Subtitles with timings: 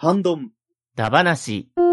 [0.00, 1.87] ハン。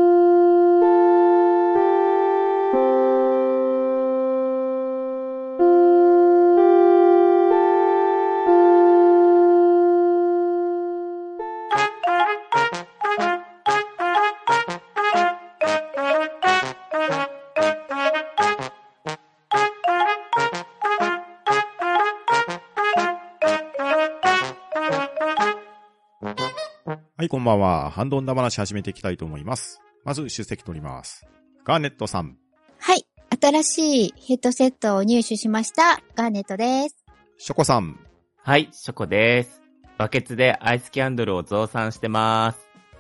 [27.26, 27.90] はい、こんばんは。
[27.90, 29.82] ハンドンダ話始めていきたいと思います。
[30.04, 31.26] まず、出席取ります。
[31.64, 32.38] ガーネットさん、
[32.78, 33.08] はい。
[33.42, 36.04] 新しいヘッドセットを入手しました。
[36.14, 37.04] ガーネットです。
[37.40, 38.00] ショコさん、
[38.44, 39.60] はい、ショコです。
[39.98, 42.60] バケツでアイスキャンドルを増産してます。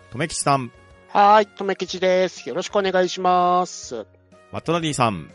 [0.09, 0.71] とめきちさん、
[1.09, 2.49] はーい、とめきちです。
[2.49, 4.07] よろしくお願いします。
[4.51, 5.29] マットダディさん、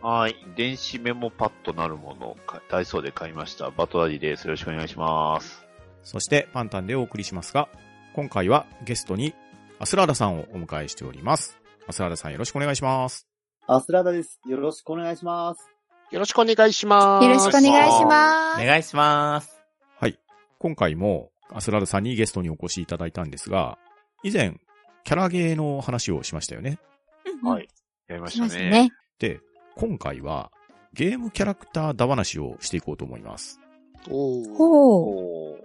[0.00, 0.36] はい。
[0.56, 3.68] 電子メモパッドなるものをかダイソーで買いました。
[3.70, 4.44] バトラディです。
[4.44, 5.62] よろしくお願いします。
[6.04, 7.68] そしてパンタンでお送りしますが、
[8.12, 9.34] 今回はゲストに
[9.78, 11.56] アスラーダさんをお迎えしております。
[11.86, 13.28] アスラーダさんよろしくお願いします。
[13.68, 14.40] アスラダです。
[14.48, 15.70] よろしくお願いします。
[16.10, 17.24] よろしくお願いします。
[17.24, 18.62] よろしくお願いします。
[18.62, 19.62] お願いします。
[19.96, 20.18] はい。
[20.58, 23.78] 今回もアスラーダさんにゲストにお越しいただいたんですが、
[24.24, 24.56] 以前、
[25.04, 26.80] キャラゲーの話をしましたよね。
[27.44, 27.68] はい。
[28.08, 28.48] やりまししたね。
[28.48, 28.90] ましたね。
[29.20, 29.40] で、
[29.76, 30.50] 今回は
[30.92, 33.60] ゲームキャラクターだ話をしていこうと思います。
[34.10, 35.54] おーほう。
[35.54, 35.60] おー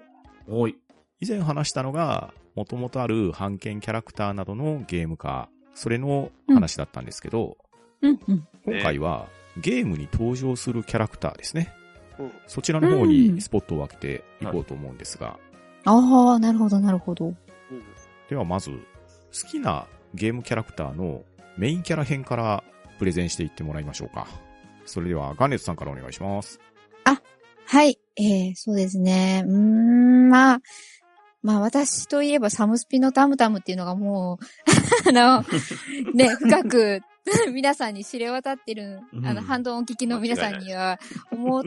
[0.47, 0.77] おい。
[1.19, 7.57] 以前話したのが、もともとある版権キャラクターなどのゲーム化、それの話だったんですけど、
[8.01, 8.47] うんうん。
[8.65, 11.73] 今回はゲームに登場するキャラクターですね。
[12.19, 15.37] うんそちらの方にスポットを分けていこうと思うんですが、
[15.83, 17.27] ああ、なるほど、なるほど。
[17.27, 17.35] うん
[18.29, 21.23] ではまず、好きなゲームキャラクターの
[21.57, 22.63] メインキャラ編から
[22.97, 24.27] プレゼンしていってもらいましょうか。
[24.85, 26.59] それでは、ガーネットさんからお願いします。
[27.67, 27.99] はい。
[28.15, 29.43] えー、そうですね。
[29.45, 30.61] うーん、まあ、
[31.45, 34.45] まあ私といえばサムスピのタムタムっていうのがもう、
[35.07, 35.45] あの、
[36.15, 37.01] ね、深く
[37.53, 39.45] 皆さんに知れ渡ってる、あの、うん。
[39.45, 40.99] ハンドンお聞きの皆さんには
[41.31, 41.63] 思っ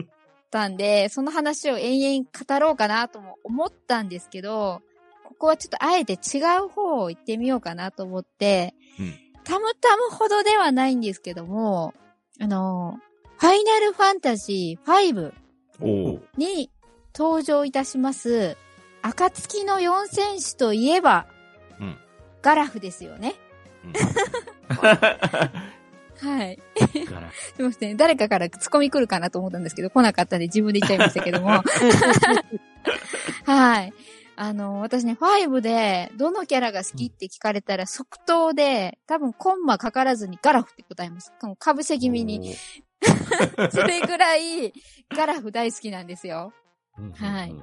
[0.51, 4.81] たんで、その話を延々語ろうかなとも思ったんですけど、
[5.23, 9.13] ここはちょっとあえて違う方を言ってみようかなと思って、うん。
[9.45, 11.93] タムタムほどではないんですけども、
[12.41, 12.99] あの、
[13.37, 15.33] ファイナルファンタジー5
[15.79, 16.19] おー。
[16.35, 16.69] に
[17.17, 18.57] 登場いたします、
[19.01, 21.27] 暁の四戦士といえば、
[21.79, 21.97] うん
[22.41, 23.35] ガラフですよね。
[23.83, 23.93] うん
[26.21, 26.59] はい。
[27.55, 27.97] すいません。
[27.97, 31.63] 誰かからツッコミ来るかなと思ったんですけど、来なかったんで自分で言っちゃいましたけども。
[33.45, 33.93] はい。
[34.35, 41.31] あの、私ね、5で、どのキャラが好きって聞かれたら即答で、多分コンマかからずにガラフって答えます。
[41.57, 42.55] かぶせ気味に。
[43.71, 44.73] それぐらい、
[45.15, 46.53] ガラフ大好きなんですよ。
[47.15, 47.55] はい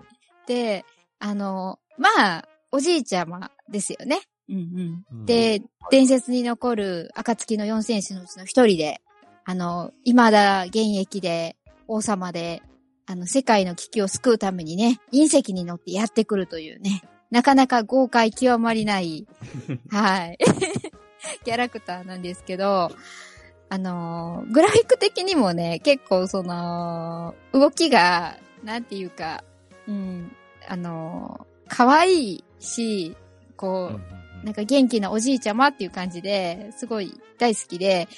[0.47, 0.85] で、
[1.19, 4.21] あの、まあ、おじいちゃまですよね。
[4.49, 5.27] うんうん。
[5.27, 9.01] で、伝説に残る暁の四戦士のうちの一人で、
[9.45, 11.57] あの、未だ現役で
[11.89, 12.63] 王様で、
[13.07, 19.27] あの、世界の危機を救うためにね、隕石に乗ってやってくるというね、なかなか豪快極まりない、
[19.91, 20.39] はい、
[21.45, 22.91] キャラクターなんですけど、
[23.69, 29.45] あの、グラフィック的にもね、結構その、動きが、なんていうか、
[29.89, 30.37] うん、
[30.69, 33.17] あの、可愛いし、
[33.57, 33.93] こ
[34.43, 38.09] う、なんか元気なおじいちゃまっていう感じで、すごい大好きで、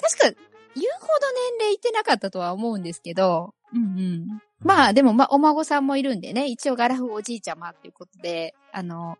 [0.00, 0.40] 確か
[0.74, 4.42] 言うほど年齢いってなかったとは思うんですけど、うんうん。
[4.60, 9.18] まあでもまあお孫さんもいるんでね、一応ガラフおじいちゃまっていうことで、あの、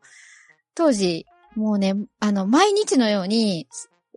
[0.75, 3.69] 当時、もうね、あの、毎日のように、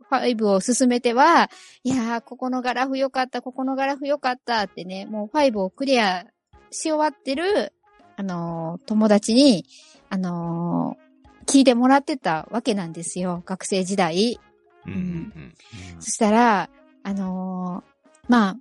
[0.10, 1.50] 5を進めては、
[1.84, 6.26] いやー、ここのガラフ良かった、ここのガラフ良かったってね、もう5をクリア
[6.72, 7.74] し終わってる、
[8.18, 9.66] あのー友達に、
[10.10, 11.08] あのー
[11.48, 14.38] 聞いてもらってたわけなんですよ、学生時代。
[14.86, 15.54] うん
[16.00, 16.70] そしたら、
[17.04, 18.58] あのーまあ、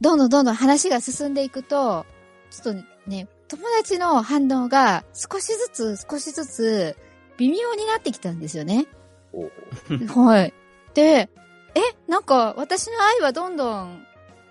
[0.00, 2.06] どんどんどんどん話が進んでいくと、
[2.50, 6.96] ちょっとね、友達の反応が少しずつ少しずつ
[7.36, 8.86] 微妙になってきたんですよね。
[10.14, 10.54] はい。
[10.94, 11.28] で、
[11.74, 14.02] え、なんか私の愛はどんどん、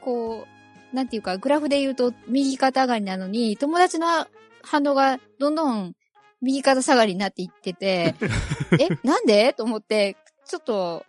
[0.01, 0.45] こ
[0.93, 4.27] う、なんていうか、グラフで言うと右肩上がりなのに、友達の
[4.69, 5.93] 反応がどんどん
[6.41, 8.15] 右肩下がりになっていってて、
[8.79, 9.53] え、なんで？
[9.53, 11.05] と思って、ちょっと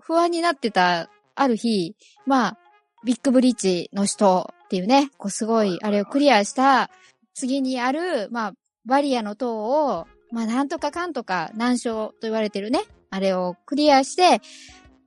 [0.00, 1.94] 不安になってたある日、
[2.26, 2.58] まあ、
[3.04, 6.90] ビッグブリッジの人っていうね、こうすごいあれをクリアした
[7.34, 8.52] 次にある、まあ、
[8.84, 14.42] バリアの塔を、まあ、なんとかかんとか難所と言われてるね、あれをクリアして、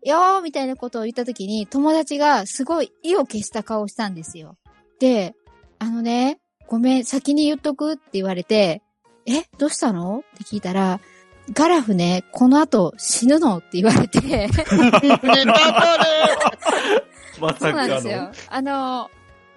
[0.06, 4.58] よーみたいなことを言った時に、友達がすごい意を消した顔をしたんですよ。
[5.00, 5.36] で、
[5.80, 8.82] あのね、ごめん、先に言っとくって言われて、
[9.26, 10.24] え、どうしたの？
[10.36, 11.00] って聞いたら、
[11.54, 15.54] ガラフね、この後死ぬのって言われて、ネタバレ
[17.40, 18.32] まそうなんですよ。
[18.50, 19.10] あの、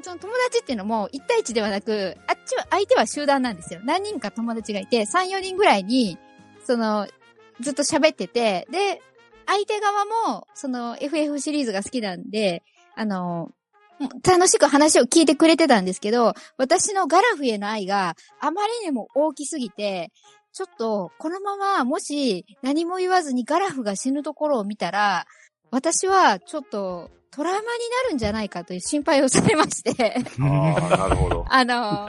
[0.03, 3.81] その友達っていうのも1対1ではなく、あっちは、相手は集団なんですよ。
[3.85, 6.19] 何人か友達がいて、3、4人ぐらいに、
[6.65, 7.07] その、
[7.61, 9.01] ずっと喋ってて、で、
[9.47, 12.63] 相手側も、その FF シリーズが好きなんで、
[12.97, 13.51] あの、
[14.25, 20.11] 楽しく話を聞いてくれてたんですけど、私のガラフへの愛があまりにも大きすぎて、
[20.53, 25.27] ちょっと、このまま、もし何も言わずにガラフが死ぬところを見たら、
[25.71, 31.45] 私はちょっとトラウマになるんじゃないかという心配をされまして、ああ、なるほど。
[31.53, 32.09] あの、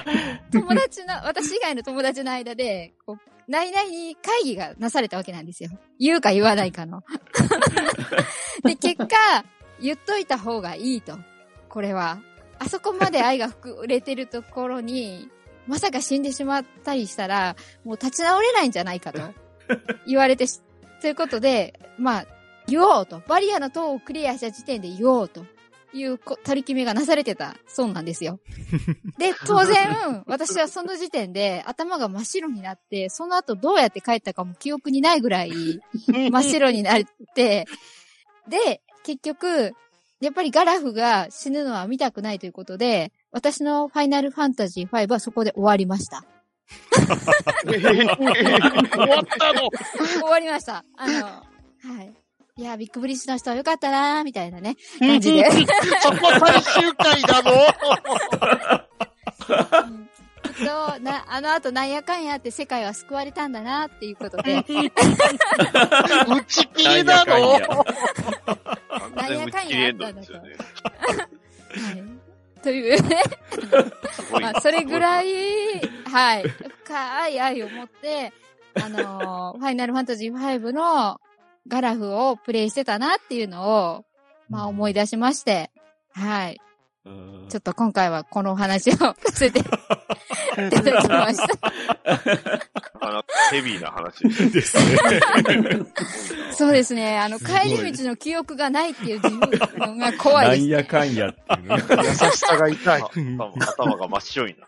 [0.54, 5.70] 友達の、私以外の友達の間で、こう、内々に会議がなされたわけなんですよ。
[6.00, 7.04] 言うか言わないかの。
[8.64, 9.18] で、結果、
[9.82, 11.18] 言っといた方がいいと。
[11.70, 12.20] これは。
[12.60, 15.30] あそこまで愛が膨れてるところに、
[15.68, 19.22] まさか死んでしまったりしたら、もう立ち直れないんじゃないかと
[20.08, 20.62] 言われてし、
[21.02, 22.26] ということで、まあ、
[22.68, 23.22] 言おうと。
[23.28, 25.46] バリアの塔をクリアした時点で言おうと
[25.94, 28.40] いうこ取り決めがなされてたそうなんですよ。
[29.18, 37.04] で、当然、私はその時点で頭が真っ白になって、その後どうやって帰ったかも記憶にないぐらい真っ白になっ
[37.36, 37.66] て、
[38.48, 39.74] で、結局、
[40.20, 46.26] やっぱりガラフが死ぬのは見たくないということで、私のファイナルファンタジー5はそこで終わりました。
[47.68, 50.84] 終わったの終わりました。
[50.98, 51.44] あの、は
[52.04, 52.14] い。
[52.60, 55.46] いや、ビッグブリッジの人はよかったなーみたいなね、感じで。
[56.02, 57.52] そこ最終回だぞ
[60.58, 64.64] と、な、あの後なんやかんやって世界は救われたんだなっていうことで、 打
[66.46, 67.86] ち切りだなんやかんの
[69.16, 70.56] なんやかんやエンドですよね。
[71.78, 72.62] はい。
[72.62, 73.22] というね、
[74.42, 76.44] まあ、それぐらい、はい、
[76.84, 78.34] 深い愛を持って、
[78.76, 81.20] あのーファイナルファンタジー5の
[81.68, 84.06] ガラフをプレイしてたなっていうのを、
[84.50, 85.72] まあ思い出しまして、
[86.14, 86.60] はい。
[87.50, 89.62] ちょっと今回はこのお話をさせて
[90.66, 91.72] いただきました。
[92.08, 94.78] なかなかヘビーな話です。
[94.78, 94.98] ね。
[96.52, 97.20] そうですね。
[97.20, 99.30] あの、帰り道の記憶がないっていう自
[99.78, 100.62] 分が怖いです。
[100.62, 101.84] なんやかんやっていうね。
[102.04, 103.02] 優しさが痛い。
[103.02, 104.62] 頭頭が真っ白いな。
[104.62, 104.68] は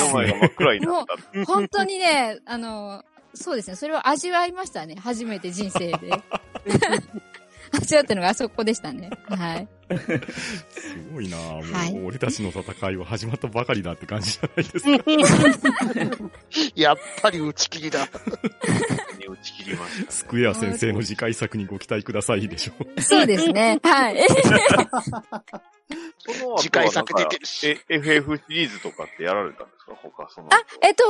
[0.00, 1.04] 目の前が真っ暗いなっ
[1.34, 1.44] た。
[1.44, 3.04] 本当にね、あの、
[3.34, 3.76] そうですね。
[3.76, 4.96] それを味わいましたね。
[4.98, 5.96] 初めて人生で。
[7.72, 9.10] 味わったのがあそこでしたね。
[9.28, 9.68] はい。
[9.88, 16.30] すごいなもう、はい俺たちの戦いは始まったばかりだって感じじゃないですか。
[16.74, 18.08] やっぱり打ち切りだ。
[19.18, 20.06] に打ち切りました、ね。
[20.10, 22.72] スクエア先生の次回作にご期待くださいでしょ。
[23.00, 23.78] そうですね。
[23.82, 24.26] はい。
[26.58, 29.94] 次回作出てるし FF シリーズとかってやられたんですか？
[30.02, 30.48] 他、その。
[30.52, 31.04] あ、えっと、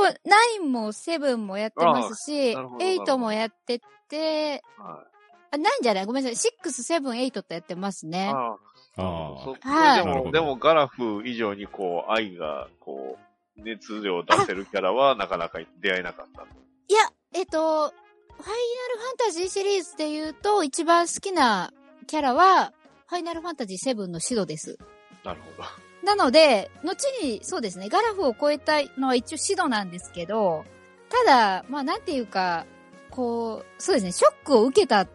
[0.59, 5.03] 9も7もやってますし、あなるほどなるほど8もやってて、は
[5.51, 6.05] あ、9じゃない？
[6.05, 6.51] ごめんなさい。
[6.63, 8.09] 6、7、8とやってますい。
[8.09, 8.29] ね。
[8.33, 8.55] あ
[8.97, 9.35] あ。
[9.39, 13.17] あそはいでも、でもガラフ以上にこう、愛が、こ
[13.57, 16.41] う、熱量を出せるキャラは なかなか出会えなかった。
[16.41, 16.45] い
[16.93, 16.99] や、
[17.33, 21.73] えっと、ファイナルファンタジーシリーズで言うと、一番好きな
[22.05, 22.73] キャラは、
[23.07, 24.77] ファイナルファンタジー7のシドです。
[25.23, 25.67] なるほど。
[26.03, 30.63] なので、後に、そうですね、ガラフを超えたのは一応シドなんですけど、
[31.09, 32.65] ただ、まあなんていうか、
[33.09, 35.07] こう、そうですね、ショックを受けたっ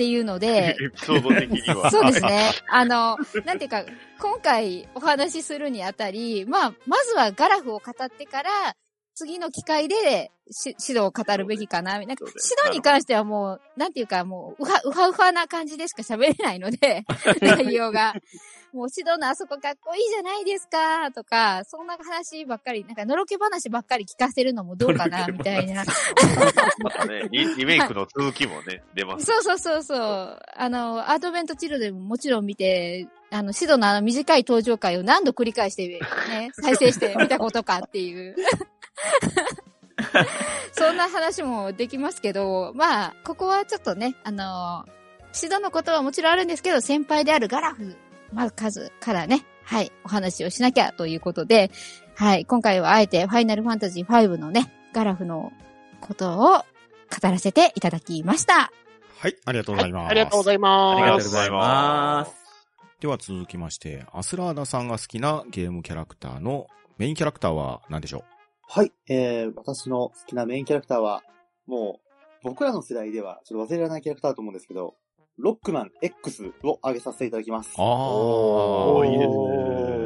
[0.00, 1.90] ていうので、エピソード的には。
[1.90, 2.52] そうですね。
[2.70, 3.84] あの、なんていうか、
[4.18, 8.50] 今回お話しするにあたり、まあ、まずはガラフを語ってから、
[9.14, 11.98] 次の機会でし指導を語るべきかな。
[11.98, 17.04] なんか、指導に関してはもう、なんていうか、もう、うは、うはうはな感じでしか喋れないので、
[17.40, 18.14] 内容が。
[18.72, 25.84] もう指導のあそこかっこいいじゃないですか、とか、そんな話ばっかり、なんか、のろけ話ばっかり聞かせるのもどうかな、みたいな。
[26.78, 29.26] またねリ、リメイクの続きもね、出ます。
[29.26, 30.42] そうそうそうそう。
[30.56, 38.36] あの、アドベントチルドももちろん見て、あの、シドのあの短い登場回を何度繰り返して、ね、再生して見たことかっていう。
[40.72, 44.84] そんな話もできますけど、まあ、ここはちょっとね、あの、
[45.32, 47.96] シドのことはもちろんあるんですけど、先輩であるガラフ、
[48.32, 51.70] まあ、数からね、はい、お話をしなきゃということで、
[52.16, 55.52] はい、今回はあえてファイナルファンタジー5のね、ガラフの
[56.00, 56.64] ことを語
[57.22, 58.72] らせていただきました。
[59.18, 60.10] はい、ありがとうございます。
[60.10, 61.02] ありがとうございます。
[61.02, 62.32] ありがとうございます。
[63.00, 66.66] では続きまして、アスラーダさんが好きなゲームキャラクターの
[66.98, 68.24] メインキャラクターは何でしょ
[68.72, 71.24] はい、えー、私の好きなメインキャラクターは、
[71.66, 71.98] も
[72.44, 74.94] う、僕らの世代ではちょっと忘れられないキャラクターだと思うんですけど、
[75.38, 77.70] ロックマン X を挙げさせていただきます。
[77.70, 79.34] うあおーいいですね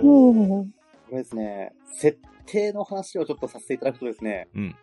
[0.00, 0.66] こ
[1.10, 4.76] れですね、設定の話をちょっとさせていただくとですね、うん。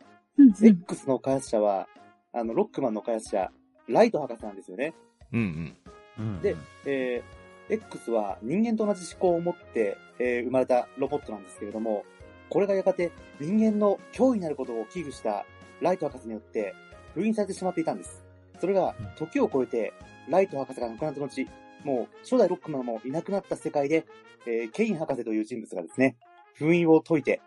[0.61, 1.88] X の開発者は、
[2.33, 3.50] あの、ロックマンの開発者、
[3.88, 4.93] ライト博士なんですよね。
[5.33, 5.75] うん
[6.19, 12.05] うんでえー、X は人間と同じ思考を持って、えー生まれたロボットなんですけれども、
[12.51, 15.46] これがやがて人間の脅威になることを危惧した
[15.79, 16.75] ライト博士によって
[17.13, 18.25] 封印されてしまっていたんです。
[18.60, 19.93] それがうん、時を超えて、
[20.27, 21.46] ライト博士が亡くなった後、
[21.86, 24.05] もう初代ロックマンもいなくなった世界で、
[24.46, 26.17] えーケイン博士という人物がですね、
[26.55, 27.41] 封印を解いて、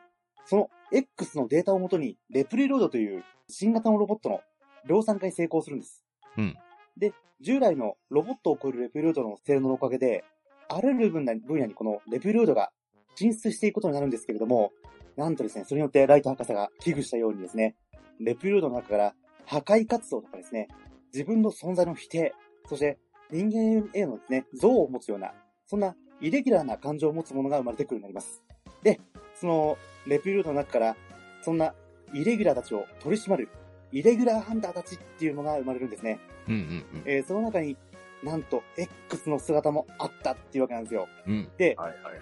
[0.47, 4.41] その X のデータをもとに、レプリロードという新型のロボットの
[4.89, 6.03] 量産化に成功するんです。
[6.39, 6.57] うん。
[6.97, 10.25] で、従来のロボットを超えるレプリロードの性能のおかげで、
[10.71, 12.71] あらゆる分野にこのレプリロードが
[13.15, 14.73] 進出していくことになるんですけれども、
[15.17, 17.77] なんとですね、それによってライト博士が危惧したようにですね、
[18.21, 19.15] レプリロードの中から
[19.47, 20.69] 破壊活動とかですね、
[21.13, 22.35] 自分の存在の否定、
[22.69, 22.99] そして
[23.31, 25.33] 人間へのですね、像を持つような、
[25.67, 28.43] そんなイレギュラーな感情を持つものが生まれてくるようになります。
[28.83, 29.01] で、
[29.35, 30.97] そのレプリロードの中から、
[31.43, 31.75] そんな
[32.13, 33.49] イレギュラーたちを取り締まる、
[33.93, 36.19] イレギュラーハンターたちっていうのが生まれるんですね。
[36.49, 36.55] うん。
[36.55, 36.63] うんう
[36.99, 37.77] んえーその中に
[38.23, 41.09] なんと X の姿もあったっていうわけなんですよ。
[41.27, 41.33] うん。
[41.35, 41.51] うん。
[41.59, 42.21] で、はいはいはい。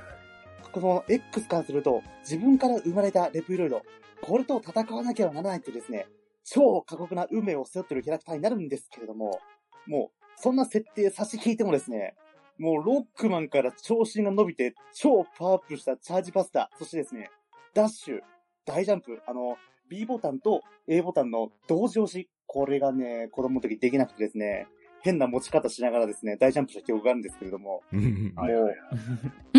[0.73, 3.83] この X からすると、自分から生まれたレプロイド、
[4.23, 6.07] これと戦わなければならないというですね、
[6.45, 9.41] 超過酷な運命を背負ってるキャラクターになるんですけれども、
[9.87, 12.14] もう、そんな設定差し引いてもですね、
[12.59, 17.31] もうロックマンから長身が伸びて、超パワーアップしたチャージバスタ、そしてですね、
[17.75, 18.21] ダッシュ、
[18.64, 19.57] 大ジャンプ、あの、
[19.88, 24.67] B ボタンと A ボタンの同時押し、これがね、子供の時できなくてですね、
[25.03, 28.75] 変な持ち方しながらですね、大ジャンプした記憶があるんですけれども、うんはいはいはい。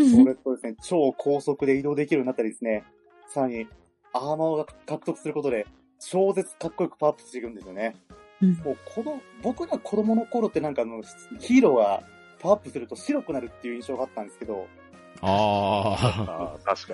[0.10, 2.84] それとですね、超高速で移動できるようになったりですね、
[3.28, 3.68] さらに、
[4.14, 5.68] アーマーを獲得することで、
[6.00, 7.96] 超絶かっこよくパワーアップしていくんですよね。
[8.42, 11.02] うんもう、この、僕ら子供の頃ってなんかあの、
[11.40, 12.04] ヒーローが
[12.40, 14.68] パワーアップすると白くなるっていう印象があったんですけど、
[15.22, 15.96] あ
[16.28, 16.94] ああ、確か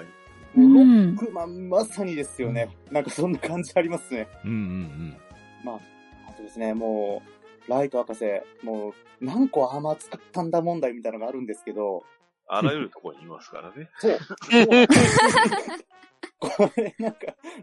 [0.56, 0.68] に。
[0.68, 2.70] もうロうんックマンまさにですよね。
[2.91, 4.27] なんかそんな感じありますね。
[4.32, 4.41] あ。
[4.46, 5.18] うんうん
[5.63, 5.79] まあ、
[6.29, 7.38] あとですね、もう、
[7.69, 8.25] ライト博士、
[8.63, 12.03] もう、何個アーマー使ったんだ問題みたいなのがあるんですけど、
[12.47, 13.89] あらゆるところにいますからね。
[13.99, 14.17] そう。
[16.39, 17.19] これ、なんか、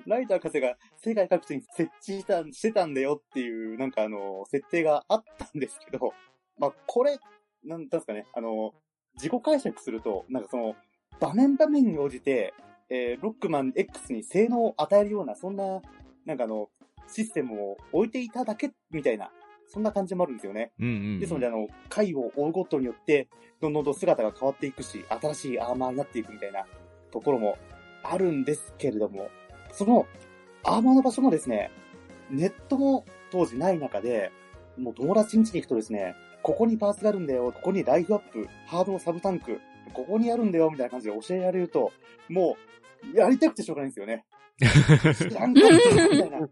[0.07, 6.13] ライト博士が世界各地に設置した、してたんだよっていう、なんかあの、設定があったんですけど、
[6.59, 7.19] まあ、これ、
[7.65, 8.75] なんなんですかね、あの、
[9.15, 10.77] 自己解釈すると、なんかその、
[11.19, 12.55] 場面場面に応じて、
[12.89, 15.81] えーロックマン X に性能を与えるような、そんな、
[16.25, 16.69] なんかあの、
[17.09, 19.33] システムを置いていただけ、みたいな、
[19.69, 20.73] そんな感じもあるんですよね。
[20.79, 20.87] うん。
[20.87, 21.21] うんうん。
[21.21, 23.29] ですので、あの、回を追うごとによって、
[23.61, 26.65] どんどんと姿が変わっていくし、新しいアーマーになっていくみたいな
[27.11, 27.59] ところも
[28.03, 29.29] あるんですけれども、
[29.73, 30.07] その、
[30.63, 31.71] アーマーの場所もですね、
[32.31, 34.33] ネットも当時ない中で、
[34.77, 39.61] もう友達ん家に行くとですね、ここにパーツがあるんだよ、ここにライフアップ、ハードのサブタンク、
[39.93, 41.93] ここにあるんだよ、みたいな感じで教えられると、
[42.29, 42.57] も
[43.13, 44.25] う、やりたくてしょうがないんですよね。
[44.59, 46.49] 知らんかったみたいな。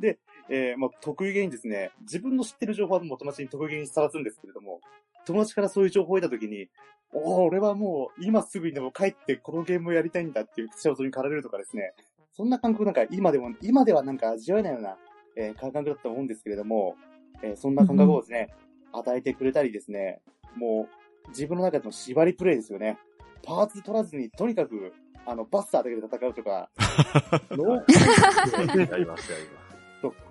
[0.00, 4.80] で、えー、もう得意げにですね、自分の知ってる情報はもう友達に得意げに探すんですけれども、
[5.24, 6.68] 友達からそういう情報を得たときに、
[7.12, 11.92] おー俺はもう今すぐにでも帰ってこのゲームをやりたいんだっていう口調に駆られるとかですね、
[12.32, 14.96] そんな感覚なんか今でも、今ではなんか味わえないような、
[15.36, 16.96] えー感覚だったと思うんですけれども、
[17.42, 18.54] えーそんな感覚をですね、
[18.92, 20.20] 与えてくれたりですね、
[20.56, 20.88] も
[21.26, 22.98] う自分の中での縛りプレイですよね。
[23.42, 24.92] パーツ取らずにとにかく、
[25.24, 26.70] あの、バスターだけで戦うとか、
[27.50, 29.65] ノー やりますやりと、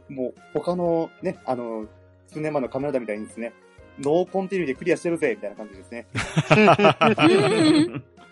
[0.09, 1.87] もう他のね、あの、
[2.27, 3.53] 数年前のカメラだみたいにですね、
[3.99, 6.07] ノーコンティニューでクリアしてるぜみたいな感じですね。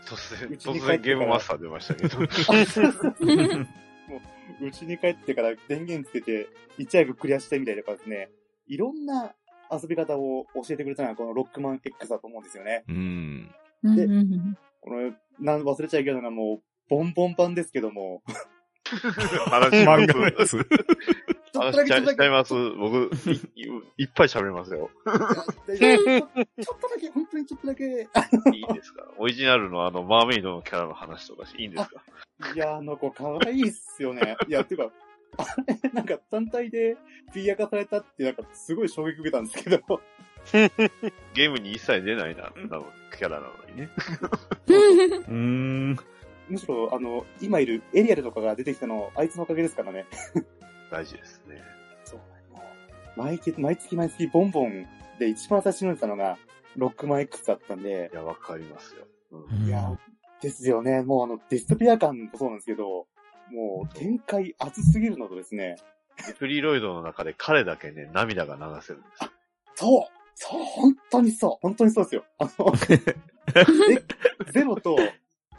[0.06, 2.20] 突然、突然ゲームマスター出ましたけど。
[4.62, 8.30] うちに帰ってから電源つけて、いち早くクリアしてみたりとかですね、
[8.68, 9.34] いろんな
[9.72, 12.84] 遊び方を教えてくれたのがこのロックマン X だと思うんですよね。
[12.88, 13.51] うん。
[13.84, 18.22] でうんうんうんこの、なん忘れちゃいけないのがもう、ボンボンパンですけども、
[18.86, 20.58] 話し漫画のやつ。
[21.56, 22.54] 話しちゃいます。
[22.54, 23.63] 僕、いい
[23.98, 24.90] いっぱい喋れますよ。
[25.06, 25.18] ちょっ
[26.80, 29.04] とだけ、本当にちょっとだけ、いいですか？
[29.18, 32.02] オリジナルのあの、マーメイドのキャラの話とかしていいんですか？
[32.56, 34.36] いや、あの子可愛いっすよね。
[34.48, 34.92] いや、ていうか、
[35.38, 35.46] あ
[35.84, 36.98] れ、なんか単体で
[37.32, 40.02] フィギュア化されたって、なんかすごい衝撃受けたんですけど、
[41.34, 42.86] ゲームに一切出ないな、なの
[43.18, 43.90] キャラなのにね。
[44.68, 45.34] うー
[45.94, 46.00] ん。
[46.50, 50.06] むしろ、あの、今いるエリアルとかが出てきたの、あいつのおかげですからね。
[50.92, 51.62] 大事ですね。
[52.04, 52.20] そう、
[52.52, 52.62] も
[53.18, 54.86] う毎月、毎月毎月ボンボン
[55.20, 56.38] で一番最初に読んでたのが、
[56.76, 59.08] ロックマン X だったんでい、や、わかりますよ。
[59.32, 59.98] うんいや、
[60.42, 61.02] ですよね。
[61.02, 63.08] もうあの、ディストピア感もそうなんですけど、
[63.52, 65.78] もう展開熱すぎるのとですね、
[66.38, 69.32] フリーロイドの中で彼だけね、涙が流せるんですよ。
[69.76, 72.26] そうそう本当にそう本当にそうですよ。
[72.38, 74.04] あの、 ゼ
[74.52, 74.98] ゼロと、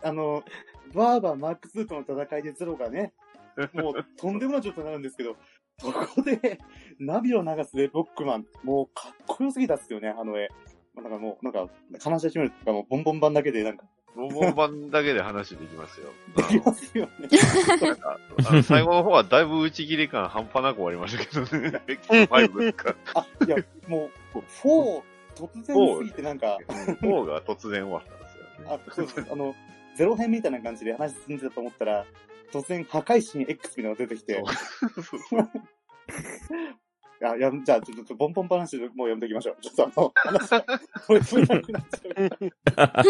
[0.02, 0.44] あの、
[0.94, 3.12] バーバーマーク2との戦いでゼロがね、
[3.74, 5.36] もうとんでもない状態になるんですけど、
[5.78, 6.58] そこで、
[6.98, 10.48] ナビを流すロックマン、もうかっこよすぎたっすよね、あの絵。
[10.94, 11.68] まあなんかもう、なんか、
[12.00, 13.84] 話し始めるとかもうボンボン版だけでなんか、
[14.14, 16.06] ボンボン版だけで話できますよ。
[16.36, 17.28] できますよね。
[18.62, 21.82] 最後の方はだいぶ打ち切り感半端なく終わりましたけどね。
[21.88, 22.94] X5 ですか。
[23.14, 23.56] あ、いや、
[23.88, 25.02] もう、4、
[25.34, 28.80] 突然すぎてなんか、4が突然終わったんですよね。
[28.86, 29.32] あ、そうです。
[29.32, 29.54] あの、
[29.96, 32.04] ゼロ編みたいな感じで話進んでたと思ったら、
[32.52, 34.42] 突然破壊神 X みたいなのが出てきて、
[37.22, 39.56] あ、や、じゃあ、ちょっと、ボンボン話もうやめておきましょう。
[39.60, 40.64] ちょっとあの、話が、
[41.06, 42.30] これ、それなくなっちゃう。
[42.76, 43.02] まあ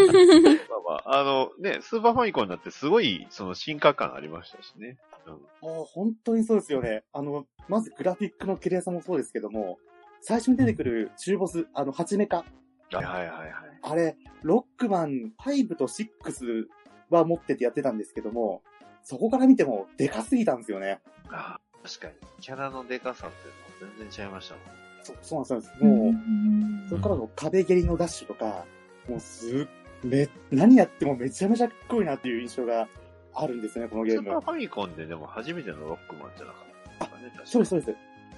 [0.86, 4.98] まあ、あのね、スーパーファミコンになってすごいその進化感ありましたしね。
[5.26, 7.02] うんもう本当にそうですよね。
[7.12, 9.78] あの、まずグラフィックの綺麗さもそうですけども、
[10.20, 12.38] 最初に出てくる中ボス、あの、ハチメカ。
[12.38, 12.44] は
[12.92, 13.74] いはいはいはい。
[13.86, 16.66] あれ、ロックマン5と6
[17.10, 18.62] は持っててやってたんですけども、
[19.02, 21.00] そこから見てもでかすぎたんですよね。
[21.28, 22.14] あ確かに。
[22.40, 24.64] キャラのデカさっていうのは全然違いましたもん。
[25.02, 25.86] そそうなんですよ。
[25.86, 28.64] もう、そこからの壁蹴りのダッシュとか、
[29.06, 29.66] もうすっ、
[30.02, 32.88] め、何やってもめちゃめちゃかっこいいなっていう印象が
[33.34, 34.40] あるんですね、このゲームスーパー。
[34.40, 37.96] ファミコンででも初めてのロックマンじゃなかったかね、確かそうです、そうです。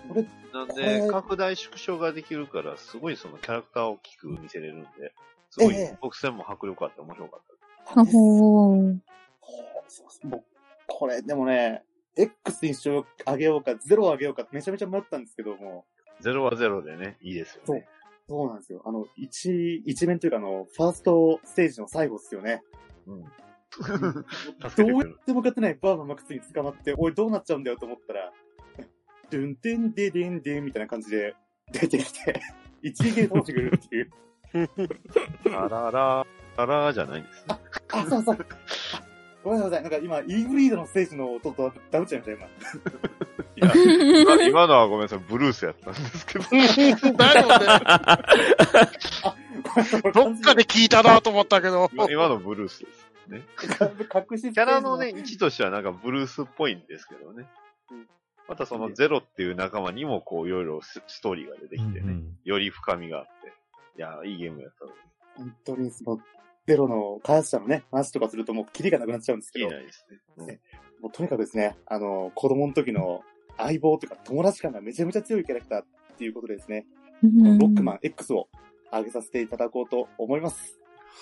[0.08, 4.88] これ、なんで、拡大縮小ができるから、すごいそのキャラクターを大きく見せれるんで、
[5.56, 7.40] すごいええ曲線も迫力あって面白かっ
[7.94, 8.00] た。
[8.00, 8.98] あですほー。
[9.88, 10.44] そうそうもう
[10.86, 11.82] これ、でもね、
[12.16, 15.86] X にしよう、上げようか、0を上げようか、めちゃめちゃ迷ったんですけども、
[16.20, 17.86] ゼロはゼロでね、いいですよね。
[18.28, 18.82] そうなんですよ。
[18.84, 22.62] あの、一、一面というかあの、ファーストステージの最後っすよね。
[23.06, 23.22] うん。
[23.22, 23.28] ど
[24.86, 28.32] うやっても勝てないバーバーマックスに捕まって、おい、どうなっちゃうんだよと思ったら、
[29.30, 31.34] ドゥンテンデデンデンみたいな感じで
[31.72, 32.40] 出てきて、
[32.82, 34.10] 一撃で倒してくれるっていう。
[35.56, 37.56] あらら、あらじゃないんですね。
[37.92, 38.36] あ、そうそう。
[38.94, 39.02] あ
[39.42, 39.82] ごめんなさい。
[39.82, 42.46] なんか今、イーグリードのステージの音とダブっちゃいました、今。
[43.56, 43.72] いや
[44.34, 46.44] 今今のはごめんなさい、ブルースやったんですけど。
[47.12, 47.76] だよね。
[50.12, 51.88] どっかで聞いたなと思ったけど。
[51.92, 53.06] 今今のブルースです。
[53.28, 57.46] 隠しキャラのね、位置としてはなんかブルースっぽいんですけどね。
[58.48, 63.52] またそのゼロっていう仲間にもこういろいろスストーリーが出てきてね、より深みがあって。
[63.96, 64.96] いや、いいゲームやったのに。
[65.36, 66.20] 本当にその、
[66.66, 70.18] ゼロの開発者のね、話とかするともうキリがなくなっちゃうんですけどいい、ないですね。
[70.38, 70.60] うんね
[71.00, 73.22] もうとにかくですね、あの、子供の時の
[73.58, 75.84] 相棒というか友達感がめちゃめちゃ強いキャラクターっ
[76.16, 76.86] ていうことでですね、
[77.20, 78.48] このロックマン X を
[78.92, 80.78] 上げさせていただこうと思います。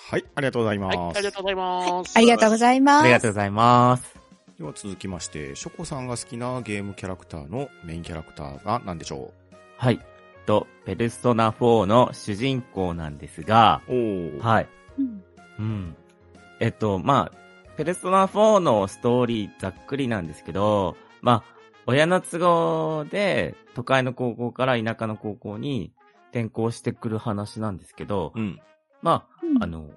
[0.09, 0.97] はい、ありがとうございます。
[0.97, 2.17] はい、ありがとうございます。
[2.17, 3.03] ありがとうございます。
[3.03, 4.15] ありがとうございます。
[4.57, 9.33] では続きまして、ショコさんが好きなゲームキャラクターのメインキャラクターが何でしょ
[9.77, 9.99] はい。
[10.45, 13.81] と、ペルソナ4の主人公なんですが。
[14.39, 14.69] はい。
[14.97, 15.23] うん
[15.59, 15.95] うん。
[16.59, 17.37] えっと、まあ、
[17.77, 21.55] ペルソナ4のストーリーざっくりなんですけど、まあ、
[21.87, 25.91] 親の都合で都会の高校から田舎の高校に
[26.31, 28.59] 転校してくる話なんですけど、うん。
[29.01, 29.89] まうんあ、あの、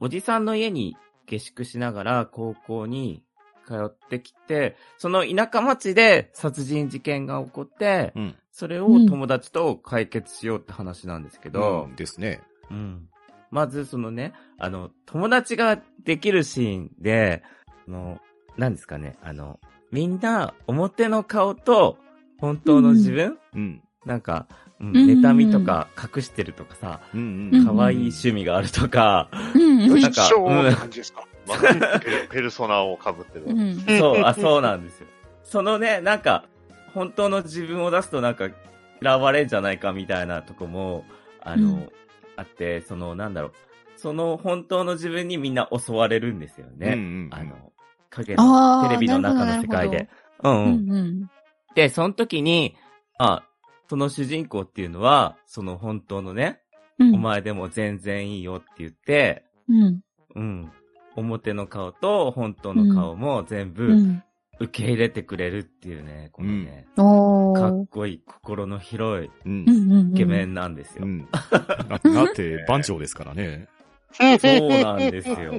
[0.00, 3.22] おじさんの家に下宿しながら高校に
[3.66, 8.34] 通ってきて、その田舎町で殺人事件が起こって、うん。
[8.50, 12.40] それを友達と解決しようって話なんですけど、うんですね。
[12.70, 13.08] うん。
[13.50, 17.42] まず、そのね、あの、友達ができるシーンで、
[17.88, 18.20] あの、
[18.56, 19.58] 何ですかね、あの、
[19.90, 21.98] みんな表の顔と
[22.38, 23.82] 本当の自分、うん。
[24.06, 31.24] なんか、うんうんうんうん妬みとか隠してるとかさ、うんうん可愛い趣味があるとか、うんうんなんか一生って感じですか？
[31.46, 33.46] まあペルソナを被ってる。
[33.46, 35.06] うんそう、あ、そうなんですよ。
[35.42, 36.46] そのね、なんか、
[36.94, 38.48] 本当の自分を出すとなんか、
[39.02, 41.04] 嫌われんじゃないかみたいなとこも、
[41.40, 41.90] あの、うん
[42.36, 43.52] あって、その、なんだろう、
[43.96, 46.88] その本当の自分にみんな襲われるんですよね。
[46.88, 47.72] うんうんうんあの、
[48.10, 50.08] 影のテレビの中の世界で。
[50.42, 50.86] うんううん。
[50.86, 51.30] んうん
[51.74, 52.76] で、その時に、
[53.18, 53.42] あ、
[53.88, 56.60] その主人公っていうのは、その本当のね、
[56.98, 60.00] うんお前でも全然いいよって言って、うん
[60.36, 60.72] うん。
[61.16, 64.22] 表の顔と本当の顔も全部、うん
[64.60, 71.04] 受け入れてくれるっていうね、このね、かっこいい、心の広いイケメンなんですよ。
[71.04, 71.28] うん。
[71.30, 73.68] だだって、番長ですからね。
[74.12, 75.54] そうなんですよ。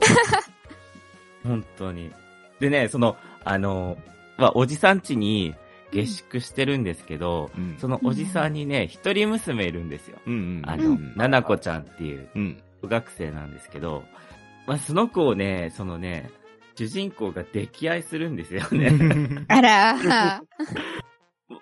[1.44, 2.12] 本当に。
[2.60, 3.98] でね、その、あの、
[4.38, 5.56] まあ、おじさん家に
[5.92, 7.76] 下宿してるんですけど、うん。
[7.78, 10.18] そのおじさんにね、一人娘いるんですよ。
[10.26, 10.62] うんうん。
[10.66, 12.58] あのうん、ななこちゃんっていううん。
[12.82, 14.04] 小学生なんですけど、
[14.66, 16.32] まあ、その子をね、そのね、
[16.76, 18.92] 主人公が溺愛するんですよね。
[19.48, 19.96] あら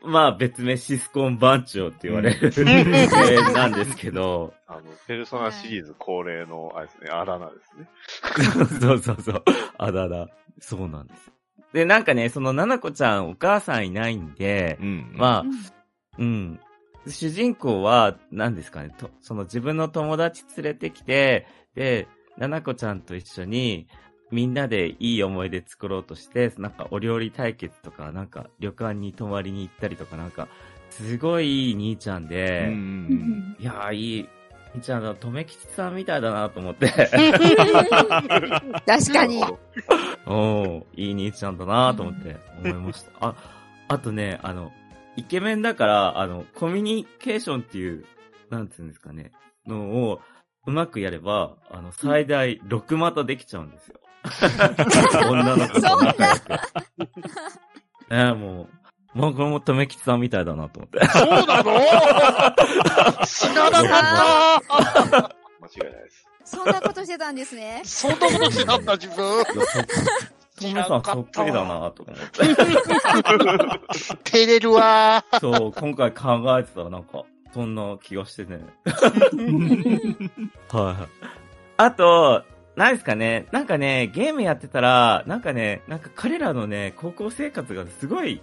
[0.02, 7.90] まあ別名シスコン番長って言われる、えーなんですけど、あの、ペルソナシリーズ恒例の、あれですね、あだ名ですね。
[8.80, 9.44] そうそうそう、
[9.78, 10.28] あだだ、
[10.60, 11.32] そうなんです。
[11.74, 15.14] で、なんかね、その、ななこちゃんお母さんいないんで、うん。
[15.16, 15.42] まあ
[16.18, 16.60] う、んうん。
[17.08, 23.88] 主人公は、何ですかね、と、その自分の友達連れてきて、で、ななこちゃんと一緒に、
[24.32, 30.48] みんなでいい思い出作ろうとして、なんかお料理対決とか、なんか旅館に泊まりに行ったりとか、なんか、
[30.90, 34.30] すごいいい兄ちゃんうんで、うんいやー、いい、
[34.76, 36.88] 兄ちゃんだ、とめきちさんみたいだなと思って、
[38.86, 39.44] 確かに。
[40.26, 43.12] おー、いい兄ちゃんだなと思って思いました。
[43.20, 43.36] あ、
[43.88, 44.72] あとね、あの、
[45.16, 48.06] イケメンだから、あの、コミュニケーションっていう、
[48.50, 49.32] なんていうんですかね、
[49.68, 50.22] のを、
[50.66, 54.00] うまくやれば、あの、最大6股できちゃうんですよ。
[55.30, 56.42] 女の子と仲良く。
[58.10, 58.70] えー、も
[59.14, 61.06] う、もうこれもとめきちさんみたいだなと思って。
[61.08, 61.80] そうなの？
[63.26, 66.28] 知らなかった間違いないです。
[66.46, 67.82] そんなことしてたんですね。
[67.84, 69.44] そんなことしてたんだ、自分。
[70.60, 72.56] とめさんそっくりだなと思って。
[74.24, 77.24] 照れるわそう、今回考えてたらなんか、
[77.54, 78.62] そんな気がしてね。
[80.70, 81.28] はい。
[81.78, 82.44] あと、
[82.76, 88.42] なんですかね、なんかね、ゲームやってたら、なんかね、なんか彼らのね、高校生活がすごい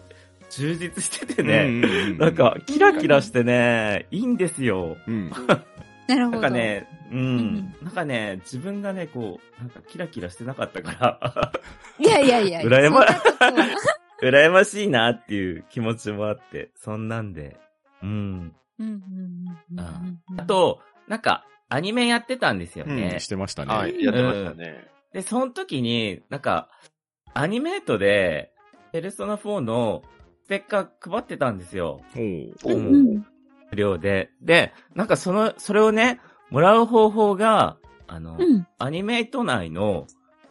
[0.50, 4.96] 充実しててね、ねなんか、キラキラしてね、いいんですよ。
[5.06, 5.30] うん。
[6.06, 6.38] なるほど。
[6.38, 11.52] なんかね、うん、んなんかね、自分がね、こう、なんかキラキラしてなかったから、
[11.98, 12.60] いやいやいや。
[12.66, 13.04] 羨ま
[14.22, 17.56] 羨ましいなっていう気持ちもあって、そんなんで、
[18.02, 18.54] うん。
[18.80, 18.98] うんうんうん
[19.72, 23.16] うんあうんあと、なんか、アニメやってたんですようね。
[23.16, 23.72] ん、してましたね。
[23.74, 24.88] はい、やってましたね。
[25.12, 26.68] で、その時に、なんか、
[27.34, 28.52] アニメートで、
[28.92, 30.02] ペルソナ4の
[30.44, 32.00] ステッカー配ってたんですよ。
[32.16, 33.26] おうううんん
[33.70, 34.30] 無料で。
[34.42, 36.18] で、なんかその、それをね、
[36.50, 37.76] もらう方法が、
[38.08, 40.06] あの、うんアニメート内の、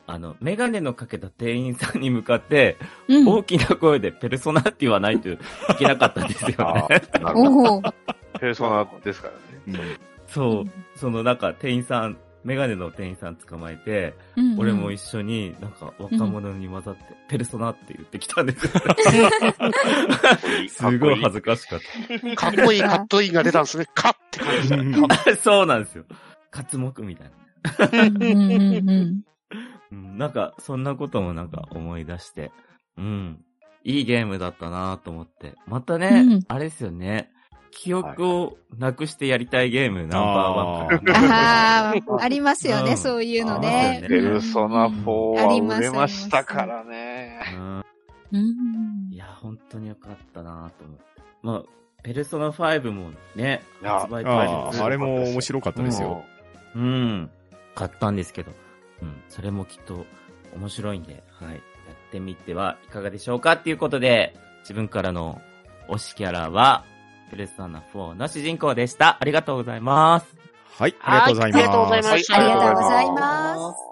[0.07, 2.77] あの、メガネのかけた店員さんに向かって、
[3.09, 3.27] うん。
[3.27, 5.37] 大きな声でペルソナって言わないとい
[5.77, 7.01] けなかったんですよあね。
[7.13, 7.93] あ、なるほど。
[8.39, 9.29] ペルソナですか
[9.67, 9.79] らね。
[9.79, 10.65] うんそう。
[10.95, 18.71] そのなんか店員さん、メガネの店員さん捕まえて、うんうん俺も一緒になんか若者に混ざって、ペルソナって言ってきたんですよ。
[20.67, 21.79] すごい恥ずかしかっ
[22.35, 23.85] かっこいいカットインが出たんですね。
[23.93, 24.91] カッって感
[25.35, 25.35] じ。
[25.41, 26.03] そうなんですよ。
[26.51, 28.03] 活目みたいな。
[28.03, 29.23] うんうんうんうん
[29.91, 32.51] うん、なんか、そんなこともなんか思い出して、
[32.97, 33.43] うん。
[33.83, 35.55] いいゲームだったなと思って。
[35.65, 37.31] またね、うんあれですよね。
[37.71, 44.01] 記憶をなくしてやりたいゲームナンバーワンああ、ありますよね、うんそういうのあね。
[44.03, 47.39] ーペルソナ4はあります売れましたからね。
[47.55, 47.85] うん
[48.31, 51.03] うんいや、本当によかったなと思って。
[51.41, 51.63] まあ、
[52.03, 56.23] ペルソナ5もね、発売あ当日あ、あれも面白かったですよ。
[56.75, 57.31] うん。
[57.75, 58.51] 買ったんですけど。
[59.01, 59.21] うん。
[59.29, 60.05] それもきっと
[60.55, 61.53] 面白いんで、はい。
[61.53, 65.41] やってみてはいかがでしょうかっていうことで、自分からの
[65.89, 66.85] 推しキャラは、
[67.29, 69.17] ペルソナ4の主人公でした。
[69.19, 70.35] ありがとうございます。
[70.77, 71.61] はい、ありがとうございます。
[71.61, 72.35] ありがとうございました。
[72.35, 73.89] ありがとうございます。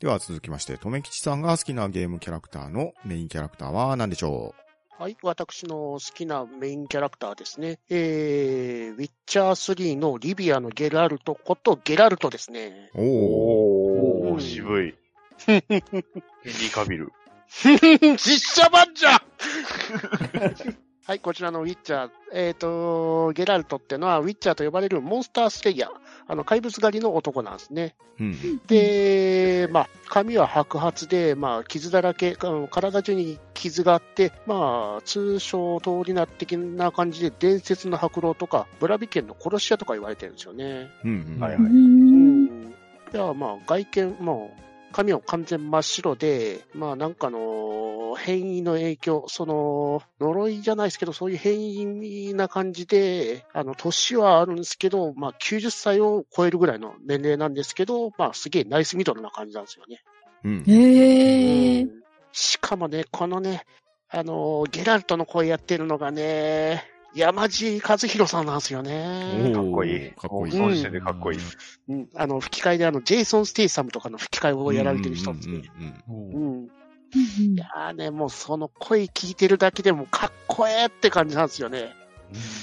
[0.00, 4.54] では続きまして、とめきちさんが好きなゲームキャラクターのメインキャラクターは何でしょ
[4.98, 7.78] はい、私の好きなメインキャラクターですね。
[7.90, 12.90] えー、ウィッチャー3のリビアのゲラルトことゲラルトですね。
[12.94, 14.94] うおおおー、渋い。
[15.44, 17.12] ヘンリー・カビル。
[18.16, 19.20] 実写版じゃん
[21.06, 25.90] はい、こちらのウィッチャー、えっ、と、ゲラルトってのは、ウィッチャーと呼ばれるモンスタースレイヤー、
[26.26, 27.94] あの、怪物狩りの男なんですね。
[28.18, 28.60] うん。
[28.66, 40.90] で、まあ、髪は白髪で、まあ、傷だらけ、体中に傷があって、まあ、通称通り名的な感じで、伝説の白狼とか、ブラビ県の殺し屋とか言われてるんですよね。
[41.04, 41.40] うんうん。
[41.40, 41.62] はいはい。
[41.62, 42.74] ううんん。
[43.14, 47.38] いや、まあ、外見、もう、髪は完全真っ白で、まあ、なんかの、
[48.14, 60.02] 変異の影響、その、呪いじゃないですけど、そういう変異な感じで、あの、年はあるんですけど、まあ、90歳を超えるぐらいの年齢なんですけど、まあ、すげえナイスミドルな感じなんですよね。
[60.44, 60.64] うん。
[60.66, 61.90] へえうん。
[62.32, 63.64] しかもね、このね、
[64.08, 69.52] あの、ゲラルトの声やってるのがね、山地和弘さんなんですよね。
[69.54, 70.12] かっこいい。
[70.12, 70.52] かっこいい。
[70.52, 71.38] その時点でかっこいい。
[71.88, 75.62] うん、あの、吹き替えであの、ジェイソン・ステイサムとかの吹き替えをやられてる人ですね。
[76.08, 76.68] うん
[77.14, 77.54] うん。
[77.54, 81.94] いやーね、もうその声聞いてるだけでもかっこええって感じなんですよね。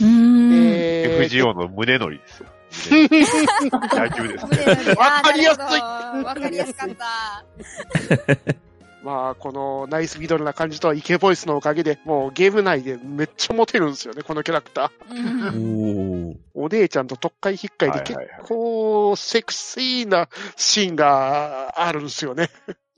[0.01, 0.49] うん。
[0.49, 2.49] で FGO の胸乗りですよ。
[2.73, 4.93] 野球ですね。
[4.95, 7.45] わかりやすいわかりやすかった。
[9.03, 15.58] まあ、このナイスミドルな感じとイケボイスのおかげで、もうゲーム内でめっちゃモテるんですよね、このキャラクター。
[15.58, 22.49] うんお姉ちゃんと特会引っかいで結構セクシーなシーンがあるんですよね。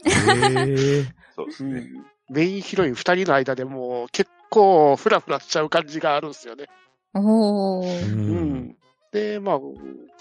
[0.06, 1.08] へー。
[1.36, 1.88] そうですね。
[2.30, 6.66] メインヒロイン二人の間でもう結構フラフラしちゃう感じがあるんですよね。
[7.14, 7.86] おー。
[7.86, 8.08] う。
[8.08, 8.76] うんん。
[9.12, 9.60] で、まあ、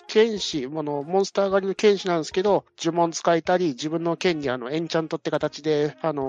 [0.06, 6.22] 剣士、あの、モンスター狩りの剣士なんですけど、呪文使えたり、自分の剣にあの、エンチャントって形で、あの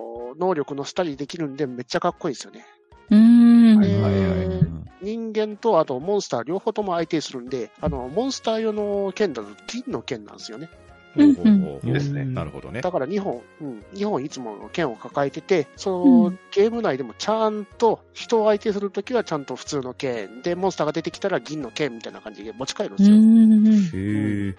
[0.00, 0.04] ー
[0.36, 2.66] 能力のしたりできるんで、めっちゃかっこいいですよね。
[3.10, 3.78] うーん。
[3.78, 10.70] はいはいはいうん人間と、あとモンスター両方とも相手するんで、あの、モンスター用の剣だと銀の剣なんですよね。
[11.14, 12.80] ほうほうほうほういいですねなるほどね。
[12.80, 23.16] だから2本、うん、2本いつもの剣を抱えてて、その、うんゲーム内でもちゃんと人を相手するときはちゃんと普通の剣、で、モンスターが出てきたら銀の剣みたいな感じで持ち帰るんですよ。
[23.16, 23.66] うん。
[23.66, 24.56] へえ。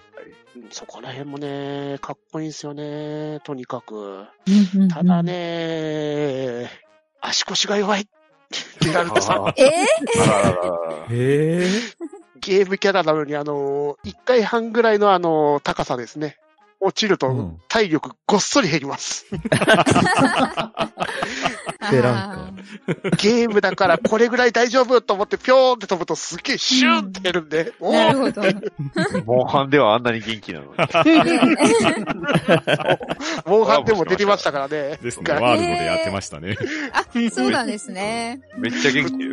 [0.56, 4.24] うんそこら辺もね、かっこいいんですよね、とにかく。
[4.74, 5.22] うんただ。
[5.22, 6.70] ね、
[7.20, 8.08] 足腰が弱い。
[8.80, 9.46] ゲラルトさん。
[9.48, 11.68] あえあららららへえ。
[12.40, 16.36] ゲームキャラなのに、あの、1回半ぐらいのあの、高さですね。
[16.80, 19.26] 落ちるとうん体力ごっそり減ります。
[21.88, 22.50] ーでなんか
[23.18, 28.42] ゲームだからこれぐらい大丈夫と思ってぴょーって飛ぶとすっげえシューンって減るんで、お ーなるほど。
[29.24, 30.70] モンハンではあんなに元気なのに。
[33.46, 34.98] モンハンでも出てましたからね。
[35.02, 35.24] ですね。
[35.24, 36.56] がワールドでやってましたね。
[36.92, 38.40] あ、そうなんですね。
[38.56, 39.12] めっちゃ元気。
[39.24, 39.32] ウ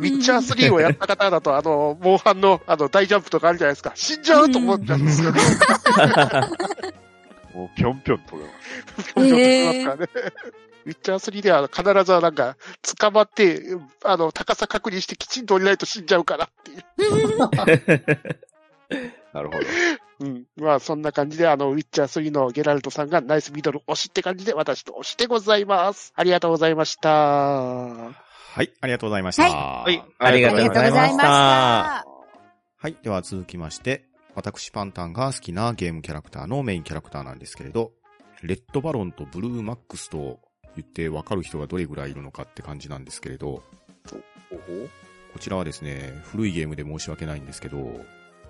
[0.00, 3.92] ィッチャー3をやった方だと、あの、モンハンのあの大ジャンプとかあるじゃないですか。
[3.94, 5.40] 死んじゃうと思っちゃうんですよね。
[7.54, 8.50] もうぴょんぴょん飛べま
[9.02, 9.14] す。
[9.14, 10.08] ぴょんぴょん飛びますからね。
[10.86, 12.56] ウィッチャー3では必ずはなんか、
[12.98, 13.62] 捕まって、
[14.04, 17.38] あの、高さ確認してきちんと降りないと死んじゃうからっていう。
[19.32, 19.66] なるほど。
[20.20, 20.44] うん。
[20.56, 26.12] まあ、そんな感じで、あの、ウィッチャー3のゲラルトさんがナイスミドル推しって感じで、私と推しでございます。
[26.16, 27.08] ありがとうございました。
[27.10, 29.42] はい、ありがとうございました。
[29.44, 30.02] はい。
[30.18, 32.06] ありがとうございましたありがとうございました。
[32.82, 32.96] はい。
[33.02, 37.92] では続きまして、私パンタンが好きなゲームキャラクターのメインキャラクターなんですけれど、
[38.42, 40.40] レッドバロンとブルーマックスと
[40.80, 43.62] 言ってわかる人がどれぐらいいるのかって感じなんですけれど、
[45.32, 48.00] こちらはですね、古いゲームで申し訳ないんですけど、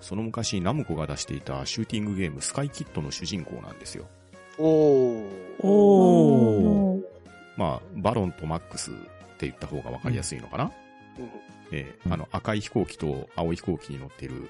[0.01, 4.09] その昔ナムコが出していたシューティングゲームスカイキットの主人公なんですよ。
[4.59, 5.27] おー。
[5.63, 7.03] おー。
[7.57, 8.95] まあ、バロンとマックスっ
[9.37, 10.73] て言った方がわかりやすいのかな、
[11.73, 14.49] ええあの赤い飛行機と青い飛行機に乗っている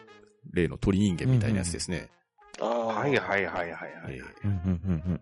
[0.53, 2.09] 例の鳥人間みたいなやつですね。
[2.61, 2.87] ああ。
[2.87, 3.93] はいはいはいはいはい。
[4.11, 5.21] ええうんうんうんうん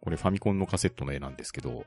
[0.00, 1.84] これファミコンのカセットの絵なんですけど、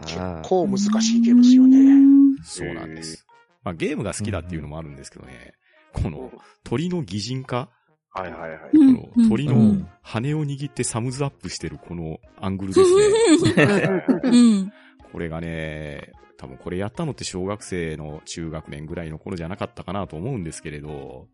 [0.00, 2.38] 結構難しいゲームですよね。
[2.42, 3.26] そうなんです。
[3.62, 5.54] まあ、ゲームが好きだっていうのもあるんですけどね、
[5.92, 6.30] この
[6.64, 7.70] 鳥の擬人化、
[8.10, 8.60] はいはいはい。
[8.60, 14.04] こうんの鳥のうん羽を握ってサムズアップしてるこのアングルですね。
[14.24, 14.72] うん。
[15.12, 21.28] これがね、多分これやったのって小学生の中学年ぐらいの頃じゃなかったかなと思うんですけれど、も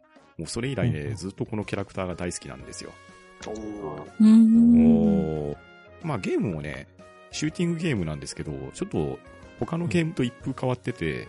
[0.44, 2.92] うそれ以来ね、うんずっとこのキャラクターが大好きなんですよ。
[3.46, 5.50] おーうん。
[5.50, 5.56] お
[6.02, 6.86] まあゲームもね、
[7.32, 9.18] シューティングゲームなんですけど、ちょっと
[9.58, 11.28] 他のゲームと一風変わってて、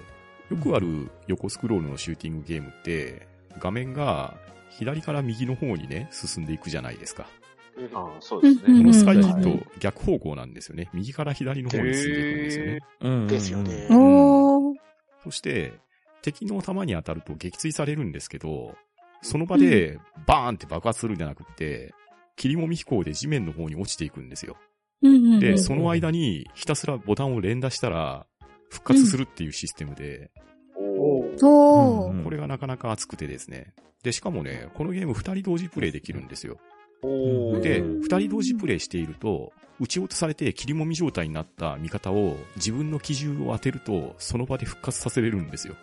[0.50, 3.28] よくある横スクロールのシューティングゲームって、
[3.60, 4.36] 画面が
[4.70, 7.28] 左から右の方にね、進んでいくじゃないですか。
[7.94, 10.90] ああ、そうですうんこのスカイキうんット逆方向なんですよね。
[10.94, 13.28] 右から左の方に進んでいくんですよね。
[13.28, 13.88] ですよね。
[13.92, 14.76] おー。
[15.24, 15.74] そして、
[16.22, 18.76] 敵の弾に当たると撃墜されるんですけど、
[19.22, 21.94] その場でバーンって爆発するんじゃなくって、
[22.36, 24.58] 霧もみ飛行で地面の方に落ちていくんですよ。
[25.02, 28.26] で、うんうんうんその間にひたすらボタンを連打したら
[28.70, 30.32] 復活するっていうシステムで、
[30.78, 32.12] おーおー。
[32.12, 33.74] うんこれがなかなか熱くてですね。
[34.04, 36.58] で、しかもね、このゲーム二人同時プレイできるんですよ。
[37.04, 45.76] おーで、うん二人同時プレイしていると、撃ち落とされて霧もみ状態になった味方を自分の機銃を当てると、その場で復活させれるんですよ。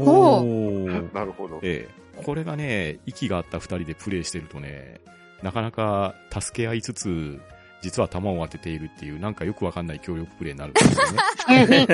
[0.00, 1.60] おー なるほど。
[1.62, 2.22] ええ。
[2.22, 5.00] これがね、息が合った二人でプレイしてるとね、
[5.42, 7.40] なかなか助け合いつつ、
[7.86, 11.86] 実は弾を当てているっていう、なんかよくわかんない協力プレイになるんですよね。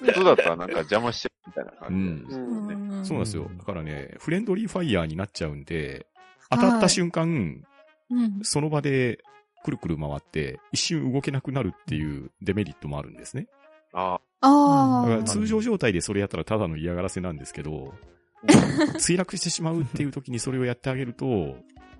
[0.00, 1.88] 普通だったらなんか邪魔してるみたいな感
[2.28, 2.40] じね。
[2.40, 3.50] うんそうなんですよ。
[3.58, 6.06] だからね、フレンドリーファイヤーになっちゃうんで、
[6.48, 7.64] 当たった瞬間、
[8.08, 8.38] うん。
[8.42, 9.18] その場で
[9.64, 13.48] くるくる回って、一瞬動けなくなるっていうデメリットもあるんですね。
[13.92, 15.22] ああ。
[15.24, 17.94] 通常状態でそれやったらただの嫌がらせなんですけど、
[18.46, 21.56] 墜落してしまうっていう時にそれをやってあげると、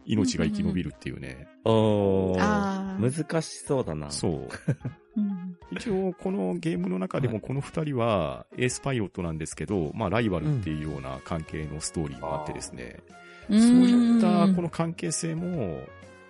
[0.06, 1.46] 命が生き延びるっていうね。
[1.64, 2.98] おー。
[2.98, 4.10] 難しそうだな。
[4.10, 4.48] そう。
[5.16, 13.00] うん一応、このゲームの中でもこの二人はエースパイロットなんですけど、まあライバルっていうような関係のストーリーもあってですね、
[13.48, 13.60] うん。
[13.60, 15.80] そういったこの関係性も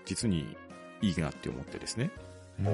[0.04, 0.56] 実に
[1.02, 2.10] いいなって思ってですね。
[2.58, 2.68] うん、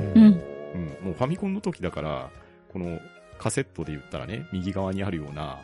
[1.03, 2.31] もうファミコンの時だから、
[2.73, 3.01] この
[3.39, 5.59] カセットで言ったらね、右側にあるような、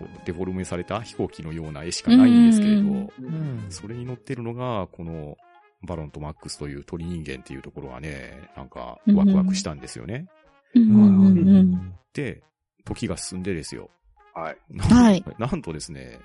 [0.00, 2.86] こうデフォルメされた飛行機のような絵しかないんですけれど、うん。
[2.86, 3.28] う
[3.66, 3.66] ん。
[3.68, 5.36] それに乗ってるのが、この
[5.82, 10.26] バロンとマックスという鳥人間っていうところがね、なんかワクワクしたんですよね。
[10.74, 10.82] うん。
[10.82, 11.38] うん。
[11.38, 11.94] うん。
[12.14, 12.42] で、
[12.84, 13.42] 時が進ん。
[13.42, 13.90] でですよ。
[14.34, 14.56] はい。
[14.78, 15.24] はい。
[15.38, 15.62] なん。
[15.62, 16.18] とですね、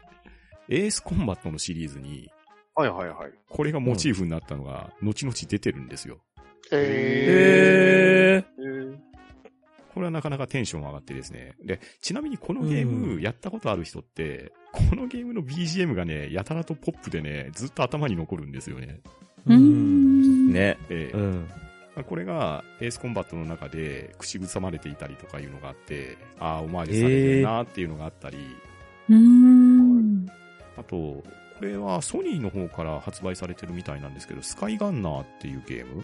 [0.69, 2.29] エースコンバットのシリーズに、
[2.75, 3.31] はいはいはい。
[3.49, 5.88] これがモチーフになったのが、後々出てるん。
[5.88, 6.19] ですよ。
[6.71, 8.44] えへー。
[8.44, 8.44] え
[9.95, 11.55] これはなかなかテンション上がってですね。
[11.63, 18.99] で、ちなみにこのゲーうムんやったことある人って、このゲームの BGM がね、やたらとポップでね、ずっと頭に残るんですよね。
[19.45, 20.51] うん。
[20.51, 20.77] ね。
[20.89, 21.47] で、うん。
[21.95, 28.38] まあこれがエースコンバットの中で口ずさまれていたりとかいうのがあって、ああ、オマージュされてるなっていうのがあったり、
[29.08, 30.25] うん。
[30.75, 31.23] あと、こ
[31.62, 36.03] れはソニーの方から発売されてるみたいなんですけど、スカイガンナーっていうゲーム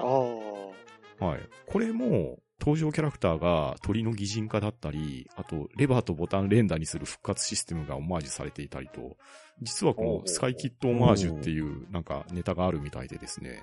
[0.00, 1.24] ああ。
[1.24, 1.40] はい。
[1.66, 9.16] これも、登場キャラクターが鳥の擬人化だったり、あと、レバーとボタン連打にする復活システムがオマージュされていたりと、
[9.62, 13.62] 実はこのスカイキットオマージュっていうなんかネタがあるみたいでですね。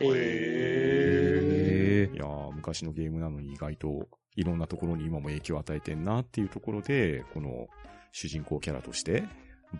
[0.00, 7.68] えへいやー、昔のゲームなのに意外といろんなところに今も影響を与えてんなっていうところで、この
[8.12, 9.24] 主人公キャラとして、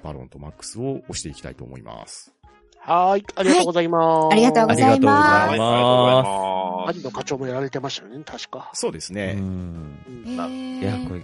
[0.02, 2.34] バロンとマックスを押していきたいと思います。
[2.80, 3.24] はーい。
[3.36, 4.32] ありがとうございます。
[4.32, 5.06] ありがとうございありがとうござます。
[5.06, 6.98] いまはい、ありがとうございます。
[6.98, 8.70] 有野課長もやられてましたよね、確か。
[8.72, 9.34] うそうですね。
[9.34, 9.98] ん。
[10.24, 11.22] ういや、これ、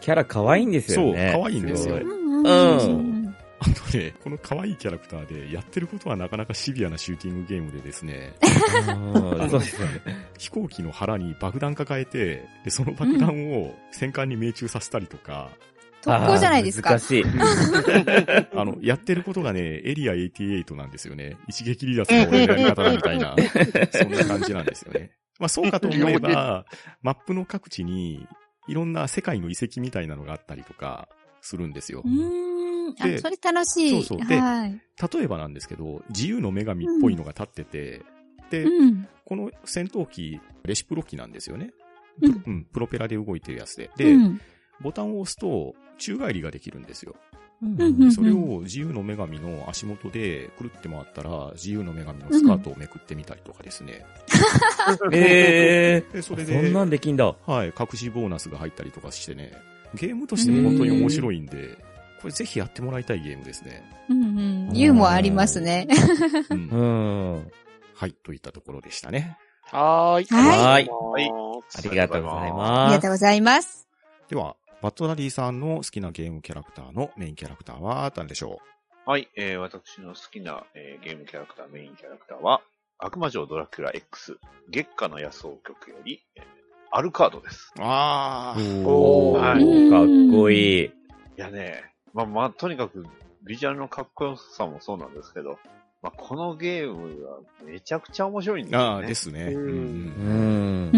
[0.00, 1.30] キャラ可愛いんですよね。
[1.32, 8.34] そう可愛いんですよごいうんう あとね、この可愛いキャラクターでやってることはなかなかシビアなシューティングゲームでですね、
[8.88, 10.00] うんそうですよね。
[10.38, 15.50] 飛行機の腹に爆弾抱えて、で、その爆弾を戦艦に命中させたりとか、
[16.08, 16.90] 特攻じゃないですか。
[16.90, 17.24] 難しい。
[18.56, 21.36] あの、やってることがね、エリア88なんですよね。
[21.48, 23.36] 一撃離脱の俺のやり方だみたいな、
[23.92, 25.12] そんな感じなんですよね。
[25.38, 26.64] まあそうかと思えば、
[27.02, 28.26] マップの各地に、
[28.66, 31.08] いろんな世界の遺跡みたいなのがあったりとか、
[31.40, 32.08] するんですよう。
[32.08, 32.94] ーん。
[32.94, 33.90] であ、それ楽しい。
[33.90, 34.80] そうそうではい。
[35.12, 38.02] 例えばなんですけど、自由の女神っぽいのが立ってて、
[38.50, 39.08] で、うん。
[39.24, 41.70] この戦闘機、レシプロ機なんですよね。
[42.20, 43.90] うんうん、プロペラで動いてるやつで。
[43.96, 44.40] で、うん
[44.80, 47.14] ボタンを押すと、宙返りができるんですよ。
[47.60, 54.04] うんそれを自由の女神の足元でくるって回ったら、自由の女神のスカートをめくってみたりとかですね。
[55.12, 57.34] えで、それー、そんで、なんできんだ。
[57.46, 59.52] はい、隠しボーナスが入ったりとかしてね、
[59.94, 61.76] ゲームとしても本当に面白いんで、
[62.20, 63.82] これぜひやってもらいたいゲームですね。
[64.08, 64.76] うんうん。
[64.76, 65.88] ユーモアありますね。
[66.50, 66.82] うんう
[67.38, 67.52] ん。
[67.94, 69.36] はい、といったところでしたね。
[69.62, 70.26] はーい。
[70.26, 73.08] はいはいあありがとうございありますがと。
[73.08, 73.88] うございます。
[74.28, 78.60] では、バットダディさんの好きなゲームキャラクターのメインキャラクターは何でしょ
[79.06, 82.60] はい、えー、私の好きな、えーゲームキャラクター、メインキャラクターは、
[82.98, 84.38] 悪魔城ドラキュラ X、
[84.70, 86.44] 月下の野草曲より、えー
[86.90, 87.70] アルカードです。
[87.76, 88.86] うあー。
[88.86, 90.84] おー、はいかっこいい。
[90.84, 90.90] い
[91.36, 93.04] やね、まあまあ、とにかく、
[93.44, 95.58] ビジュアルのかっこよさもそうなんですけど、
[96.02, 98.86] まあ、このゲームがめちゃくちゃ面白いんですよね。
[98.86, 99.44] ああ、ですね。
[99.52, 100.97] うんうん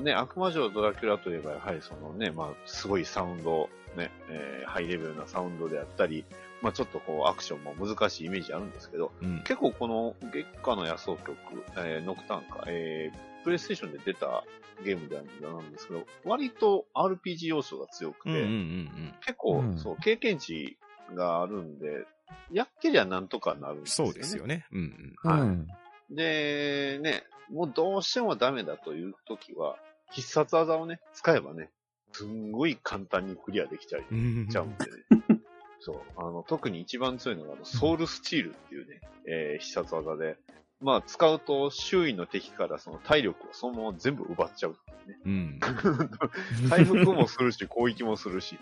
[0.00, 6.24] ね、悪魔城ドラキュラといえば、やはりそのね、まあ、すごいサウンド、ね、えーハイレベルなサウンドであったり、
[6.60, 11.36] まあ、ちょっとこう、アクションも難しいイメージあるんですけど、うん結構この月下の野草曲、
[11.76, 14.42] えーノクターンか、えープレイステーションで出た
[14.84, 15.22] ゲームでな
[15.60, 20.76] んですけど、割と RPG 要素が強くて、うんうんうん結構、うんそう、経験値
[21.14, 22.06] があるんで、
[22.50, 23.84] やっけりゃなんとかなるんうん。
[23.84, 24.12] ですよ、ね。
[24.12, 24.66] そうですよね。
[24.72, 25.68] うんはいうん
[26.10, 29.76] で、ね、もうどうしてもダメだというときは、
[30.10, 31.70] 必殺技をね、使えばね、
[32.12, 34.48] すんごい簡単にクリアできちゃいうん。
[34.48, 35.40] ちゃうんでね。
[35.80, 36.00] そう。
[36.16, 40.36] あの、特に一番強いのが、あのソウルスチールっていうね、えー必殺技で、
[40.80, 45.18] まあ、使うと周囲の敵からその体力をそのまま全部奪っちゃうっていうね。
[45.24, 45.60] うん。
[46.68, 48.58] 回復もするし、攻撃もするし、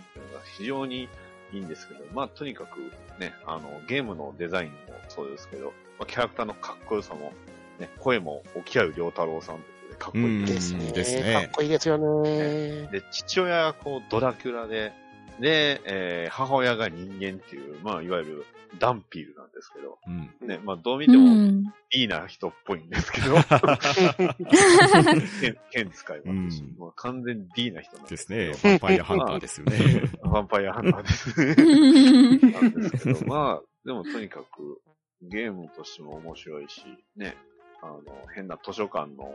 [0.57, 1.09] 非常に
[1.53, 2.79] いいんですけど、まあ、とにかく
[3.19, 4.77] ね、あの、ゲームのデザインも
[5.09, 7.33] そうですけど、まあ、キャラクターのかっこよさも、
[7.79, 10.75] ね、声も沖合良太郎さんかっこいいうんです。
[10.75, 10.93] ね。
[10.93, 12.89] ですねかっこいいですよね。
[12.93, 14.93] で、父親がこう、ドラキュラで、
[15.41, 18.47] で、えー母親が人間っていう、まあ、いわゆる
[18.79, 20.49] ダンピールなんですけど、うん。
[20.49, 21.73] ね、まあ、どう見うてもん。
[21.93, 23.37] いいな人っぽいんですけど、
[25.41, 28.53] 剣剣使いますし、うんもう完全に D な人なんでですすね。
[28.61, 29.79] けヴァンパイアハンターですよね。
[29.79, 32.53] ど、ヴァンパイアハンターですね。
[32.53, 34.81] なんですけど、まあ、でもとにかく、
[35.23, 36.85] ゲームとしても面白いし、
[37.17, 37.37] ね、
[37.83, 38.03] あの、
[38.35, 39.35] 変な図書館の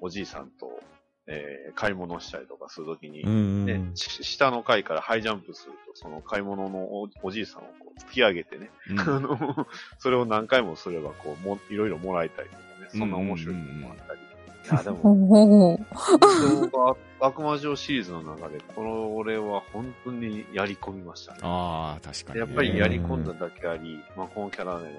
[0.00, 0.80] おじいさんと、
[1.26, 9.66] えー買い物したりとかするときに、うんね、し下の階からハイジャンプすると、その買い物のおおじいさんをこう突き上げてね、うん あの、
[9.98, 14.20] それを何回もすれば、こう、も、いろいろもらえたりとかね、そんな面白いのもあったり。
[14.20, 15.86] いや、でほも、
[17.20, 21.40] 悪魔城シリーズの中で、この俺は本当にやり込みましたね。
[21.42, 22.46] ああ、確かにね。
[22.46, 24.92] やっぱりやり込んだだけあり、まあ、このキャラね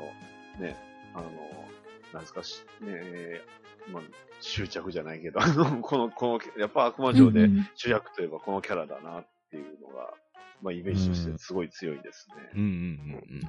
[0.58, 0.78] の、ね、
[1.14, 1.24] あの、
[2.14, 3.42] なんですか、しね、
[3.92, 4.04] まあ、
[4.40, 10.14] 執着じゃないけど、 あの、この、この、やっぱ悪魔城でうんうん主役といえばこのキャラだなっていうのが、
[10.62, 12.36] まあ、イメージとしてすごい強いですね。
[12.54, 12.66] うんうん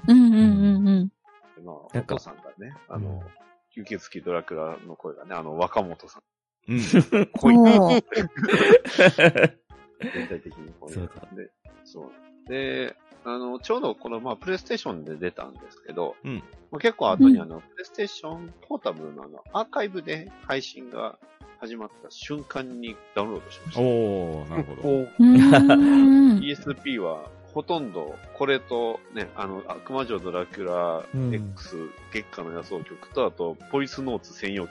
[0.09, 1.09] うんうんうんうん。
[1.09, 1.15] で
[1.63, 3.41] まあ、おなんか父さんがね、あの、うん
[3.77, 6.23] 吸血鬼ドラクラの声がね、あの、若本さん。
[6.73, 6.79] うん。
[6.81, 7.03] 全
[10.29, 11.11] 体的にこういうそう
[11.85, 12.13] そう。
[12.49, 21.19] で、あの、ちょうどこの、まあ、プレイステーションで出たんですけど、うんまあ、結構後にあの、プレイステーションポータブルのあの、アーカイブで配信が
[21.59, 23.81] 始まった瞬間にダウンロードしました。
[23.83, 24.89] おー、なるほど。
[24.89, 31.77] お うーん PSP はほとんどこれとね、あの、悪魔城ドラキュラうん X
[32.13, 34.71] 月下の野草曲と、あと、ポリスノーツ専用機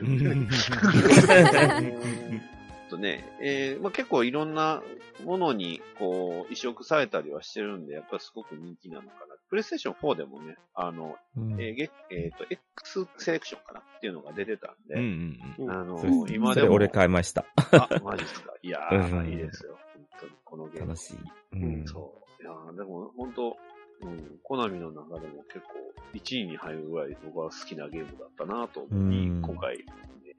[0.00, 0.46] うみたいな。
[2.96, 4.82] んとね、えーまあ、結構いろんな
[5.24, 9.34] ものに、こう、移植されたりはしてるんで、やっぱりすごく人気なのかな。
[9.48, 15.70] プレイステーション4でもね、あの、うんえーげえーと、X セレクションかなっていうのが出てたんで、うんうんうん。
[15.70, 17.44] あの今でも、それ俺買いました。
[17.72, 18.52] あ、マジですか。
[18.62, 19.78] いやー、うんいいですよ。
[19.94, 20.88] 本当に、このゲーム。
[20.88, 21.16] 楽しい。
[21.16, 21.20] う
[21.54, 22.42] うんん、そう。
[22.42, 23.56] いやーでも、本当
[24.02, 25.74] うん、コナミの中でも結構、
[26.14, 29.84] 1位に入るぐらい僕は好きなゲームだったなと思今回、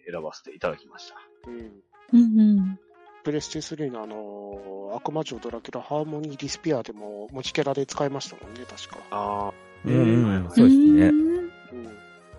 [0.10, 1.16] 選ばせていただきました。
[1.48, 1.72] うん
[2.14, 2.80] うんうん。
[3.24, 8.98] プレステ3のあの、悪魔城ドラキュラハーモニーディスピアでも持ちキャラで使いましたもんね、確か。
[9.12, 9.54] ああ、
[9.86, 11.06] うんうんえーそうですね。
[11.08, 11.52] うん。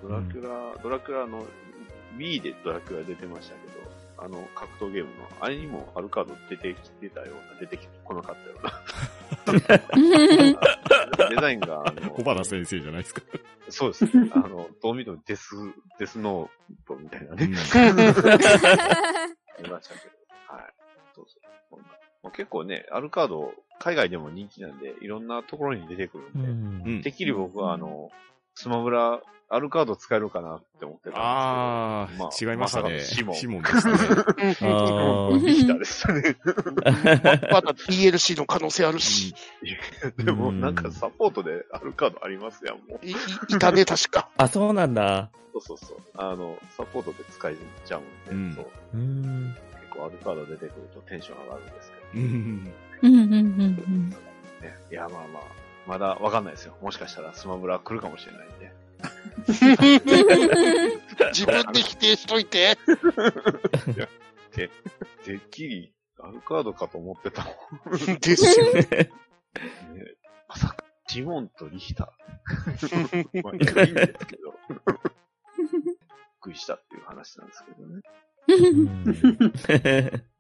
[0.03, 1.45] ドラキュラ、ドラキュラの
[2.19, 3.73] B でドラキュラ出てましたけど、
[4.19, 8.73] あの格闘ゲームの、あれにもアルカード出てきてたような、出てきてこなかったような。
[11.31, 13.23] デザインが、あの、小原先生じゃないですか。
[13.69, 14.31] そうですね。
[14.35, 15.55] あの、どう見てもデス、
[15.99, 17.49] デスノートみたいなね、
[19.59, 20.11] うんありましたけど。
[20.49, 20.73] はい。
[21.15, 21.43] そうそう。
[21.71, 21.89] こんな
[22.23, 28.11] まあ、結構ね、アルカード、海外でも人気なんで、いろんなところに出てくるんで、うんうんてっきり僕はあの、
[28.55, 29.21] スマブラ、
[29.55, 31.21] アルカード使えるかなって思ってたんですけど。
[31.21, 33.01] あまー、違いましたね。
[33.01, 33.37] さかのシモン。
[33.37, 33.95] シモンでしたね。
[33.95, 36.37] あーリヒターでしたね。
[37.53, 39.35] まだ DLC の可能性あるし、
[40.17, 43.07] でも、うんなんかサポートでアルカードありますやん、もう。
[43.07, 44.31] いいいたね、確か。
[44.39, 45.31] あ、そうなんだ。
[45.53, 45.99] そうそうそう。
[46.15, 47.99] あの、サポートで使えちゃ
[48.31, 49.55] うんで、うんそううん。
[49.83, 52.25] 結構アルカード出てくるとテンション上がるんですけど。
[52.25, 52.73] うん
[53.03, 54.11] うんうんうん
[54.63, 55.43] ね、いや、まあまあ、
[55.87, 56.75] まだわかんないですよ。
[56.81, 58.62] もしかしたらスマブラ来るかもしれないんで。
[61.33, 62.79] 自分で否定しといて。
[65.25, 67.51] てっきりアルカードかと思ってたも
[68.21, 68.71] ですよ。
[68.71, 68.89] んね。
[70.49, 73.43] まさか、ジモンとリヒター。
[73.43, 74.55] まあ、いいんですけど。
[74.69, 74.79] びっ
[76.41, 78.03] くりしたっていう話なんですけどね。
[78.49, 80.25] うん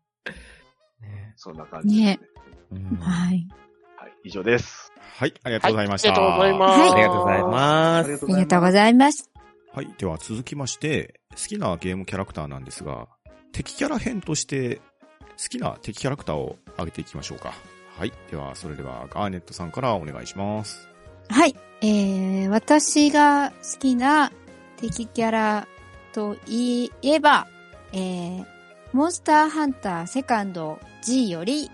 [1.36, 2.28] そんな感じですね。
[2.72, 3.48] うんはい。
[4.02, 4.92] はい、以上です。
[5.16, 6.08] はい、ありがとうございました。
[6.08, 6.80] ありがとうございます。
[6.80, 8.08] はいありがとうございます。
[8.08, 9.30] ありありがとうございます。
[9.72, 9.94] はい。
[9.96, 13.06] では続きまして、好きなゲームキャラクターなんですが、
[13.52, 14.80] 敵キャラ編として、
[15.40, 17.54] 好きな敵キャラクターを挙げていきましょうか。
[17.96, 18.12] はい。
[18.28, 20.88] では、それでは、ガーネットさんからお願いします。
[21.28, 21.54] はい。
[21.80, 24.32] えー、私が好きな
[24.78, 25.68] 敵キャラ
[26.12, 27.46] といえば、
[27.92, 28.46] えー、
[28.92, 31.68] モンスターハンターセカンド G より、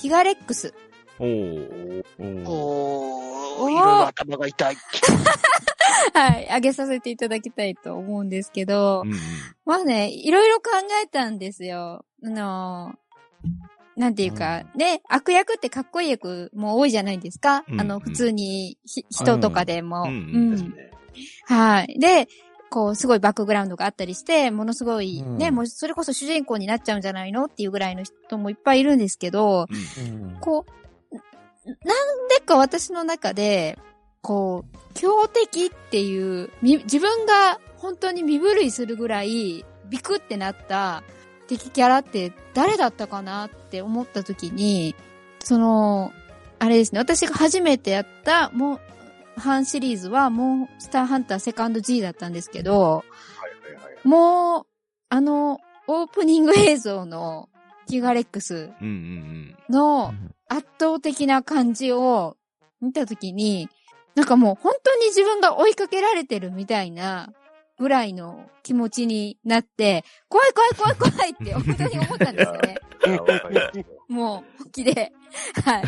[0.00, 0.74] ティガレックス。
[1.22, 2.04] おー。
[2.48, 3.70] おー。
[3.70, 4.76] いろいろ頭が痛い。
[6.14, 6.50] はい。
[6.50, 9.18] あげさせていただきたいと思うんですけど、うんうん。
[9.64, 10.70] まあね、いろいろ考
[11.02, 12.04] えたんですよ。
[12.24, 17.64] あのー、なんていうか、ね、悪役ってかっこいい役も多いじゃないですか。
[17.68, 20.04] うんあの、普通にひ人とかでも。
[20.04, 20.74] うん。
[21.46, 21.98] はい。
[22.00, 22.26] で、
[22.68, 30.81] こう、すごいバックグラウンドがあったりして、ものすごい、ね、うんもうそれこそ主人公になっちゃうんじゃないのっていうぐらいの人もいっぱいいるんですけど、うんこう、
[31.66, 31.76] なん
[32.28, 33.78] でか私の中で、
[34.20, 41.02] こう、強敵っていう、み自分が本当に身震いするぐらい、ビクってなった
[41.48, 44.94] 敵キャラって誰だったかなって思った時に、
[45.40, 46.12] その、
[46.58, 53.04] あれですね、私が初めてやった、もう、半シリーズは、モンスターハンターセカンド G だったんですけど、は
[53.70, 54.08] いはいはい。
[54.08, 54.66] もう、
[55.08, 55.58] あの、
[55.88, 57.48] オープニング映像の
[57.92, 58.70] ティガレックス
[59.68, 60.14] の
[60.48, 62.38] 圧倒的な感じを
[62.80, 63.68] 見たときに、
[64.14, 67.34] なんかもう本当に自分が追いかけられてるみたいな
[67.78, 73.86] ぐらいの気持ちになって、怖い怖い怖い怖いって本当に思ったんです よね。
[74.08, 75.12] もう、本気で。
[75.62, 75.82] はい。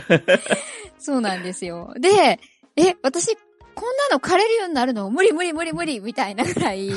[1.00, 1.94] そうなんですよ。
[1.98, 2.38] で、
[2.76, 3.34] え、私、
[3.74, 6.90] こんなの枯れるようになるの無理無理無理無理みたいなぐらい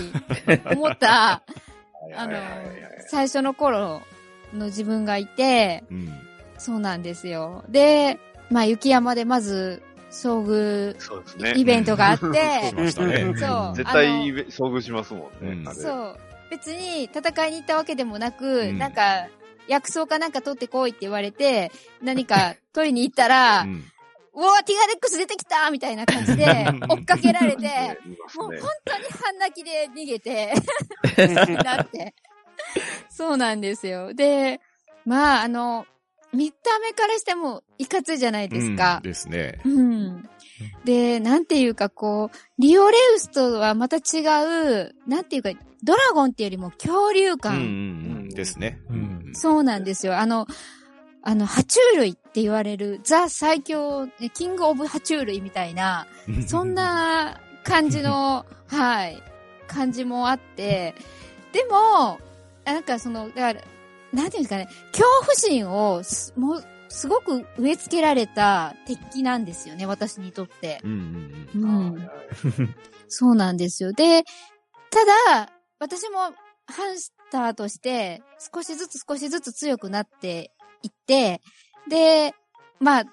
[0.70, 1.44] 思った、
[2.16, 2.38] あの
[3.10, 4.02] 最初の頃
[4.54, 5.98] の自分がいて、うん。
[5.98, 6.22] うん。
[6.58, 7.64] そうなんですよ。
[7.70, 8.20] で、
[8.50, 11.54] まあ雪山でまず遭遇そうですね。
[11.56, 12.26] イベントがあって。
[12.92, 15.72] そう絶対遭遇しますもんね。
[15.74, 16.20] そう。
[16.50, 19.28] 別に戦いに行ったわけでもなく、うんなんか、
[19.68, 21.72] 薬草かなんか取ってこいって言われて、
[22.02, 23.84] 何か 取りに行ったら、うん
[24.38, 27.64] うわティガレックス出てきたみたいな感じで、追っかけられて、
[28.38, 28.54] もう本
[28.86, 30.54] 当に半泣きで逃げて、
[31.64, 32.14] なって。
[33.10, 34.14] そうなんですよ。
[34.14, 34.62] で、
[35.06, 35.86] まあ、あの、
[36.34, 39.04] 見た目からしても、いかついじゃないですかうん。
[39.04, 39.60] ですね。
[39.66, 40.30] うん。
[40.84, 44.22] で、なんていうかこう、リオレウスとはまた違
[44.82, 45.52] う、なんていうか、
[45.84, 47.56] ドラゴンっていうよりも恐竜うんうん感。
[47.56, 48.30] うん。
[48.30, 48.80] ですね。
[48.90, 50.18] うんそうなんですよ。
[50.18, 50.48] あの、
[51.22, 56.08] あの、爬虫類って言われる、ザ最強、キングオブ爬虫類みたいな、
[56.48, 59.22] そんな感じの、はい、
[59.68, 60.96] 感じもあって、
[61.52, 62.20] でも、
[62.74, 63.62] なんかその、だから、
[64.12, 70.82] なんていうんですかね、恐怖心をす、もう、すごく植え付けられた敵なんですよね、私にとって。
[70.84, 71.48] うん
[73.08, 73.94] そうなんですよ。
[73.94, 74.24] で、
[74.90, 76.20] ただ、私も
[76.66, 78.22] ハンスターとして
[78.54, 80.52] 少しずつ少しずつ強くなって
[80.82, 81.42] いって、
[81.90, 82.34] で、
[82.80, 83.06] まあ、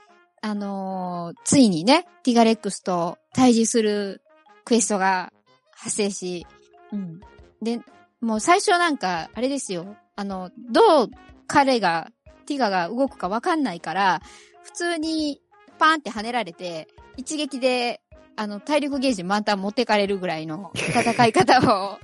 [0.42, 4.20] あのーついにね、ティガレックスと対峙する
[4.64, 5.32] クエストが
[5.70, 6.44] 発生し、
[6.92, 7.20] うん。
[7.62, 7.80] で、
[8.24, 9.96] もう最初なんか、あれですよ。
[10.16, 11.10] あの、どう
[11.46, 12.10] 彼が、
[12.46, 14.20] ティガが動くかわかんないから、
[14.62, 15.40] 普通に
[15.78, 18.00] パーンって跳ねられて、一撃で
[18.36, 21.98] あの、体力ゲージ満タン持ってかれるぐらいの戦い方を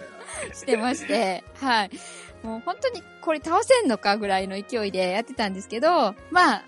[0.54, 1.90] してまして、はい。
[2.42, 6.62] もう本当にこれ倒せんのかぐらいの勢いでやってたんですけど、まあ、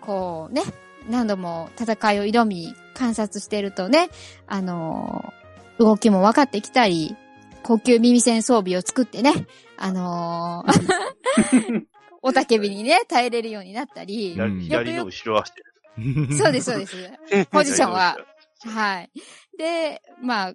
[0.00, 0.62] こうね、
[1.08, 4.10] 何度も戦いを挑み、観察してるとね、
[4.46, 5.42] あのー
[5.78, 7.16] 動きも分かってきたり、
[7.62, 9.46] 高級耳栓装備を作ってね、
[9.76, 11.86] あのー
[12.22, 15.62] おたけびにね、耐えれるようになったり、うん左左の後ろ足で。
[15.98, 16.38] うん。
[16.38, 17.10] そうです、そうです。
[17.50, 18.16] ポジションは。
[18.64, 19.10] はい。
[19.58, 20.52] で、まあ、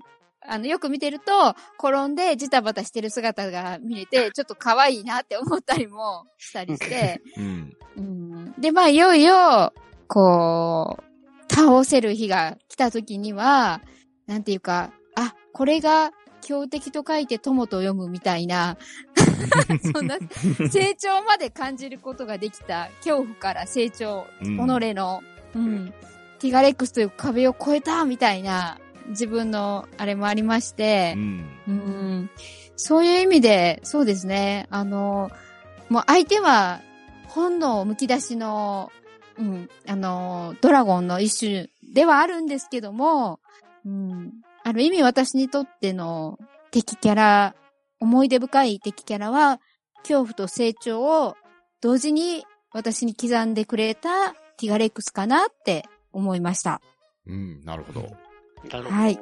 [0.49, 7.77] あの、よく見てると、転んでジタバタしてる姿が見れて、 ちょっと可愛いなって思ったりもしたりして、うん。
[7.97, 9.73] うん、で、まあ、いよいよ、
[10.07, 13.81] こう、倒せる日が来た時には、
[14.25, 16.11] なんていうか、あ、これが
[16.47, 18.77] 強敵と書いて友と読むみたいな、
[19.93, 20.17] そんな
[20.71, 22.87] 成長まで感じることができた。
[23.03, 24.57] 恐怖から成長うん。
[24.57, 25.21] 己の、
[25.53, 25.93] うん、
[26.39, 28.79] ティガレックスという壁を越えたみたいな
[29.09, 31.15] 自分のあれもありまして。
[31.17, 31.45] う、ん。
[31.67, 32.29] うん、
[32.77, 35.29] そういう意味で、そうですね、あの、
[35.89, 36.79] もう相手は
[37.25, 38.89] 本能むき出しの、
[39.37, 43.41] うん、あの、ドラゴンの一種ではあるんですけども、
[43.85, 44.31] うん、
[44.67, 46.37] ある意味私にとっての
[46.71, 47.55] 敵キャラ、
[48.01, 49.61] 思い出深い敵キャラは、
[49.99, 51.37] 恐怖と成長を
[51.79, 52.43] 同時に
[52.73, 56.81] 私に刻んでくれたティガレックスかなって思いました。
[57.27, 57.63] うん。
[57.63, 58.01] なるほど。
[58.69, 58.89] なるほど。
[58.89, 59.17] はい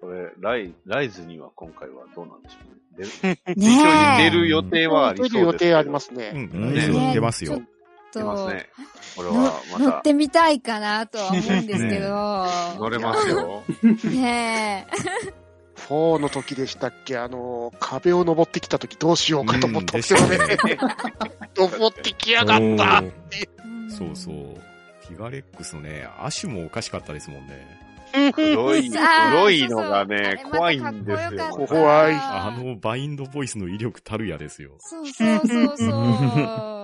[0.00, 3.38] これ、ライ、ライズには今回はどうなんでしょうね。
[3.46, 4.30] 出るねえ。
[4.30, 5.46] 出る予定はありそうですけど。
[5.46, 6.32] 予定ありますうね。
[6.32, 6.36] ん。
[6.36, 6.40] う
[6.70, 7.60] んライズは出ますよ。
[8.14, 8.68] と出ますね。
[9.16, 12.46] これのはま乗ったてみたいかなとは思うんですけど。
[12.78, 13.62] 乗れますよ。
[14.04, 14.86] ね
[15.88, 17.18] 4の時でしたっけ？
[17.18, 20.38] あの、壁を登ってきた時どうしようかと思ったんですよね。
[21.56, 23.02] 登ってきやがった
[23.32, 23.48] え。
[23.90, 24.34] そうそう。
[25.06, 27.84] ティガレックスのね、足もおかしかったですもんね。
[28.32, 28.90] 黒い、
[29.30, 31.66] 黒いのがね怖いんですよ。
[31.66, 34.76] 怖いあのバインドボイスの威力たるやですよ。
[34.78, 36.83] そうそうそうそう。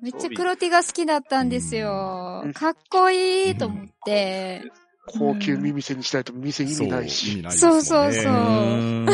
[0.00, 2.52] めっちゃ黒ティが好きだったんですようん。
[2.52, 4.62] かっこいいと思って。
[5.06, 7.58] 高級耳栓にしないと耳栓意味ないそう意し。
[7.58, 9.06] そうそうそううん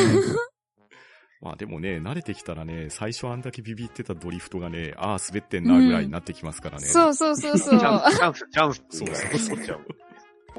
[1.43, 6.87] まあでもね、慣れてきたらね、最初あんだけビビってたドリフトがね、ああ、滑ってんなぐらいになってきますからね。
[6.87, 7.81] そうそうそうそう。
[7.81, 8.85] チャンス、チャンス、チャンス。
[8.91, 9.57] そうそうそう。
[9.57, 9.81] 取っちゃう。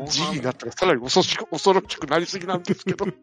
[0.08, 3.06] G になったらさらに恐ろしく、恐ろしくなりすぎなんですけど。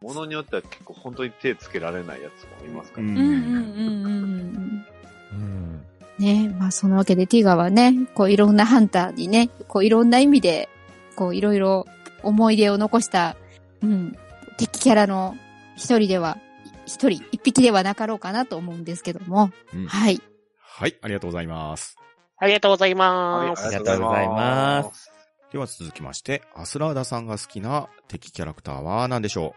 [0.00, 3.06] ものによっては結構本当に手つけられないやつもいますから。
[3.06, 4.86] うんうんうんうんうん。
[5.32, 5.86] うん
[6.18, 10.68] ねまあそのわけでティガはね、こういろんなハンターにね、こういろんな意味で、
[11.14, 11.86] こういろいろ
[12.22, 13.36] 思い出を残した、
[13.82, 14.16] うん、
[14.56, 15.36] 敵キャラの
[15.76, 16.38] 一人では、
[16.86, 20.22] 一人、一匹ではなかろうかなと思うんですけども、うんはい。
[20.58, 21.98] はい、ありがとうございます。
[22.38, 23.66] ありがとうございはいます。
[23.66, 25.12] ありがとうございます。
[25.52, 29.54] では続きまして、アスラーダさんが好きな敵キャラクターは何でしょ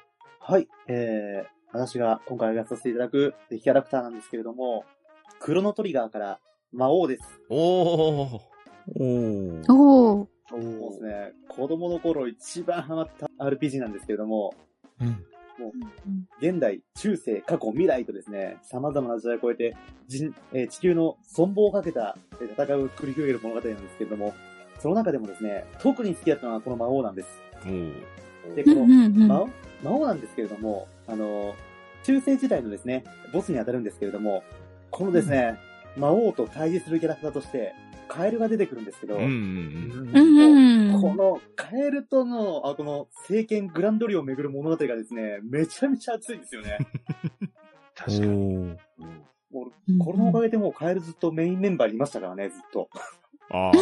[0.50, 4.84] はい、えー、私が今回挙げさせていただく敵キャラクターなんですけれども、
[5.40, 6.40] クロノトリガーから
[6.74, 7.24] 魔王です。
[7.52, 8.40] うおー。
[8.96, 9.72] おー。
[9.72, 10.28] おー。
[10.50, 11.34] そうですね。
[11.48, 14.56] 子供の頃一番ハマった RPG なんですけれども、
[15.00, 15.24] うん
[16.42, 19.76] 現代、中世、過去、未来とですね、様々な時代を超えて、
[20.08, 24.34] 人えー地球の存亡をかけたえー戦いを繰り広げる物語なんですけれども、
[24.80, 27.28] その中でもですね、特に好きだったのはこの魔王なんです。
[27.68, 27.94] うん
[28.56, 31.56] この魔王魔王なんですけれども、あの、
[32.04, 33.04] 中世時代のですね、
[33.34, 34.44] ボスに当たるんですけれども、
[34.92, 35.60] このですね、
[35.98, 37.74] 魔王と対峙するキャラクターとして、
[38.08, 41.02] カエルが出てくるんですけど、うんうんうんうんうん。
[41.02, 46.80] このカエルとの、あこの聖剣グランドリを巡る物語がですね、めちゃめちゃ熱いんですよね。
[47.96, 48.76] 確かに。
[49.52, 49.72] こ
[50.12, 52.90] れのおかげでもうカエルずっとメインメンバーにいましたからね、ずっと。
[53.52, 53.72] あ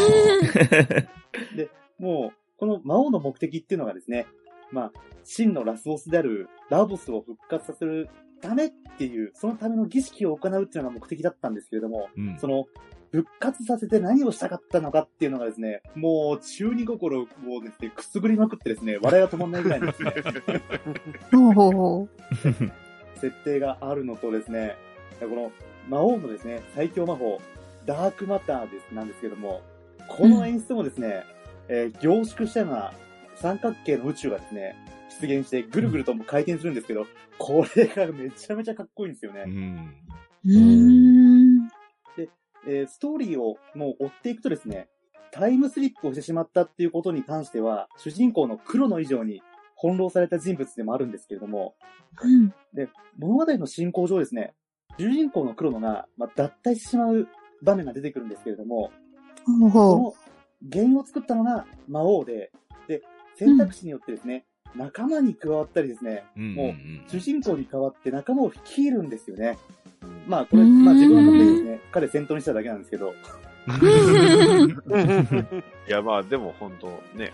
[1.99, 4.27] もう、この魔王の目的っていうのがですね、
[4.71, 4.91] まあ、
[5.23, 8.09] 真のラスボスであるラボスを復活させる
[8.41, 12.39] ためっていう、そのための儀式を行うっていうのが目的だったんですけれども、ーうん。
[12.39, 12.65] その、
[13.11, 20.13] 復活させて何をしたかったのかっていうのがですね、もう中二心をですね、くすぐりまくってですね、 笑いが止まんないぐらいのですね、
[21.31, 22.07] ほうほうほ
[23.15, 24.75] 設定があるのとですね、
[25.19, 25.51] この
[25.87, 27.39] 魔王のですね、最強魔法、
[27.85, 29.61] ダークマターです、なんですけども、
[30.07, 31.23] この演出もですね、
[31.69, 32.93] えー凝縮したような
[33.41, 34.75] 三角形の宇宙がですね、
[35.21, 37.05] 出現してぐるぐるとも回転するんですけど、
[37.37, 39.43] これがめちゃめちゃかっこいいんですよね。
[39.45, 39.91] うん
[40.51, 41.69] ん。
[42.67, 44.89] えーストーリーをもう追っていくとですね、
[45.31, 49.41] タイムスリップをしてしまったっていうことに関しては、主人公の黒の以上に
[49.75, 51.75] 翻弄された人物でもあるんですけれども、
[52.21, 52.53] うん。
[53.17, 54.53] 物語の進行上ですね、
[54.97, 57.27] 主人公の黒野が、まあ、脱退してしまう
[57.61, 58.91] 場面が出てくるんですけれども、
[59.45, 60.13] その
[60.71, 62.51] 原因を作ったのが魔王で、で、
[63.37, 66.73] 選択肢によってですね、仲間に加わったりですね、うんもう
[67.09, 69.57] 主人公に代わって仲間を率いるんですよね。
[70.01, 73.13] うんまあこれ、うんまあ自分の勝手にですね、彼先頭にしただけなんですけど、
[75.87, 77.31] いや、まあ、でも本当ね、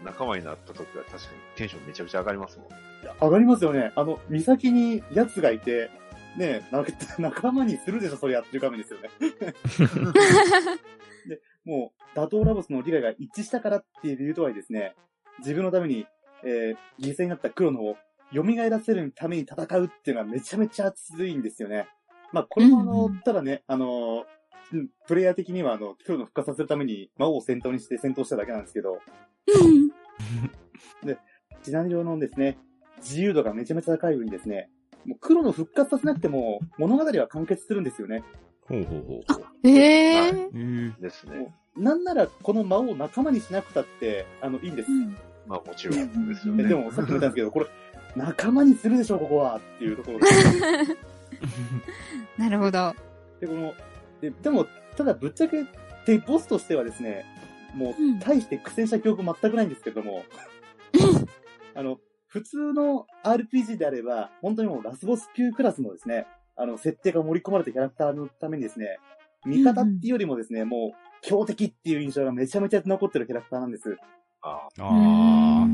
[0.00, 1.22] うん仲間になった時は確かに
[1.54, 2.68] テンションめちゃくちゃ上がりますもん。
[3.20, 3.92] 上がりますよね。
[3.94, 5.90] あの、岬に奴がいて、
[6.36, 9.10] ねなんか 仲間にするでしょ、それやってる画面ですよね。
[11.28, 14.96] で、もう、打倒ラボスの理解が一致したからっていう理由とはいえですね、
[15.38, 16.06] 自分のために、
[16.44, 17.96] えー犠牲になった黒野を
[18.32, 21.88] 蘇らせるために戦うっていうのはめちゃめちゃ熱いんですよね。
[22.32, 24.24] まあ、これもあの、うんただね、あの、
[24.72, 28.98] うんプレイヤー的にはあの、黒野を復活させるために魔王を先頭にして戦闘しただけなんですけど、
[31.62, 32.58] シナリオのですね、
[32.98, 34.68] 自由度がめちゃめちゃ高い上にですね、
[35.04, 38.24] もう黒の復活させなくても物語は完結するんですよね。
[38.68, 39.20] ほうほうほ
[39.64, 39.68] う。
[39.68, 40.30] へえ。
[40.30, 40.94] うん。
[41.00, 41.54] ですね。
[41.76, 44.90] なんならこの魔王を仲間にしなくたって、あの、いいんです。
[45.46, 46.64] まあもちろんですよね。
[46.64, 47.66] えでもさっきも言ったんですけど、 これ、
[48.14, 50.26] 仲間にするでしょ、ここはっていうところで。
[52.38, 52.94] なるほど。
[53.40, 53.74] で、この、
[54.20, 54.66] ででも、
[54.96, 55.64] ただぶっちゃけ、
[56.06, 57.24] で、ボスとしてはですね、
[57.74, 60.24] もうんう、大して苦戦した記憶全くないんですけれども、
[61.74, 68.98] あの、普通の RPG であれば、本当にもうラスボス級クラスのですね、あの、設定が盛り込まれたキャラクターのためにですね、
[69.44, 73.96] 味方っていうよりもですね、もう、強敵っていう印象がめちゃめちゃ残ってるキャラクターなんです。
[74.42, 75.66] ああ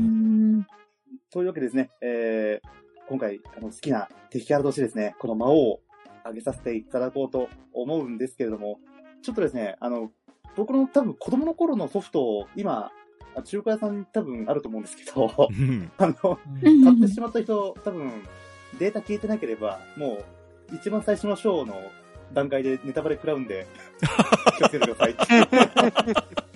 [1.31, 2.69] というわけでですね、えー、
[3.07, 5.79] 今回、あの、好きな敵キャラとしてですね、この魔王を
[6.21, 8.79] 挙げさせていただこうと思うんですけれども、
[9.23, 10.11] ちょっとですね、あの、
[10.55, 12.91] 僕の多分子供の頃のソフトを今、
[13.35, 15.91] あ中華屋さんに多分あると思うんですけど、うん。
[15.97, 16.83] あの、うん。
[16.83, 18.11] 買ってしまった人、多分、
[18.77, 20.19] データ消えてなければ、も
[20.71, 21.75] う、一番最初のショーの
[22.33, 23.67] 段階でネタバレ食らうんで、
[24.57, 25.15] 気をつけてください。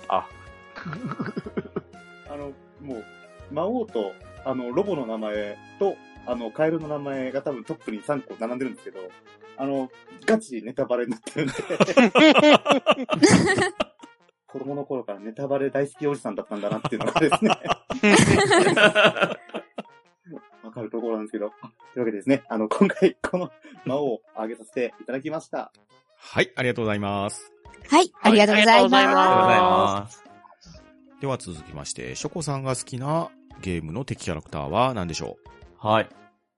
[0.08, 0.28] あ。
[2.30, 2.52] あの、
[2.82, 3.04] もう、
[3.52, 4.14] 魔王と、
[4.46, 5.96] あの、ロボの名前と、
[6.26, 9.00] あの、カエルの名前が多分トップに3個並んでるんですけど、
[9.58, 9.90] あの、
[10.26, 11.54] ガチネタバレになってるんで、
[14.48, 17.58] 子供の頃からネタバレ大好きおじさんだったんだなっていうのがですね、わ
[20.74, 21.60] かるところなんですけど、とい
[21.98, 23.52] うわけでですね、あの、今回、この
[23.86, 25.72] 魔王を挙げさせていただきました。
[26.18, 27.52] はい、ありがとうございます。
[27.90, 30.24] はい、ありがとうございまありがとうございまます。
[31.22, 33.30] では続きまして、ショコさんが好きな
[33.62, 35.38] ゲームの敵キャラクターは何でしょ
[35.78, 36.10] はい。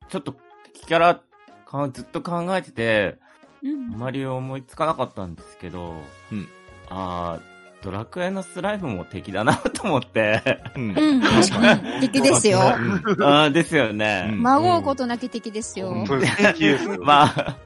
[0.09, 0.35] ちょっと、
[0.73, 1.21] 敵キャラ、
[1.65, 3.17] かずっと考えてて、
[3.63, 3.67] す。
[3.67, 5.95] うんあまり思いつかなかったんですけど、
[6.31, 6.47] うん
[6.89, 7.54] あー
[7.85, 10.41] ドラクエのスライムも敵だなと思って。
[10.75, 11.21] ううんうん。
[11.21, 12.01] 確かに。
[12.01, 12.57] 敵ですよ。
[12.59, 12.63] うん
[13.23, 14.29] あーですよね。
[14.31, 15.93] うん孫うことなき敵ですよ。
[17.03, 17.57] まあ、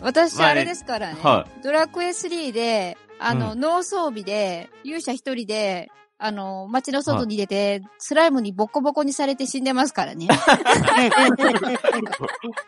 [0.00, 1.18] 私、まあれですからね。
[1.22, 10.26] はドラクエ3で、あの、う脳装備で、勇者一人で、あの、街の外に出て、スライムにボコボコにされて死んでますからね。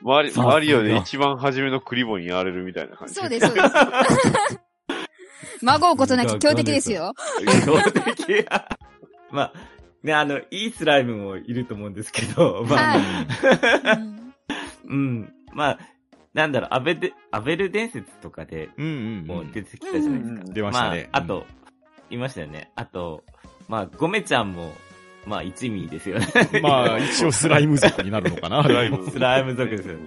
[0.02, 0.22] マ
[0.60, 3.14] リオで一番初めのクリボーにやられるみたいな感じ。
[3.14, 3.70] そうです、そうです。
[5.62, 7.14] 孫うことなき強敵ですよ。
[7.64, 8.46] 強敵。
[9.30, 9.52] まあ、
[10.02, 14.24] ね、あの、いいスライムもいると思うんですけど、 まあ、はいうん
[14.86, 15.32] うん。
[15.52, 15.78] まあ、
[16.34, 19.26] なんだろう、アベデ、アベル伝説とかでうんうんうん。
[19.26, 20.52] もう出てきたじゃないですか。
[20.52, 21.46] 出ましたねあ、あと、
[22.10, 22.70] いましたよね。
[22.76, 23.24] あと、
[23.68, 24.72] まあ、ゴメちゃんも、
[25.26, 26.26] まあ、一味ですよね。
[26.62, 28.62] まあ、一応スライム族になるのかな。
[28.62, 30.00] スライムスライム族ですよね。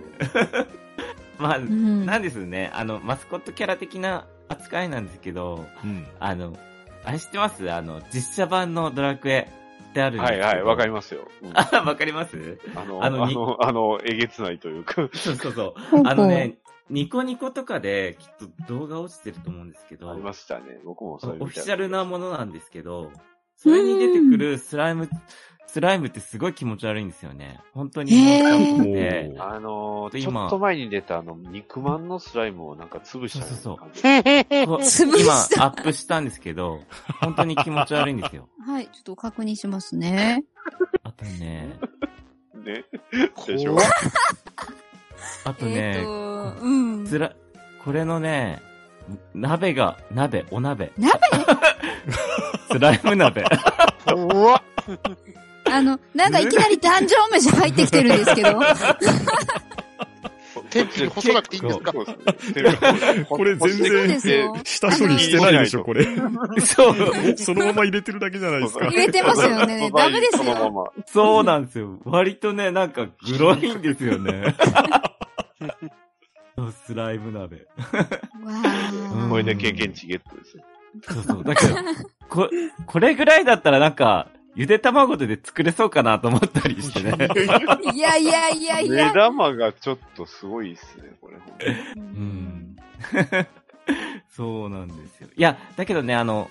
[1.40, 6.08] まあ、うんなんですね、あの、マスコットキャラ的な扱いなんですけど、うん。
[6.20, 6.58] あの、
[7.04, 7.72] あれ知ってます？
[7.72, 9.50] あの、実写版のドラクエ
[9.90, 10.44] ってあるんですけど。
[10.44, 11.28] はいはい、わかりますよ。
[11.42, 12.60] うんあ、わかります？
[12.76, 15.74] あの、あのにあの、あの、えげつないというか、そうそうそう。
[16.06, 16.58] あのね、
[16.90, 18.28] ニコニコとかできっ
[18.68, 20.80] と動画落ちてると思うんですけど、ありましたね。
[20.86, 23.12] 僕もそれオフィシャルなものなんですけど、
[23.58, 25.10] それに出てくるスライム、
[25.68, 27.60] スライムってすごい気持ち悪いんですよね。
[27.74, 28.14] 本当に。
[28.14, 34.02] へーあのー、ち今ょっと前に出たあの、肉まんのスライムをなんか潰したよそうそうな感じ。
[34.02, 36.80] こう潰した今アップしたんですけど、
[37.20, 38.48] 本当に気持ち悪いんですよ。
[38.66, 40.46] はい、ちょっと確認しますね。
[41.04, 41.78] あとね、
[42.56, 42.86] ね。
[43.46, 43.78] でしょ
[45.44, 47.06] あとねっ、と、うん。
[47.06, 47.34] つら、
[47.84, 48.62] これのね、
[49.34, 50.92] 鍋が、鍋、お鍋。
[50.98, 51.20] 鍋？
[52.72, 53.44] スライム鍋。
[54.06, 54.62] 怖っ
[55.72, 58.60] あの、なんかいきなり壇上飯入ってきてるんですけど。
[60.70, 61.94] 天地に干さなくていいんですか？
[63.30, 64.54] これ全然。
[64.66, 66.06] 下処理してないでしょ、これ。
[66.62, 66.96] そう、
[67.38, 68.96] そのまま入れてるだけじゃないですか入。
[68.98, 69.90] れてますよね。
[69.96, 70.72] ダメですそのまよ。
[70.72, 71.04] ま。
[71.06, 72.00] そうなんですよ。
[72.06, 74.56] 割とね、なんか、グロいんですよね。
[76.86, 77.66] スライム鍋。
[79.30, 80.64] これで経験値ゲットですよ。
[81.14, 81.44] そうそう。
[81.44, 81.76] だけど、
[82.30, 82.50] こ、
[82.88, 84.28] これぐらいだったらなんか、
[84.58, 87.14] ゆで卵で作れそうかなと思ったりしてね。
[87.94, 89.14] いやいやいやい目や。
[89.14, 91.38] 玉がちょっとすごいっすね、これ。
[91.68, 92.76] ううん。
[94.36, 95.28] そうなんですよ。
[95.38, 96.50] いや、だけどね、あの、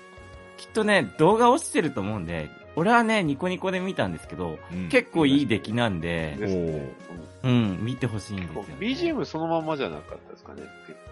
[0.57, 6.93] きっとね、動画落ちてると思うんで、俺はね、ニコニコで見たんですけど、うん結構いい出来なんで、で
[7.43, 8.77] うん、見てほしいんですうんよ、ね。
[8.79, 10.63] BGM そのまんまじゃなかったですかね。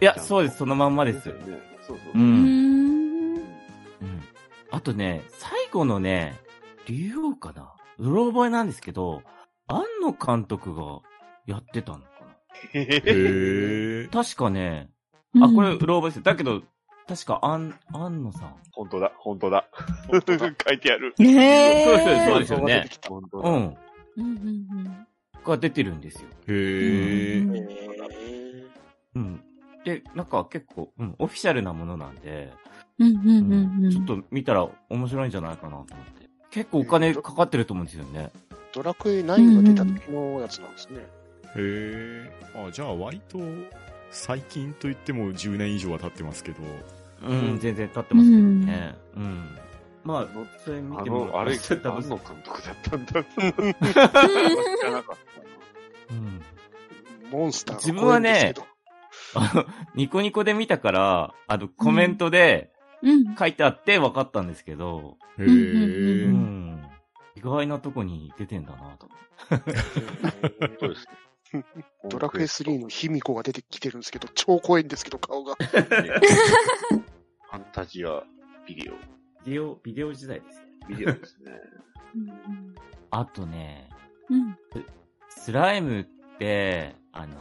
[0.01, 1.29] いや、そうです、そのまんまです。
[1.29, 1.61] よね。
[1.83, 2.19] そうそうう。
[2.19, 3.35] ん。
[3.35, 3.43] うん。
[4.71, 6.44] あとね、最後のね、
[6.87, 7.73] 竜王かな？
[7.99, 9.23] うろ覚えなんですけど、
[9.67, 11.01] 庵野監督が
[11.47, 12.07] やってたのか
[12.73, 14.05] へー。
[14.05, 14.91] な確かね、
[15.35, 16.23] うんあ、これ、うろ覚えですよ。
[16.23, 16.63] だけど、
[17.07, 18.55] 確か、庵、庵野さん。
[18.73, 19.69] 本当だ、本当だ。
[20.11, 20.17] 書
[20.73, 21.15] いてある。
[21.19, 22.89] へそうですーそうですよね。
[23.33, 23.53] うん。
[23.53, 23.77] うん
[24.17, 25.07] うん
[25.45, 26.29] が出てるんですよ。
[26.49, 27.51] へうー。
[27.51, 28.69] んえー
[29.17, 29.45] うん。
[29.85, 32.51] で、なんか結構、うん、オフィシャルなものなんで、
[32.99, 33.33] うんうんう
[33.81, 36.24] んうんちょっと見たら面白いんじゃないかなと思って。
[36.55, 38.31] 結構お金かかってると思うんですよね。
[38.73, 41.01] ドラクエ9が出た時のやつなんですね。
[41.57, 42.69] へー。
[42.69, 43.41] あ、じゃあ割と、
[44.11, 46.59] 最近と言っても10年以上は経ってますけど。
[47.25, 48.95] うん、全然経ってますけどね。
[49.17, 49.59] うん。
[50.05, 50.29] まあ、
[50.65, 53.25] それ見あてもの、あれ、多分庵野監督だったんだ。
[53.25, 55.17] 知らなかっ
[56.09, 56.43] たうん。
[57.33, 58.55] モンスターが自分はね
[59.35, 59.65] あの、
[59.97, 62.74] ニコニコで見たから、あの、コメントでうん。
[63.39, 66.83] 書いてあって分かったんですけど、へうん。
[67.37, 69.09] 意外なとこに出てんだなと。
[70.81, 71.25] そうですね。
[72.09, 75.55] ドラクエ3の卑弥呼が出てきてるんですけど、超怖いんですけど、顔が。
[75.55, 78.25] ファンタジア
[78.67, 78.95] ビデオ。
[79.45, 80.67] ビデオ、ビデオ時代ですよ。
[80.89, 81.53] ビデオですね。
[83.11, 83.89] あとね、
[84.31, 84.59] うん
[85.29, 86.05] スライムっ
[86.39, 87.35] て、あの、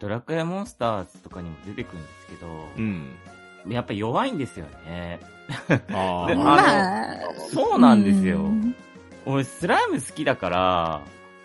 [0.00, 2.46] ドラクエモンスターズとかにも出てくるんですけど、
[2.76, 3.16] うん。
[3.68, 5.20] やっぱ弱いんですよね。
[5.68, 6.36] であー。
[6.36, 7.16] まあ、
[7.50, 8.40] そうなんですよ。
[8.40, 8.74] うん
[9.28, 11.02] 俺、スライム好きだから、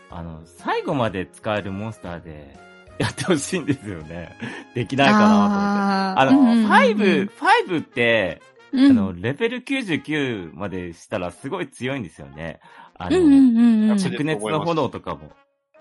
[0.10, 2.58] あの、最後まで使えるモンスターで
[2.98, 4.38] やってほしいんですよね。
[4.74, 5.56] できないかなと思って。
[5.56, 7.30] ああの、うんうんうん5、
[7.68, 12.62] 5って、うんあの、レベル99までしたらすごい強いんですよね。
[12.98, 13.18] あの。
[13.18, 15.32] 灼熱の炎とかも、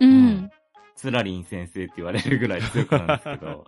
[0.01, 0.51] うん。
[0.97, 3.65] スラリン先生って言われるぐらい強くなるんですけど。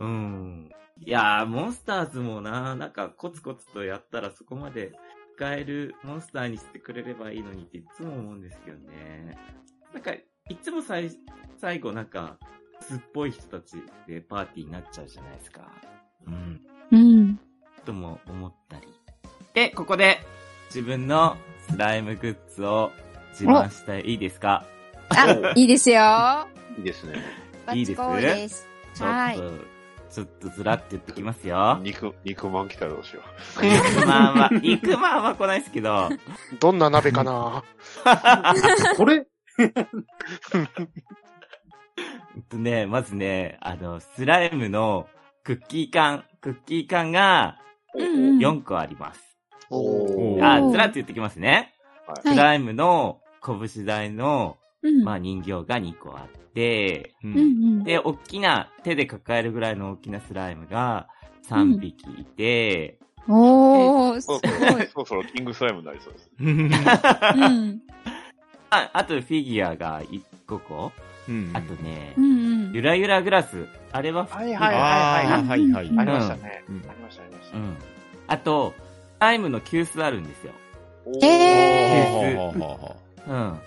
[0.00, 0.70] うんうん。
[1.06, 4.92] いやー、モンスターズもな、なんかコツコツとやったらそこまで
[5.36, 9.36] 使えるモンスターにしてくれればいいのにっていつも思うんですけどね。
[9.92, 10.24] なんか、い
[10.62, 11.10] つも最、
[11.60, 12.38] 最後なんか、
[12.80, 13.76] すっぽい人たち
[14.06, 15.70] でパーティーになっちゃうじゃないですか。
[16.26, 16.60] うん。
[16.90, 17.40] うん。
[17.84, 18.86] とも思ったり。
[19.52, 20.18] で、ここで、
[20.66, 21.36] 自分の
[21.68, 22.90] スライムグッズを
[23.32, 24.64] 自慢したいいいですか？
[25.10, 26.48] あ、いいですよ。
[26.78, 27.22] いいですね。
[27.74, 27.94] いいで
[28.48, 28.66] す。
[28.94, 29.38] ちょっと、はい。
[30.14, 31.78] ちょっとずらって言ってきますよ。
[31.82, 33.22] 肉、肉まん来たらどうしよ
[33.62, 36.08] 肉まんは、 肉まんは来ないですけど、
[36.60, 37.64] どんな鍋かな？
[38.96, 39.26] これ？
[42.48, 45.08] とね、まずね、あの、スライムの
[45.42, 47.58] クッキー缶、クッキー缶が
[47.94, 48.38] うんうん。
[48.38, 49.20] 4個あります。
[49.70, 49.74] う。
[49.76, 50.44] おー。
[50.44, 51.72] あ、ずらって言ってきますね。
[52.06, 52.34] はい。
[52.34, 55.04] スライムの拳大の、うん。
[55.04, 57.84] まあ人形が2個あって、ううんうん。
[57.84, 61.08] で、大きな、手で抱えるぐらいの大きなスライムが
[61.48, 62.98] 3匹いて、
[63.28, 64.40] おー、すごい。
[64.92, 66.30] そろそろキングスライムになりそうです。
[66.38, 67.80] うん。
[68.70, 70.92] あ、あとフィギュアが1個個。
[71.26, 72.72] うんあとねう、んうん。
[72.74, 73.66] ゆらゆらグラス。
[73.92, 75.86] あれは、はいああ、はいはい。
[75.86, 76.64] うんありましたね。
[76.68, 77.56] うんありました、ありました。
[77.56, 77.76] うん。
[78.26, 78.74] あと、
[79.18, 80.52] タイムの急須あるんですよ。
[81.22, 82.96] えはあはあは
[83.26, 83.60] あはうん。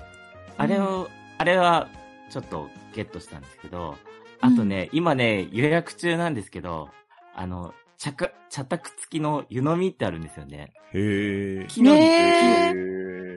[0.57, 1.09] あれを、
[1.39, 1.87] あれは、
[2.29, 3.95] ちょっとゲットしたんですけど、
[4.39, 6.89] あとね、今ね、予約中なんですけど、
[7.35, 10.73] あの、茶か、茶卓付きの湯飲みってあるんですよね。
[10.93, 11.65] へえ。
[11.67, 12.73] 木の、ね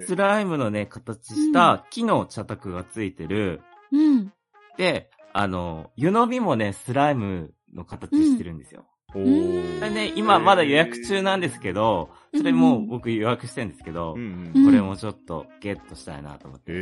[0.07, 3.63] スライムのね、形した木の茶卓がついてる。
[3.93, 4.33] うん。
[4.77, 8.87] で、あの、湯飲みもね、スライムの形してるんですよ。
[9.15, 16.73] おうんーそれね、今まだ予約中なんですけど、それもう僕予約してるんですけどう、んうんこれもちょっとゲットしたいなと思って。
[16.73, 16.75] へ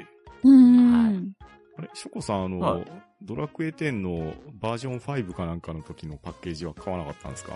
[0.00, 0.15] え。
[0.44, 1.32] うん。
[1.78, 2.84] あれ、ショコさん、あの、はい
[3.22, 7.54] ドラクエ10のバージョン5かなんかの時のパッケージは買わなかったんですか？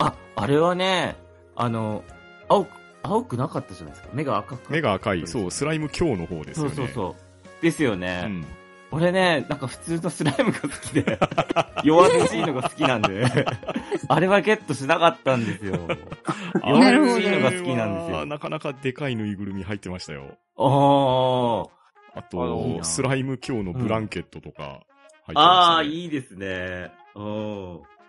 [0.00, 1.14] あ、あれはね、
[1.54, 2.02] あの、
[2.48, 2.70] 青く、
[3.04, 4.10] 青くなかったじゃないですか？
[4.12, 4.70] 目が赤く。
[4.72, 6.76] 目が赤い、そう、スライム強の方ですそうよね。
[6.76, 7.14] そうそ
[7.60, 7.62] う。
[7.62, 8.22] ですよね。
[8.26, 8.44] うん。
[8.90, 11.18] 俺ね、なんか普通のスライムが好きで、
[11.84, 13.24] 弱々しいのが好きなんで、
[14.08, 15.74] あれはゲットしなかったんですよ。
[16.66, 18.26] 弱なるほど々しいのが好きなんですよ。
[18.26, 20.36] なかなかでかいぬいぐるみ入ってましたよ。
[20.56, 21.68] おー。
[21.68, 21.75] あ
[22.16, 26.92] あのと、スライム強のブランケットとか入ってました、ねああ、いいですね。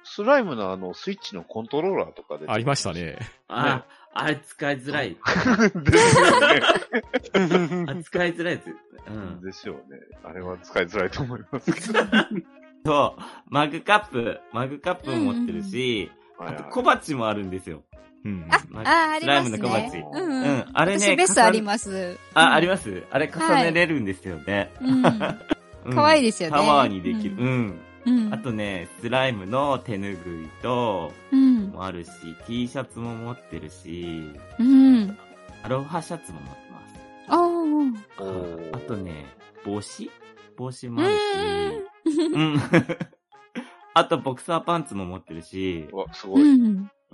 [0.03, 2.45] スライムのあの、スイッチのコントローラーとかで。
[2.47, 2.93] ありました。
[2.93, 3.19] ね。
[3.49, 5.17] あ、あれ使いづらい。
[5.83, 6.61] ですよね。
[7.87, 8.69] あ使いづらいです。
[9.07, 9.41] うん。
[9.41, 9.81] ですよね。
[10.23, 11.99] あれは使いづらいと思いますけど。
[12.85, 17.83] そう、マグカップ、マグカップも持ってるし、あと小鉢もあるんですよ。
[18.27, 18.47] うん。
[18.49, 20.09] あ、まあ、ありますスライムの小。
[20.11, 20.65] うんううんん。
[20.73, 22.17] あれね私ベストあります。
[22.33, 23.03] あ、ありまます？
[23.09, 24.71] あれ重ねれるんですよね。
[24.81, 25.05] うん。
[25.05, 27.35] うん可愛いですよねタワーにできる。
[27.37, 27.79] ううん。
[28.05, 28.33] うん。
[28.33, 31.67] あとね、スライムの手ぬぐいと、うん。
[31.69, 32.09] もあるし、
[32.45, 35.17] T シャツも持ってるし、うん。
[35.63, 36.95] アロハシャツも持ってます。
[37.29, 38.77] ああ。
[38.77, 39.27] あとね、
[39.65, 40.11] 帽子？
[40.57, 41.19] 帽子もあるし、
[42.33, 42.59] ううん。
[43.93, 46.31] あと、ボクサーパンツも持ってるし、うわ、すん。
[46.31, 46.43] ごい。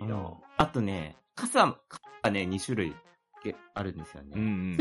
[0.05, 0.21] いいうん。
[0.21, 2.95] なあとね、傘、傘がね、2種類
[3.43, 4.31] げあるんですよね。
[4.35, 4.77] うん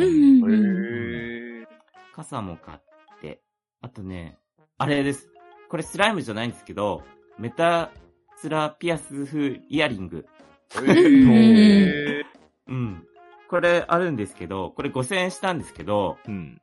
[2.15, 2.79] 傘も買っ
[3.21, 3.41] て、
[3.81, 4.39] あとね、
[4.79, 5.29] あれです。
[5.69, 7.03] これスライムじゃないんですけど、
[7.39, 7.91] メタ
[8.37, 10.27] スラピアス風イヤリング。
[10.75, 12.23] へー
[12.69, 13.07] うん。
[13.49, 16.61] これあるんですけど、これ5000円したんですけど、うん。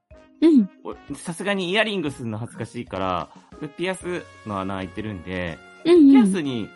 [1.16, 3.30] さすがにイヤリングするの恥ずかしいから、
[3.78, 6.12] ピアスの穴開いてるんで、うん。
[6.12, 6.70] ピアスに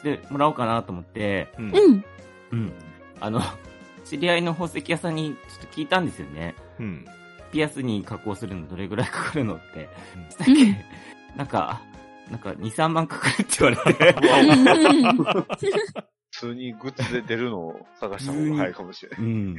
[0.00, 1.70] してもらおうかなと思って、うん。
[1.70, 2.04] うん。
[2.52, 2.72] うん。
[3.20, 3.40] あの、
[4.04, 6.54] 知り合いの宝石屋さんにちょっと聞いたんですよね。
[6.78, 7.06] うん。
[7.52, 9.88] ピアスに加工するのどれぐらいかかるのって。
[10.16, 10.52] うんしたっけ、
[11.36, 11.82] なんか、
[12.30, 14.14] なんか2、3万かかるって言われて。
[16.32, 19.20] 普通にグッズで出るのを探した方が早いかもしれない。
[19.20, 19.56] うん。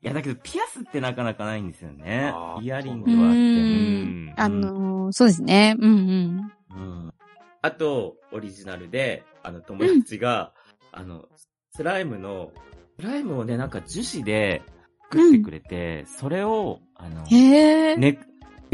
[0.00, 3.38] いや、だけど、ピアスってなかなかないんですよねイヤリングうはあって。
[3.38, 5.76] んあのー、そうですね。
[5.78, 6.52] うんうん。
[6.70, 7.14] うん。
[7.62, 10.52] あと、オリジナルで、あの、友達が、
[10.92, 11.24] あの、
[11.72, 12.52] スライムの、
[13.00, 14.62] スライムをね、なんか樹脂で
[15.10, 17.24] 作ってくれて、それを、あの。
[17.30, 18.18] ネネ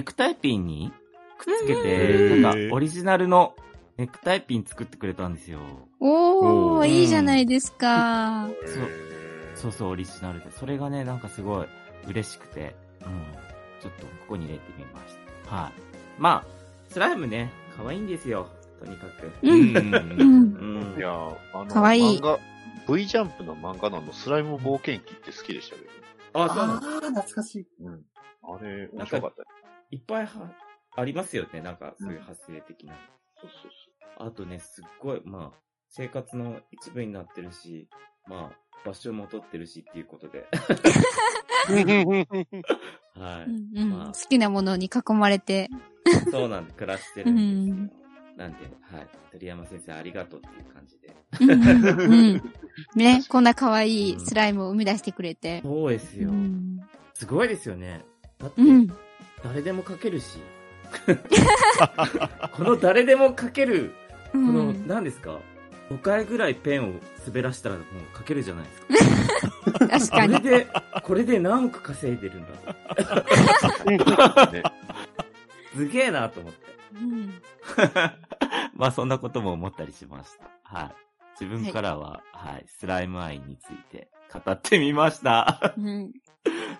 [0.04, 0.92] クタイピンに
[1.38, 3.54] くっつけへて、ーなんか、オリジナルの
[3.96, 5.60] ネクタイピン作ってくれたんですよ。
[6.00, 8.48] おー、おーいいじゃないですか。
[8.66, 8.90] そう
[9.54, 10.50] そうそう、オリジナルで。
[10.50, 11.66] それがね、なんかすごい
[12.08, 13.22] 嬉しくて、うん。
[13.80, 15.14] ちょっとここに入れてみまし
[15.44, 15.56] た。
[15.56, 15.72] はい。
[16.18, 16.44] まあ、
[16.88, 18.48] スライムね、可愛いんですよ。
[18.78, 19.32] とにかく。
[19.42, 19.76] うん。
[19.76, 20.92] うんうん。
[20.92, 20.98] うん。
[20.98, 21.10] いや、
[21.52, 22.38] あの、かわいい漫画、
[22.88, 25.90] V ジャンプの漫画のあのスライム冒険記って好きでしたけど。
[26.34, 27.66] あ、そうなのあー、懐かしい。
[27.80, 28.02] うん。
[28.42, 29.42] あれ、面白かった。
[29.90, 30.50] いっぱいは、
[30.96, 31.60] ありますよね。
[31.60, 32.94] なんか、そういう派生的な。
[33.40, 33.70] そうそう
[34.16, 35.58] あとね、すっごい、まあ、
[35.88, 37.88] 生活の一部になってるし、
[38.26, 40.46] まあ、場所も取ってるしっていうことで。
[43.14, 45.70] はうんうんまあ好きなものに囲まれて。
[46.28, 46.30] い。
[46.30, 47.74] そうなんで、暮らしてるんですよ。
[47.76, 48.03] うん
[48.36, 49.06] なんで、はい。
[49.32, 51.14] 鳥山先生ありがとうっていう感じで。
[51.40, 52.52] うんうん
[52.94, 55.60] ね、 こんな可愛いスライムを生み出してくれて。
[55.62, 56.30] そうですよ。
[56.30, 56.80] うん。
[57.14, 58.04] すごいですよね。
[58.38, 58.88] だってう、ん。
[59.42, 60.38] 誰でも書けるし。
[62.52, 63.94] この誰でも書ける、
[64.32, 65.40] こうの、ん何ですか
[65.90, 66.92] ?5 回ぐらいペンを
[67.26, 67.84] 滑らしたらもう
[68.16, 69.88] 書けるじゃないですか。
[69.88, 70.36] 確かに。
[70.36, 70.66] これで、
[71.02, 72.74] これで何億稼いでるんだ
[73.84, 73.90] と。
[74.52, 74.62] ね
[75.74, 76.58] すげえなと思って。
[76.94, 77.42] うん
[78.74, 80.48] まあそんなことも思ったりしました。
[80.62, 80.94] はい。
[81.40, 85.74] 自分からは、はい、スライム愛について語ってみました。
[85.76, 86.12] うん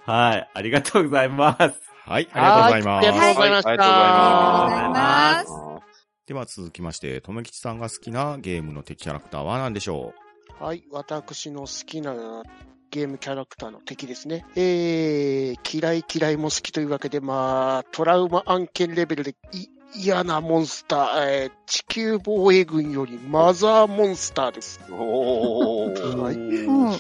[0.06, 1.80] はい、ありがとうございます。
[2.06, 3.08] はい、ありがとうございます。
[3.08, 3.70] ありがとうございました。
[3.70, 5.84] はいありがとうございますありがとうございます。
[6.26, 10.14] では続きまして、とめきちさんが好きなゲームの敵キャラクターは何でしょ
[10.58, 12.14] はい、私の好きな
[12.94, 14.46] ゲームキャラクターの敵ですね。
[14.54, 19.66] えー、嫌い嫌いも好きというわけで、まあ、トラウマ案件レベルでい
[19.96, 24.78] 嫌なモンスター、えー、地球防衛軍よりマザーモンスターです。
[24.92, 26.16] おー。
[26.16, 26.98] はいうん。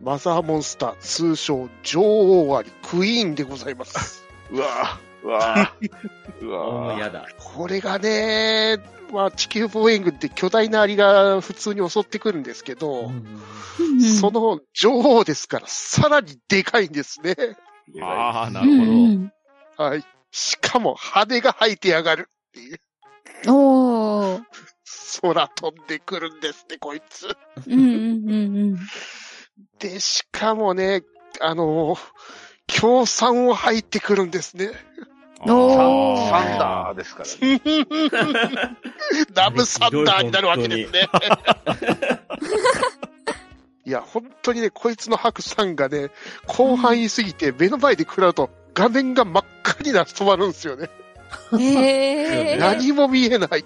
[0.00, 4.24] マザーモンスター、通称女王アリ、クイーンでございます。
[4.50, 5.90] うわぁ、うわぁ、
[6.40, 6.96] うもわぁ。
[6.96, 7.26] うやだ。
[7.38, 8.78] これがね、
[9.12, 13.10] まあ、地球防衛軍って巨大なアリが普通に襲ってくるんですけど、
[14.20, 17.34] その女王ですから、さらにでかいんですね。
[18.02, 18.92] ああ、なうんるほど。
[18.92, 19.32] うん
[19.78, 20.04] はい。
[20.32, 22.80] しかも、羽が生えてやがるっていう。
[23.46, 23.54] うん。
[23.54, 24.42] おー。
[25.22, 27.28] 空飛んでくるんですね、こいつ。
[27.66, 28.78] うんうんうん
[29.78, 31.02] で、しかもね、
[31.40, 31.98] あのー、
[32.68, 34.70] 協賛を入ってくるんですね。
[35.40, 37.60] おーサンダーですからね。
[39.34, 41.08] ラブサンダーになるわけですね。
[43.84, 46.10] いや、本当にね、こいつの白さんがね、
[46.48, 50.90] 広範囲すぎて目の前で食らうと画面が真っ赤になって止まるんですよね。
[51.52, 51.60] うん。
[51.60, 52.58] へー。
[52.60, 53.64] 何も見えない。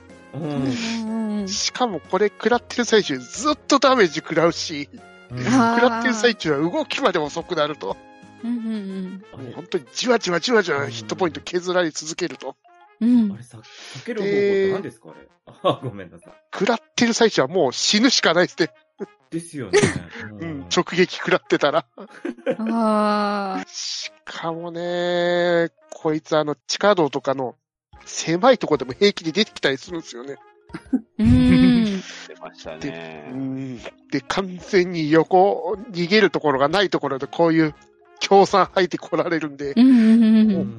[1.49, 4.89] しかもこれ食らってる最中ずっとダメージ食らうし、
[5.31, 5.43] 食
[5.81, 7.97] らってる最中は動きまで遅くなると、
[8.45, 12.57] うんうんあれ本当にじわじわじわじわヒットポイント削られ続けると、
[13.01, 13.25] うん。
[13.25, 15.11] うんあれさ、避ける方法って何ですか？
[15.11, 15.29] あれ。
[15.65, 16.33] あ、ごめんなさい。
[16.53, 18.71] 食らってる最中はもう死ぬしかないですね。
[19.31, 19.81] ですよね。
[20.41, 21.87] うん、直撃食らってたら。
[22.59, 27.57] あしかもね、こいつあの地下道とかの
[28.05, 30.37] 狭いとこでも平気で出てきたりするんですよね。
[31.19, 31.25] ー。
[31.25, 31.85] うん。
[32.29, 33.35] 出ましたで、ねう。
[33.37, 33.79] ん、
[34.11, 37.75] で、完全に横、逃げるところがないところでこういう
[38.23, 40.55] 強酸吐いてこられるんで、うんうんう。
[40.55, 40.79] もうん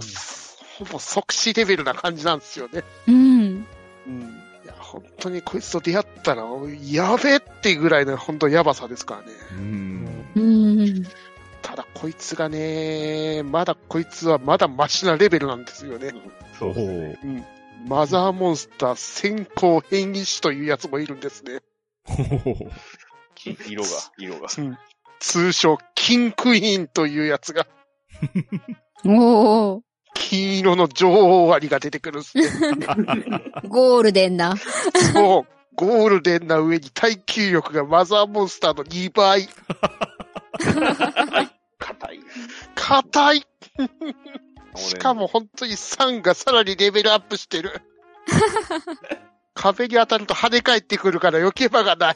[0.79, 2.83] ほぼ即死レベルな感じなんですよね。
[3.07, 3.15] うん。
[3.15, 4.21] うん。
[4.65, 6.45] いや、本当にこいつと出会ったら、
[6.89, 9.27] やべえってぐらいの本当やばさですからね。
[9.51, 10.25] うん。
[10.35, 11.03] うん。
[11.61, 16.11] ただこいつがね、まだこいつはまだマシなレベルなんですよね。
[16.57, 17.19] そうですね。
[17.23, 17.45] うん。
[17.87, 21.59] マザーモンスター先行変異種というやつもいるんですね。
[22.05, 22.69] ほほほ
[23.67, 24.47] 色が、色が。
[24.57, 24.77] うん。
[25.23, 27.65] 通称、キンクイーンというやつが、
[29.05, 29.81] おー。
[30.13, 32.43] 金色の女王アリが出てくるんですね。
[33.69, 34.55] ゴールデンな。
[35.13, 35.75] そう。
[35.75, 39.47] ゴールデンな上に耐久力がマザーモンスターの2倍。
[41.79, 42.19] 硬い。
[42.75, 43.47] 硬い。
[44.73, 47.81] 俺しかも本当に3がさらにレベルアップしてる。
[49.55, 52.15] 壁に当たると跳ね返ってくるから避け場がない。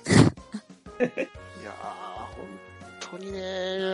[3.11, 3.39] 当にね、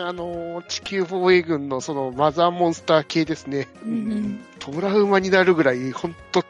[0.01, 3.67] あのー地球防衛軍のそのマザーモンスター系ですね。
[3.83, 6.43] うんトラウマになるぐらい、本当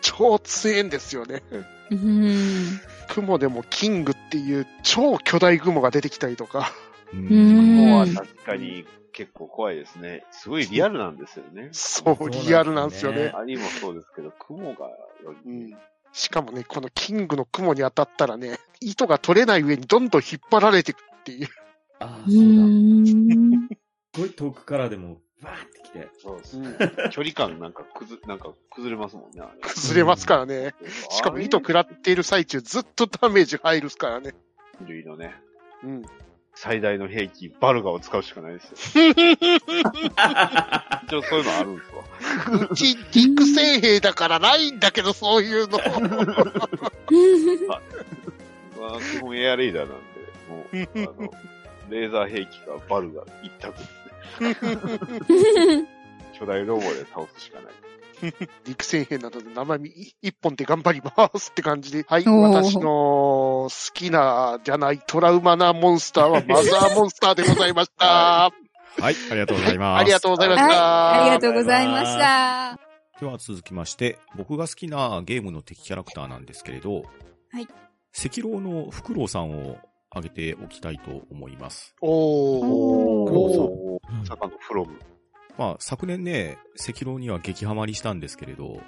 [0.00, 1.42] 超強いんですよね。
[1.90, 2.80] うん。
[3.08, 6.72] 雲でもキングっていう超巨大雲が出てきたりとか。
[7.12, 10.24] ううん雲は確かに結構怖いですね。
[10.30, 11.68] すごいリアルなんですよね。
[11.72, 13.32] そう、リアルなんですよね。
[13.34, 15.76] アリもそうですけど、雲がより、うん
[16.12, 21.48] しかもね、このキングの雲に当たったらね、糸が取れない上にどんどん引っ張られていくっていう。
[22.00, 22.62] ああ、うそうだ。
[22.62, 23.68] ん。
[24.14, 26.08] すごい遠くからでも、バーって来て。
[26.18, 26.76] そうですね。
[27.12, 29.42] 距離感なんかくず、なんか崩れますもんね。
[29.60, 30.74] 崩れますからね。
[31.10, 34.34] しかも糸食らっている最中ずっとダメージ入るっすからね。
[34.86, 35.34] 類のね、
[35.82, 36.02] うん。
[36.56, 39.02] 最大の兵器、バルガを使うしかないですよ。
[41.06, 42.04] 一応そういうのあるんですわ。
[42.70, 45.78] うち陸戦兵だからないんだけど、そういうの。
[45.78, 45.84] ま
[48.96, 50.04] あ、基本エアレーダーなんで、
[50.48, 51.30] もう、あの、
[51.90, 53.84] レーザー兵器がバルガ一択で
[54.54, 54.62] す
[55.78, 55.88] ね。
[56.38, 57.72] 巨大ロボで倒すしかない。
[58.64, 59.90] 陸戦兵などで生身
[60.22, 62.04] 一本で頑張りますって感じで。
[62.08, 68.06] はい、私の好きなじゃないトラウマなモンスターはマザーモンスターでございました。
[68.06, 68.52] は
[69.00, 70.00] はい、ありがとうございます。
[70.00, 70.70] ありがとうございましはい。
[70.70, 71.22] た。
[71.22, 72.78] ありがとうございました。
[73.20, 77.02] では続きまして、僕が好きなゲームの敵キャラクターなんですけれど、
[77.52, 77.68] はい。
[78.16, 79.78] 赤狼のフクロウさんを
[80.14, 81.94] 挙げておきたいと思います。
[82.00, 83.30] おー。
[83.30, 84.98] おー、坂のフロム。
[85.58, 88.80] まあ、昨年ね、赤狼には激ハマりしたんですけれど、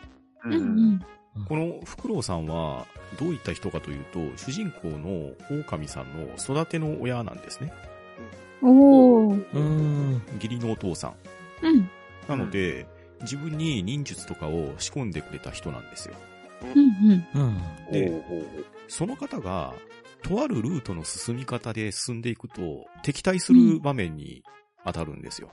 [0.44, 1.00] うんうん。
[1.48, 2.86] このフクロウさんは
[3.18, 7.72] どういった人かというと、主人公の狼さんの育ての親なんですね。
[8.62, 9.52] おー。
[9.52, 10.22] うん。
[10.36, 11.14] 義理のお父さん。
[11.62, 11.90] うん。
[12.28, 12.86] なので、
[13.22, 16.14] 自分に忍術とかを仕込んでくれた人なんですよ。
[16.62, 17.42] うんうん。
[17.42, 17.92] うん。
[17.92, 18.22] で
[18.88, 19.74] その方が、
[20.22, 24.42] とあるルートの進み方で進んでいくと、敵対する場面に
[24.84, 25.52] 当たるんですよ。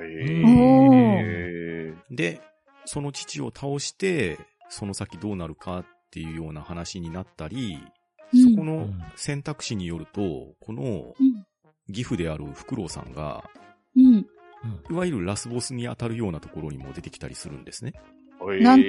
[0.00, 1.94] へんえ。
[2.10, 2.40] で、
[2.84, 4.38] その父を倒して、
[4.68, 7.90] その先どうなるかっていうような話になったり、うん
[8.36, 11.46] そこの選択肢によると、このうん
[11.88, 13.44] 義父であるフクロウさんが、
[13.94, 14.26] うん。
[14.90, 17.92] いわゆるラスボスに当たるようなところにも出てきたりするんですね。
[18.60, 18.88] なんと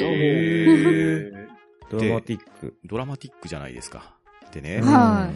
[1.91, 2.78] ドラマティック。
[2.86, 4.14] ドラマティックじゃないですか。
[4.56, 5.30] でね、は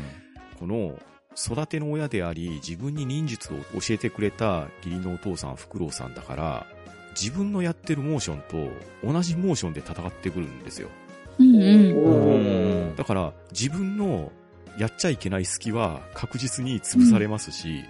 [0.57, 0.97] この
[1.37, 6.65] 育ての親であり、自分に忍術を教えてくれた義理のお父さん、フクロウさんだから、
[7.11, 8.71] 自分のやってるモーションと
[9.03, 10.89] 同じモーションで戦ってくるんですよ。
[11.37, 12.91] うんうん。
[12.91, 14.31] うんだから、自分の
[14.77, 17.83] やっちゃいけない隙は確実に潰されますし、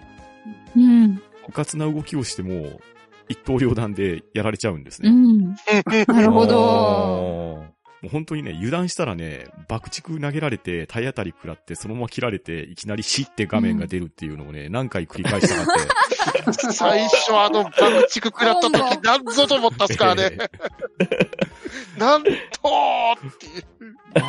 [0.76, 1.22] うん。
[1.48, 2.80] うかつな動きをしても、
[3.28, 5.10] 一刀両断でやられちゃうんですね。
[5.10, 5.56] うん。
[6.08, 7.39] なるほど。
[8.02, 16.10] もう本当にね、油断したらね、爆竹投げられて、体当たり食らって、そのまま切られて、いきなり死って画面が出るっていうのをね、何回繰り返したかって。
[16.74, 17.78] 最初あの爆
[18.08, 20.38] 竹食らった時なんぞと思ったっすからね。
[21.98, 22.38] なんとー
[23.30, 23.64] っていう。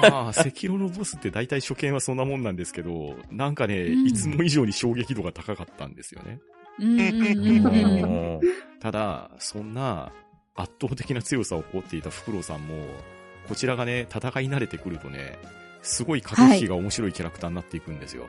[0.02, 6.40] まあ、赤色のボスって大体初見はそんなもんなんですけど、なんかね、うんいつも以上に衝撃度が高かったんですよね。
[6.78, 8.40] うんうんうんうん。
[8.80, 10.12] ただ、そんな
[10.54, 12.74] 圧倒的な強さを誇っていたフクロウさんも、
[13.48, 15.38] こちらがね、戦い慣れてくるとね、
[15.82, 18.28] すごい駆け引きが面白いキャラクターになっていくんですよ。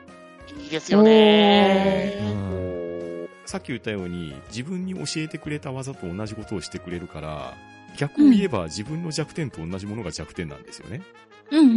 [0.58, 7.54] いいですよねうんさっき言ったように、自分に教えてくれた技と同じことをしてくれるから、
[7.98, 11.02] 逆を言えば自分の弱点と同じものが弱点なんですよね。
[11.50, 11.76] うんうん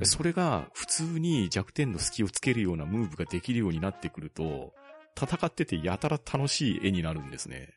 [0.02, 4.72] んそれが普通に弱点の隙をつけるようなムーブができるようになってくると、
[5.16, 7.74] 戦っててやたら楽しい絵になるんですね。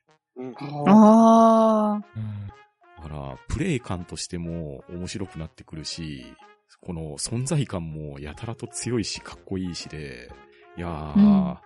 [0.87, 2.01] ああ。
[3.19, 6.25] ら、プレイ感としても面白くなってくるし、
[6.81, 10.29] この存在感もやたらと強いし、かっこいいしで、
[10.77, 11.21] いやー、う
[11.53, 11.57] ん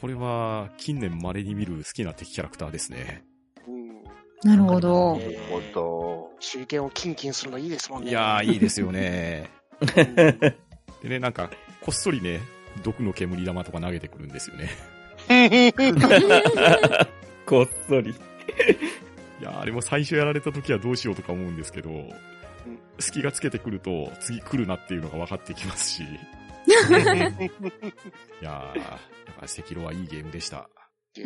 [0.00, 3.24] これは近年稀に見る好きな敵キャラクターですね。
[3.66, 4.04] うん
[4.44, 5.24] なるほどな。
[5.24, 6.30] るほど。
[6.38, 8.10] 中堅をキンキンするのいいですもんね。
[8.10, 9.50] いやー、いいですよね。
[9.80, 9.88] うん
[11.02, 11.50] でね、なんか、
[11.80, 12.40] こっそりね、
[12.82, 14.70] 毒の煙玉とか投げてくるんですよね。
[17.46, 18.14] こっそり。
[19.40, 21.90] いやー、あれも最初やられた時はどうしようとか思うんですけど、
[22.98, 26.06] 隙がつけてくると、次来るなっていうのが分かってきますし、 い
[26.70, 28.74] やー、やっ
[29.38, 30.68] ぱ赤色はいいゲームでした。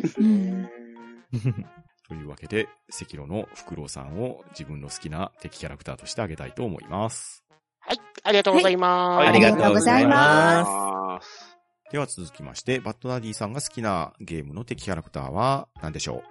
[2.07, 7.43] というわけで、赤色のフクロウさんを自分の好きな敵キャラクターとしてあげたいと思います。
[7.79, 9.17] はい、ありがとうございます。
[9.19, 11.53] はいありがとうございますす。
[11.91, 16.23] では続きまして、バッドダディさんが好きなゲームの敵キャラクターは何でしょ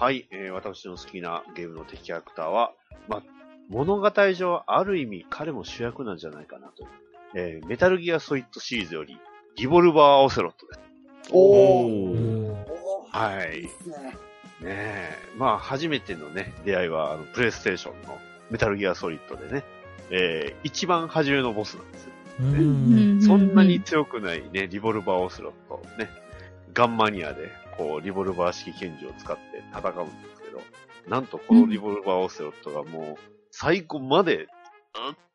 [0.00, 2.72] はい、えー私の好きなゲームの敵キャラクターは、
[3.08, 3.22] まあ、
[3.68, 6.86] 物語上、ある意味、彼も主役なんじゃないかなと。
[7.34, 9.18] えーメタルギアソリッドシリーズより、
[9.56, 10.80] リボルバーオセロットです。
[11.32, 12.54] おうー。
[13.10, 13.64] はい。
[13.64, 13.68] ね
[14.64, 15.16] え。
[15.36, 18.16] まあ、初めてのね、出会いは、あの、プレイステーションの
[18.50, 19.64] メタルギアソリッドでね、
[20.10, 22.12] えー一番初めのボスなんですよ。
[22.40, 26.08] うんそんなに強くないね、リボルバーオセロット、ね、
[26.72, 30.60] ガンマニアで、こう、リボルバー式拳銃を使って戦うんですけど、
[31.08, 33.16] なんとこのリボルバーオセロットがもう、
[33.52, 34.46] 最後まで、ずっ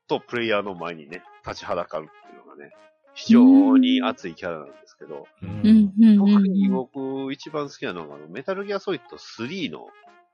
[0.07, 2.71] とプレイヤーの前にね、立ちはだかるっていうのがね、
[3.15, 9.87] 非常に熱いキャラなんですけど、特うんに僕一番好きなのが、メタルギアソリッド3の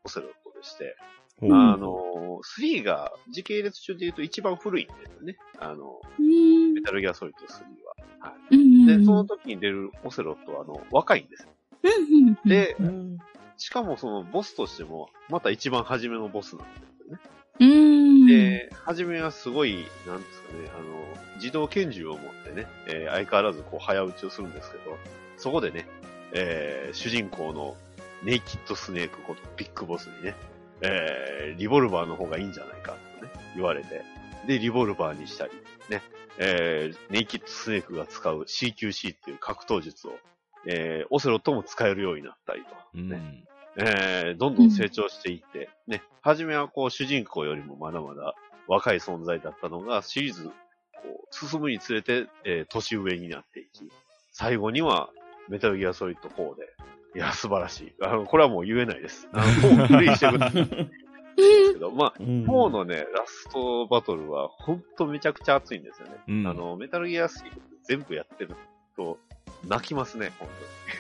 [0.04, 0.96] オセロットでして、
[1.42, 1.46] あ
[1.78, 5.38] の、3が時系列中で言うと一番古いんですよね。
[5.60, 8.32] あの、うんメタルギアソリッド3は。
[8.32, 8.56] はい。
[8.56, 11.50] うんで、その時に出るオセロットは、あの、若いんですよ。
[12.46, 13.18] で、うん
[13.62, 17.20] しかもそのボスとしても、また一番初めのボスなんですよね。
[17.60, 17.66] う
[18.24, 18.26] ん。
[18.26, 24.98] で、初めはすごい、なんですかね、あの、自動拳銃を持ってね、えー相変わらずこう早打ちをするんですけど、
[25.36, 25.90] そこでね、
[26.32, 27.76] えー主人公の
[28.24, 30.36] ネイキッドスネークことビッグボスにね、
[30.82, 34.04] えーリボルバーの方がいいんじゃないかとね、言われて、
[34.48, 35.52] で、リボルバーにしたり、
[35.90, 36.02] ね、
[36.38, 40.14] えーネイキッドスネークが使う CQC っていう格闘術を、
[40.68, 43.46] えーオセロットも使えるようになったりと、うんね、
[43.78, 48.34] えーどんどん成長していって、ね、初めはこう主人公よりもまだまだ
[48.68, 50.52] 若い存在だったのが、シリーズ、こ
[51.04, 53.90] う、進むにつれて、えー年上になっていき、
[54.32, 55.10] 最後には、
[55.50, 56.70] メタルギアソリッド4で、
[57.16, 57.94] いや、素晴らしい。
[58.04, 59.28] あの、これはもう言えないです。
[59.34, 60.68] あの、4プレイしてください。
[61.36, 66.18] ですけど、まあ、4のね、ラストバトルは、ほんとめちゃくちゃ熱いんですよね。
[66.28, 68.56] うんあの、メタルギアシリーズ全部やってる
[68.96, 69.18] と、
[69.68, 70.50] 泣きますね、本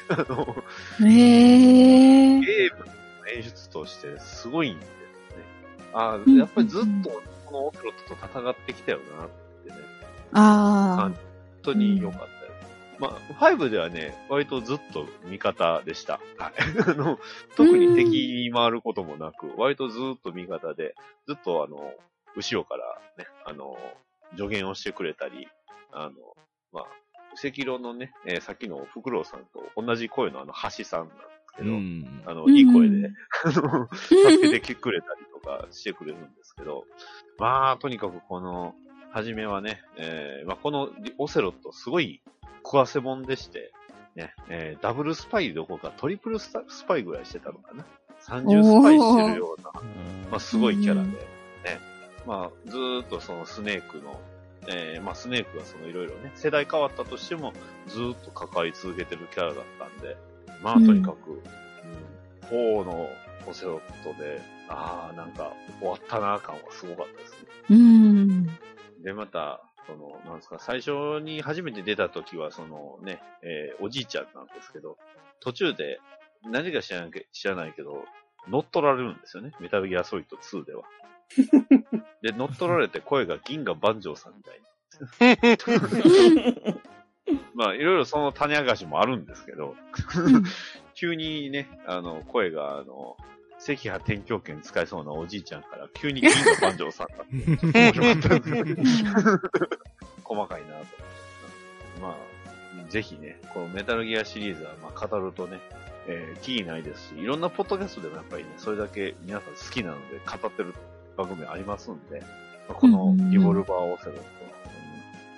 [0.08, 0.30] 当に。
[0.30, 2.40] あの、へえ。
[2.40, 4.96] ゲームの演出としてすごいんですね。
[5.94, 7.10] あうんやっぱりずっと
[7.46, 9.30] このオセロットと戦ってきたよなっ
[9.66, 9.76] てね、
[10.34, 11.18] あ本
[11.64, 12.40] 当に良かった。
[13.00, 16.20] まあ、5ではね、割とずっと味方でした。
[16.38, 16.54] はい。
[16.86, 17.18] あの、
[17.56, 20.96] 特に敵に回ることもなく、割とずっと味方で、
[21.26, 21.94] ずっとあの、
[22.36, 23.78] 後ろからね、あの、
[24.36, 25.48] 助言をしてくれたり、
[25.94, 26.14] あの、
[26.74, 26.86] まあ、
[27.34, 31.14] 赤色のね、えーさっきのフクロウさんと同じ声のあの、橋さんなんで
[31.48, 32.22] すけど、うん。
[32.26, 33.10] あの、うんいい声で、
[33.46, 36.86] あの、助けてくれたりとかしてくれるんですけど、
[37.38, 38.76] まあ、とにかくこの、
[39.12, 42.22] 初めはね、えーまあ、このオセロットすごい
[42.64, 43.72] 食わせもんでして、
[44.16, 46.52] ね、えーダブルスパイどころかトリプルス
[46.88, 47.86] パイぐらいしてたのかな。
[48.22, 49.72] 30スパイしてるような、
[50.30, 51.20] まあ、すごいキャラで、うんね。
[52.28, 54.20] まあ、ずーっとそのスネークの、
[54.68, 57.54] えーまあ、スネークがそのいろいろね、世代変わったとしても、
[57.88, 60.18] ずーっと関わり続けてるキャラだったんで、
[60.62, 61.42] まあ、とにかく、
[62.52, 63.08] うん、4の
[63.48, 67.48] オセロットで、ああ、なんか、終わったな感はすごかったですね。
[67.70, 68.46] うん。
[69.02, 74.98] で、また、その、なんですか、最初に初めて出た時は、そのね、えーおじいちゃんなんですけど、
[75.40, 76.00] 途中で、
[76.44, 78.06] 何か知らないけ知らないけど、
[78.48, 79.52] 乗っ取られるんですよね。
[79.60, 80.84] メタルギアソリッド2では。
[82.22, 84.66] で、乗っ取られて声が銀河万丈さんみたいに。
[87.54, 89.76] まあ、いろいろその種明かしもあるんですけど、
[90.96, 93.16] 急にね、あの、声が、あの、
[93.60, 99.04] 赤波天狂犬使えそうなおじいちゃんから、急に銀河万丈さんが、面白かったです。
[100.24, 100.86] 細かいなと。
[102.02, 105.60] まあ、ぜひね、このメタルギアシリーズは、まあ、語るとね、
[106.08, 110.74] えー、キリないですし、いろんなポッドキャストでもやっぱりね、それだけ皆さん好きなので語ってる
[111.20, 112.28] 番組ありますんで、ま
[112.70, 114.26] あ、このリボルバーオセロットは、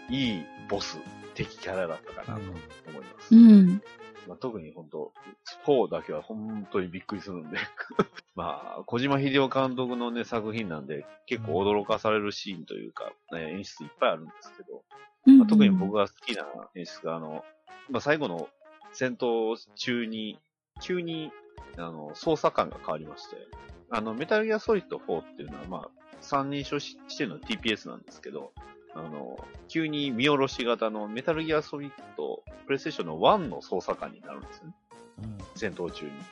[0.10, 0.98] うんいいボス、
[1.36, 2.56] 敵キャラだったかなと思い
[3.02, 3.34] ます。
[3.34, 3.82] うん。
[4.28, 5.14] まあ、特に本当
[5.66, 7.58] 4だけは本当にびっくりするんで。
[8.36, 14.84] まあ、小島秀夫監督のね、作品なんで、結構驚かされるシーンというか、ね、演出いっぱいあるんですけど、
[15.38, 16.46] まあ、特に僕が好きな
[16.76, 17.46] 演出が、あの、
[17.90, 18.50] まあ、最後の
[18.92, 20.38] 戦闘中に、
[20.82, 21.32] 急に、
[21.78, 23.38] あの、操作感が変わりまして、
[23.92, 25.90] あの、メタルギアソリッド4っていうのは、まあ、
[26.22, 28.54] 三人称しての TPS なんですけど、
[28.96, 29.38] あの、
[29.68, 34.74] 急に見下ろし型のメタルギアソリッド、プレイステーションの1の操作感になるんですよね。
[35.56, 36.12] 戦闘中に。
[36.12, 36.24] ね、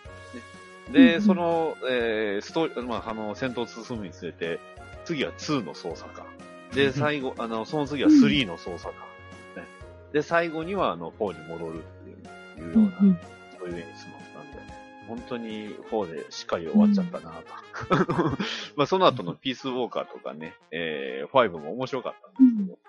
[0.92, 4.60] で、うんその、えー、ストーリー、まあ、あの、戦闘進むにつれて、
[5.06, 6.26] 次は2の操作感。
[6.74, 9.06] で、最後、あの、その次は3の操作感。
[9.64, 9.68] ね、
[10.14, 13.20] で、最後には、あの、4に戻るっていういうような、うん
[13.60, 14.19] そういう演出も
[15.10, 18.38] 本当に4でしっかり終わっちゃったなと。
[18.78, 22.80] まあ、その後のピースウォーカーとかね、えー、5も面白かったんですけど、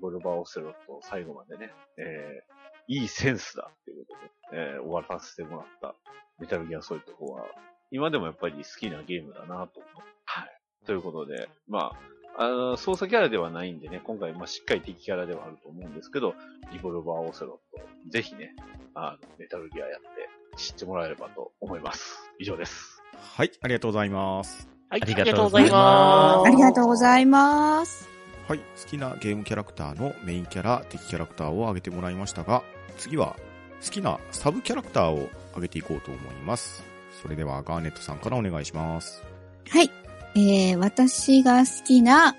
[0.00, 5.94] ゴルバーオセロットを最後までね、えー、いいセンスだっていうことで、えー、終わらせてもらった
[6.38, 7.46] メタルギアソリッド4は、
[7.90, 10.02] 今でもやっぱり好きなゲームだなと思う。
[10.26, 10.60] はい。
[10.84, 11.92] ということで、ま
[12.36, 16.34] あ、あの、操作キャラではないんでね、今回、まあ、しっかり敵キャラではあると思うんですけど、
[16.72, 18.54] リボルバーオセロット、ぜひね、
[18.94, 22.18] あの、メタルギアやって知ってもらえればと思います。
[22.38, 23.02] 以上です。
[23.14, 24.68] はい、ありがとうございます。
[24.88, 26.46] はい、ありががとうございます。
[26.46, 28.08] ありがとうございます。
[28.48, 32.64] はい、好きなゲームキャラクターのメインキャラ、敵キャラクターを挙げてもらいましたが、
[32.98, 33.36] 次は
[33.84, 36.82] 好きなサブキャラクターを挙げていこうと思います。
[37.22, 39.22] それではガーネットさんからお願いします。
[39.68, 39.90] はい。
[40.34, 42.34] えー、私が好きな、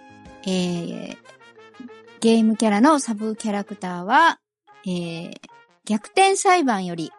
[0.45, 1.17] えー、
[2.19, 4.39] ゲームキャラのサブキャラクターは、
[4.85, 5.33] えー、
[5.85, 7.11] 逆転裁判より、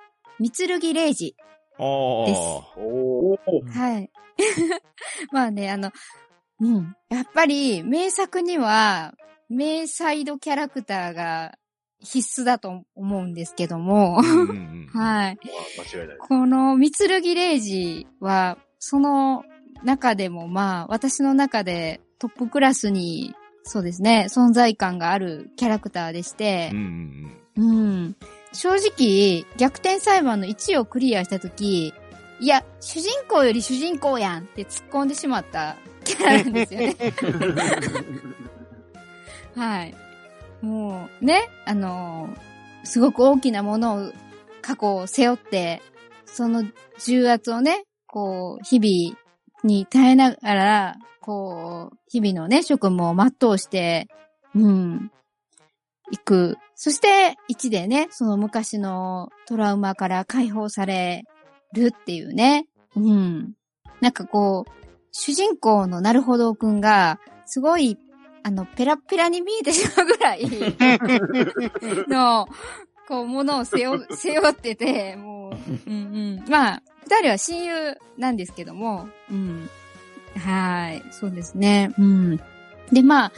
[0.50, 1.36] 三剣レイジ。
[1.78, 3.78] ああ、です。
[3.78, 4.10] はい。
[5.30, 5.92] まあね、あの、
[6.60, 6.96] うん。
[7.08, 9.14] やっぱり、名作には、
[9.48, 11.58] 名サイドキャラクターが
[12.00, 15.38] 必須だと思うんですけども、うんうんうん はい。
[15.44, 16.18] まあ、間違いない。
[16.18, 19.44] この三剣レイジは、その
[19.84, 28.16] 中でもまあ、私の中でトップクラスに、そうですね、存在感があるキャラクターでしてうんう、んうん。
[28.52, 31.94] 正直、逆転裁判の1をクリアしたとき、
[32.40, 36.96] いや、主人公より主人公やんって突っ込んでしまったキャラなんですよね。
[39.54, 39.94] はい。
[40.60, 42.52] もう、ね、あのー
[42.84, 44.12] すごく大きなものを、
[44.60, 45.82] 過去を背負って、
[46.24, 46.64] その
[47.04, 49.18] 重圧をね、こう、日々
[49.64, 54.08] に耐えながら、こう、日々のね、職務を全うして、
[54.54, 55.10] うん、
[56.10, 56.58] 行く。
[56.84, 61.22] そして、1でね、その昔のトラウマから解放され
[61.72, 62.66] るっていうね。
[62.96, 63.52] うん。
[64.00, 64.70] なんかこう、
[65.12, 67.96] 主人公のなるほどくんが、すごい、
[68.42, 70.42] あの、ペラペラに見えてしまうぐらい
[72.10, 72.48] の、
[73.06, 76.50] こう、ものを背負、背負ってて、もう、うんうん。
[76.50, 79.70] まあ、二人は親友なんですけども、うん。
[80.36, 81.94] はい、そうですね。
[81.96, 82.40] うん。
[82.90, 83.32] で、まあ、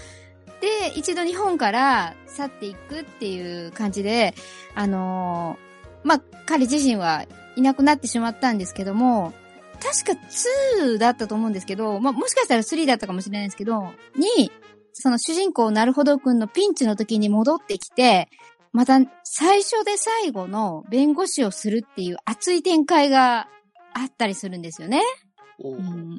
[0.65, 4.35] で、一度日本から去っていくっていう感じで、
[4.75, 7.27] あのーまあ、彼自身は
[7.57, 9.35] いなくなってしまったんですけども、
[9.75, 10.27] 確か
[10.93, 14.51] 2だったと思うんですけど、まあ、もしかしたら3だったかもしれないですけど、に
[14.93, 18.29] その主人公なるほどくんのピンチの時に戻ってきて、
[18.73, 23.49] また最初で最後の弁護士をするっていう熱い展開が
[23.93, 25.03] あったりするんですよね。
[25.63, 26.19] ううんん、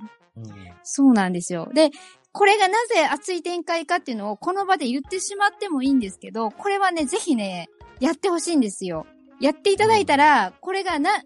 [0.83, 1.69] そうなんですよ。
[1.73, 1.91] で、
[2.35, 7.69] これがなぜ熱い展開かっていうのをこの場で言ってしまってもいいんですけど、これはね、ぜひね、
[8.01, 9.07] やってほしいんですよ。
[9.39, 11.19] やっていただいたら、これがな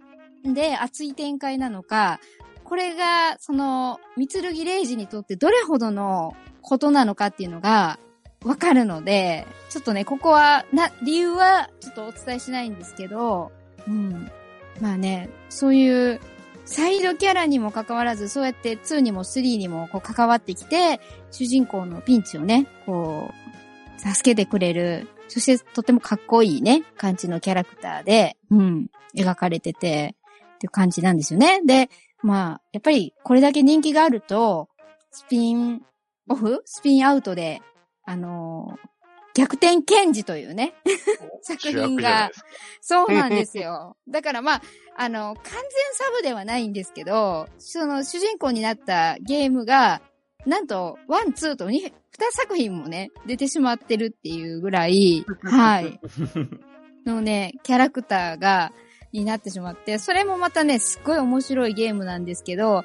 [0.48, 2.19] んで熱い展開なのか、
[2.64, 7.98] これが、その、三剣レイジにとってどれほどのことなのかっていうのが、
[8.45, 13.52] わかるので、ちょっとね、ここは、な、理由は、ちょっとお伝えしないんですけど、
[13.88, 14.31] うん。
[14.80, 16.22] まあね、そういう、
[16.71, 21.01] サイドキャラにも関わらず、そうやって2にも3にもこう関わってきて、
[21.31, 23.31] 主人公のピンチをね、こ
[23.97, 30.15] う、助けてくれる、そしてとてもかっこいいね、感じのキャラクターで、うん、描かれてて、
[30.55, 31.61] っていう感じなんですよね。
[31.65, 31.89] で、
[32.21, 34.69] まあ、やっぱりこれだけ人気があると、
[35.09, 35.81] スピン
[36.29, 36.61] オフ？
[36.65, 37.63] スピンアウトで、
[38.05, 38.89] あのー
[39.39, 40.73] 逆転検事というね、
[41.43, 42.29] 作品が
[42.81, 43.95] そうなんですよ。
[44.09, 44.61] だからまあ、
[44.97, 45.53] あの、完全
[45.93, 50.01] サブではないんですけど、その主人公になったゲームが、
[50.45, 51.91] なんと、 one、two と2、2
[52.31, 56.01] 作品もね、出てしまってるっていうぐらい、はい。
[57.07, 58.73] のね、キャラクターが、
[59.13, 62.83] になってしまって、それもまたね、すっごい面白いゲームなんですけど、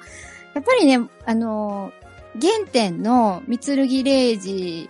[0.55, 1.93] やっぱりね、あの、
[2.40, 4.89] 原点の御剣怜侍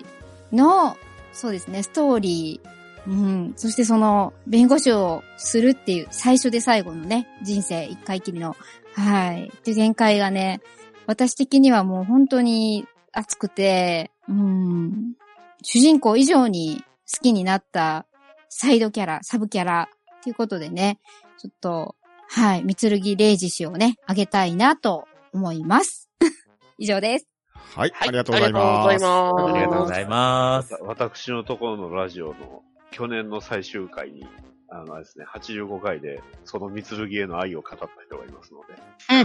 [0.52, 0.98] の、
[1.35, 8.56] そうですね、ストーリー、うん、そしてその、弁護士をするっていう、最初で最後のね、人生一回きりの、
[8.94, 10.62] はい、っていう展開がね、
[11.06, 15.15] 私的にはもう本当に熱くて、うん、
[15.62, 16.82] 主人公以上に
[17.12, 18.06] 好きになった
[18.48, 20.98] サイドキャラ、サブキャラ、っていうことでね、
[21.36, 21.97] ちょっと、
[22.31, 26.09] はい、三剣レイジ氏をね、あげたいなと思います。
[26.78, 27.34] 以上です。
[27.74, 28.88] はい、はいありがとうございます。
[28.88, 30.78] ありがとうございますありがとうございます。
[30.82, 34.24] 私のところのラジオの去年の最終回に、
[34.68, 38.74] あのですね、85回でその三剣への愛を語った人がいますので。
[39.09, 39.22] あ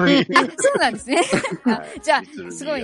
[0.57, 1.21] そうなんですね。
[1.65, 2.81] あ はい じゃあすごい、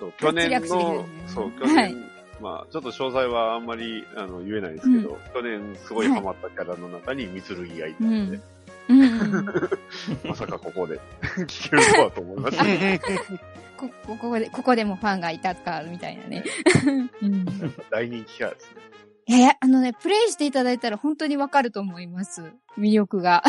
[0.00, 2.10] そう去年のそう、去はい年、
[2.40, 8.40] まあ、ちょっと詳細はあんまりあの言えないですけど、去年すごいハマったキャラの中に三剣がいたので、
[10.26, 10.98] まさかここで
[11.46, 13.56] 聞けるとはと思いましたけど。
[13.76, 16.44] こここで、ここでもファンがいたか、みたいなね。
[17.22, 17.44] う ん
[17.90, 18.80] 大人気キャラですね。
[19.28, 22.52] いやいや、あのね、プレイしていただいたら本当にわかると思います。
[22.78, 23.42] 魅力が。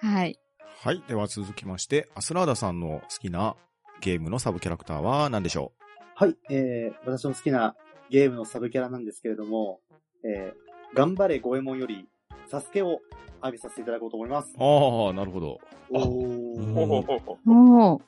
[0.00, 0.38] はい。
[0.80, 1.02] はい。
[1.08, 3.56] では続きまして、アスラーダさんの好きな
[4.00, 5.72] ゲームのサブキャラクターは何でしょ
[6.14, 7.74] はい、えー、私の好きな
[8.10, 9.80] ゲームのサブキャラなんですけれども、
[10.24, 12.08] えー、頑張れゴエモンより、
[12.46, 13.00] サスケを
[13.42, 14.54] 浴びさせていただこうと思います。
[14.56, 15.58] うああ、なるほど。
[15.90, 18.02] おうんほほほほおー。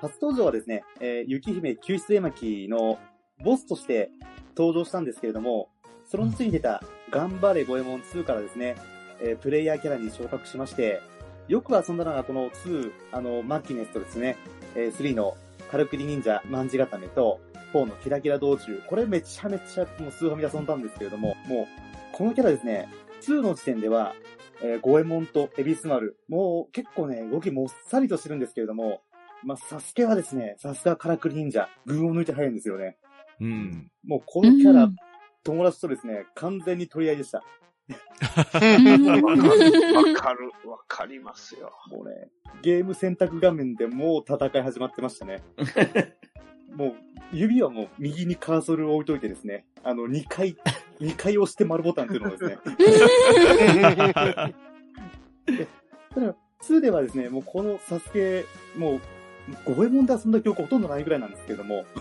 [0.00, 2.98] 初登場はですね、えー、雪姫救出絵巻の
[3.42, 4.10] ボスとして
[4.56, 5.68] 登場したんですけれども、
[6.06, 8.76] その次に出た、頑張れゴエモン2からですね、
[9.20, 11.00] えープレイヤーキャラに昇格しまして、
[11.48, 14.36] よく遊んだのがこの2、あの、マッキネスとですね、
[14.74, 15.36] えー3の
[15.70, 17.40] カルクリ忍者万字固めと、
[17.72, 21.66] 4のキラキラ道中、これめちゃめちゃもうスーファミで遊んだんですけれども、もう、
[22.16, 22.88] このキャラですね、
[23.22, 24.14] 2の時点では、
[24.62, 29.02] えー、ゴエモンとエビスマル、もう結構ね、動きもっさりとしてるんですけれども、
[29.44, 32.96] まあ、サスケはですね、さすがカラクリ忍者、群を抜いて速いんですよね。
[33.40, 33.90] うん。
[34.04, 34.96] もうこのキャラ、うん
[35.44, 37.42] 友達とですね、完全に取り合いでした。
[37.88, 37.96] うん
[39.22, 39.24] わ
[40.14, 41.72] かる、わかりますよ。
[41.90, 42.28] もうね、
[42.62, 45.42] ゲーム選択画面でもう戦い始まってましたね。
[46.76, 46.94] もう、
[47.32, 50.56] 指はもう右にカーソルを置いといてですね、あの、2回、
[51.00, 52.58] 2回押して丸ボタンっていうのをですね、
[56.14, 58.44] ただ、2ではですね、もうこのサスケ、
[58.76, 59.00] もう、
[59.64, 61.84] ゴエモンで遊んだ記憶ほとんどないぐらいなんですけれども、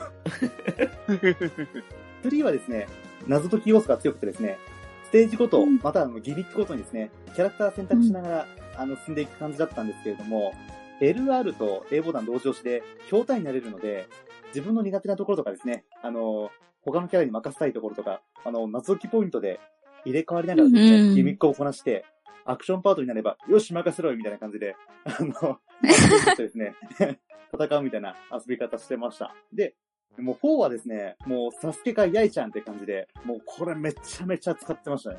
[2.23, 2.87] 3はですね、
[3.27, 4.57] 謎解き要素が強くてですね、
[5.05, 8.47] ステージごとうん、またあのギミックごとにですね、キャラクター選択しながら、
[8.77, 10.53] あの、進んでいく感じだったんですけれども、
[11.01, 14.07] LR と A ボタン同時押しで、筐体になれるので、
[14.53, 16.51] 自分の苦手なところとかですね、あの、
[16.83, 19.59] 他のキャラに任せたいところとか、あの、謎解きポイントで
[20.05, 21.15] 入れ替わりながらですね、うん。
[21.15, 22.05] ギミックをこなして、
[22.45, 24.75] アクションパートになれば、よし、任せろよ、みたいな感じで、
[25.05, 25.59] あの、
[26.37, 26.75] ですね、
[27.53, 29.35] 戦うみたいな遊び方してました。
[29.53, 29.75] で、
[30.17, 35.17] もう4はですね、もうサスケかヤイちゃんって感じで、もうこれめちゃめちゃ使ってましたね。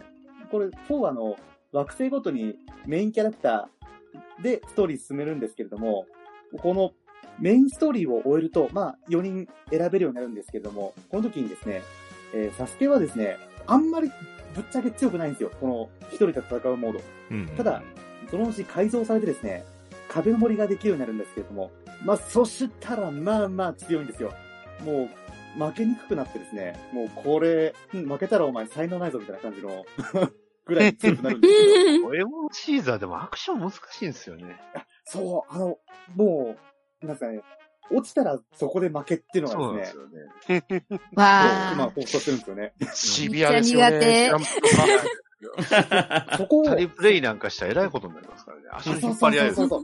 [0.51, 1.36] これ4はあの、
[1.72, 6.06] 惑星ごとにメインキャラクターでストーリー進めるんですけれども、
[6.60, 6.93] この
[7.39, 11.82] メインストーリーを終えると、まあ4人選べるようになるんですけれども、この時にですね、
[12.34, 14.10] えーサスケはですね、あんまり
[14.55, 15.51] ぶっちゃけ強くないんですよ。
[15.61, 17.01] この一人で戦うモード。
[17.31, 17.47] うん。
[17.57, 17.83] ただ、
[18.31, 19.65] そのうち改造されてですね、
[20.09, 21.70] 壁登りができるようになるんですけれども、
[22.05, 24.33] まあ、そしたら、まあまあ強いんですよ。
[24.85, 25.09] も
[25.59, 29.85] う、負けにくくなってですね、もうこれ、うん負けたらお前才能ないぞみたいな感じの、
[30.65, 34.61] ぐらい強くなるんですけど、エモンシーザーでもアクション難しいんですよね。
[35.05, 35.79] そう、あの、
[36.15, 36.57] も
[37.03, 37.43] う、なんかね、
[37.90, 40.00] 落ちたらそこで負けっていうのがですで
[40.46, 40.98] すね、よね。
[41.14, 41.92] わ今、あ。
[41.94, 42.72] 放送してるんですよね。
[42.94, 44.30] シビアですよね。
[46.36, 48.62] そこを、タリプレイなんかしたら偉いことになりますからね。
[48.72, 49.82] 足を引っ張り合えるそうそう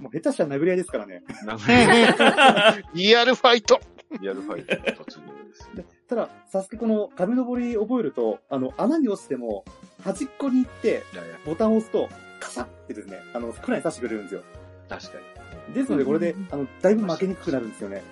[0.00, 1.22] もう下手したら殴り合いですからね。
[2.94, 3.80] リアルファイト。
[4.20, 5.84] リアルファイトの突入ですね。
[6.08, 9.64] ただ、サスケこの壁登り覚えると、あの、穴に落ちても、
[10.02, 11.02] 端っこに行って、
[11.44, 12.08] ボタンを押すと、
[12.40, 14.42] カシャってですね、あの、くらい刺してくれるんですよ。
[14.88, 15.37] 確かに。
[15.74, 18.02] ですので、これでうん、あの、だいぶ負けにくくなるんですよね。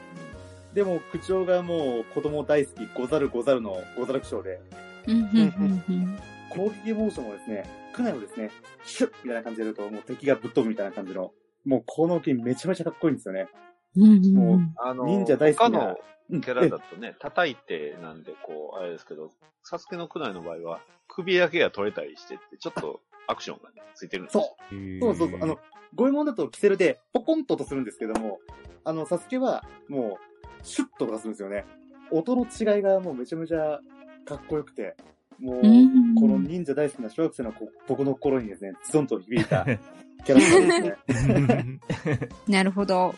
[0.74, 4.60] でも、口調がもう、子供大好き、ござるござるのござる口調で、
[5.06, 6.18] うんうんうんうん
[6.48, 8.50] 攻撃モーションもですね、くないをですね、
[8.84, 11.32] シュッみたいな感じでやると、もう敵がぶっ飛ぶみたいな感じの、
[11.64, 13.48] もうこの剣めちゃめちゃかっこいいんですよね。
[13.96, 15.98] もうあの、忍者大好きな他の
[16.30, 19.30] うんキャラだとね、叩いてなんで、こう、あれですけど、
[19.62, 24.56] サスケのクナイの場合は、首だけが取れたりしてって、ちょっとアクションがね、ついてるんですよ。
[25.00, 25.40] そう、そうそうそう。
[25.42, 25.58] あの、
[25.94, 28.38] ゴエモンだとキセルでポコンと音するんですけども、
[28.84, 30.18] あの、サスケはも
[30.62, 31.64] う、シュッと音がするんですよね。
[32.10, 33.80] 音の違いがもうめちゃめちゃ
[34.24, 34.96] かっこよくて、
[35.38, 39.64] もう、うんこの忍者大好きな小学生の子僕の心にですね、ズドンと響いた
[40.24, 42.28] キャラクターですね。
[42.48, 43.14] なるほど。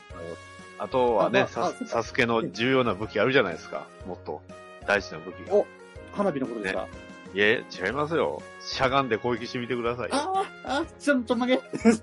[0.79, 3.89] あとはね、ササスケの重要な武器あるじゃないですか。
[4.07, 4.43] もっと
[4.87, 5.55] 大事な武器が。
[5.55, 5.67] お
[6.13, 6.89] 花火のことですか、
[7.35, 8.43] いえ、違いますよ。
[8.61, 10.15] しゃがんで攻撃してみてくださいよ。
[10.15, 11.61] ああ、あ、ちょ、ちょんまげ。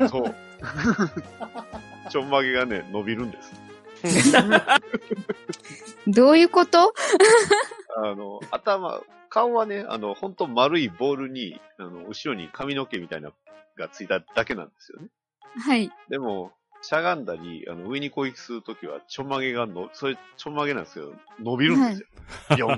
[0.10, 0.36] そう。
[2.10, 3.54] ちょんまげがね、伸びるんです。
[6.08, 6.94] どういうこと？
[7.98, 13.32] あの、頭、顔はね、あの、ほんと丸いボールに、あの、後ろに髪の毛みたいな、
[13.76, 15.08] がついただけなんですよね。
[15.60, 15.92] はい。
[16.08, 22.08] でも、しゃがんだり、あの、上に攻撃するときは、ちょんまげがの、それ、ちょんまげなんですけど、伸びるんですよ。
[22.52, 22.78] ビヨン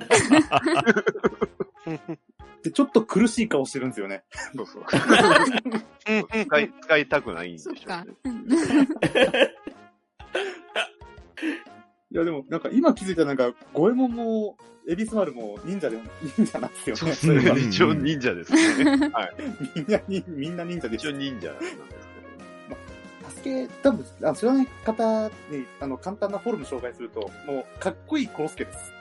[2.63, 4.23] で、ちょっと苦しい顔してるんですよね。
[4.55, 4.83] そうそう。
[4.85, 8.13] 使い、使いたくないんでしょそうっかね。
[12.09, 14.57] いや、でも、なんか今気づいたなんか、ゴエモンも、
[14.89, 16.03] エビスマルも忍者でも
[16.37, 17.13] 忍者なんですよね。
[17.13, 18.95] それは一応忍者ですね。
[19.11, 19.33] はい。
[19.75, 21.17] みんな忍、みんな忍者です一応。
[21.17, 21.83] 忍者なんですサ
[23.37, 25.31] スケ、多分、あ知らない方に、
[25.79, 28.91] あの、簡単なフォルム紹介すると、もう、かっこいいコロスケです。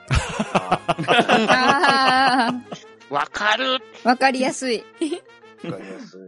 [3.10, 3.78] わかる。
[4.04, 4.84] あ、わかりやすい。
[5.64, 6.20] あ、わかりやすい。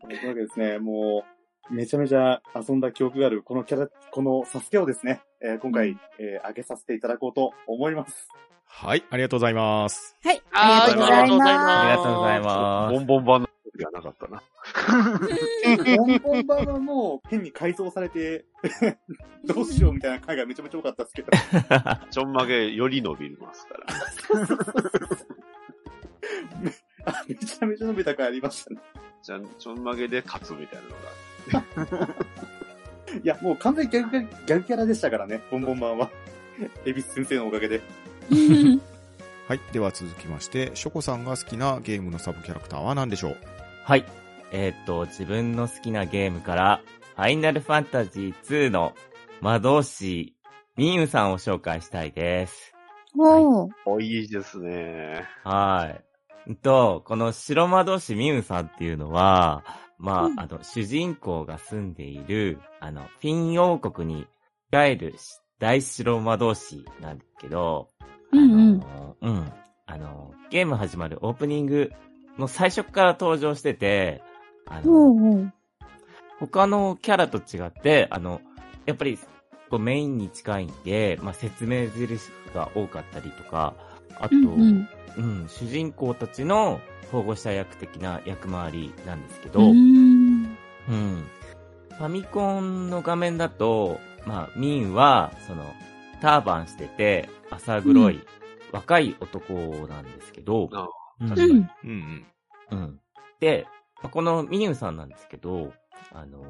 [0.00, 1.24] というわけですね、も
[1.70, 8.28] う、めちゃめちゃ遊んだ記憶がある、このキャラ、このサスケをですね、えー今回、えー、上げさせていただこうと思います。
[8.66, 10.16] はい、ありがとうございます。
[10.22, 10.42] はい。
[10.52, 13.06] ありがとうございまありがとうございます。
[13.06, 13.45] ボンボン
[13.76, 14.42] 版の時はなかったな。
[15.96, 18.44] ボンボン版はもう、変に改造されて、
[19.44, 21.30] どうしようみたいな回がめちゃめちゃ多かったですけど。
[22.10, 23.86] ちょんまげより伸びますから。
[27.06, 28.80] あめちゃめちゃ伸びた回ありましたね。
[29.22, 30.80] じゃん、ちょんまげで勝つみたい
[31.54, 32.14] なのが。
[33.22, 36.10] いや、もう完全にギャグキャラギャグキャラでしたからね、ボンボン版は。
[36.84, 37.80] エビス先生のおかげで。
[37.80, 37.84] す。
[39.48, 43.55] はい、では続きまして、ショコさんが好きなゲームのサブキャラクターは何でしょう？
[43.86, 44.04] はい。
[44.50, 46.80] えーっと、自分の好きなゲームから、
[47.14, 48.94] ファイナルファンタジー2の
[49.40, 50.34] 魔導士、
[50.76, 52.74] ミンユさんを紹介したいです。
[53.16, 53.70] おー。
[53.84, 55.22] お、いいですね。
[55.44, 56.04] はい。
[56.48, 59.62] うんと、この白魔導士ミウンさんっていうのは、
[59.98, 64.26] まあ、うんあの、主人公が住んでいる、あの、フィン王国に、い
[64.72, 65.14] わゆる
[65.60, 69.52] 大白魔導士なんだけど、あうんうんの、うん。
[69.86, 71.92] あの、ゲーム始まるオープニング
[72.38, 74.22] の最初から登場してて、
[74.66, 75.50] あの、おーおー。
[76.38, 78.40] 他のキャラと違って、あの、
[78.84, 79.18] やっぱり、
[79.68, 83.74] こうメインに近いんで、まあ、説明印が多かったりとか、
[84.20, 84.88] あと、うんうん。
[85.16, 86.78] うん、主人公たちの
[87.10, 90.46] 保護者役的な役回りなんですけど、うーうん、ん。
[90.88, 95.64] ファミコンの画面だと、まあ、ミンは、その、
[96.20, 98.20] ターバンしてて、浅黒い、
[98.72, 99.54] 若い男
[99.88, 100.68] なんですけど、
[101.20, 101.70] 確かにうん。
[101.84, 102.26] うん
[102.70, 103.00] うん。
[103.40, 103.66] で、
[104.02, 105.72] まあこのミニウさんなんですけど、
[106.12, 106.42] あの、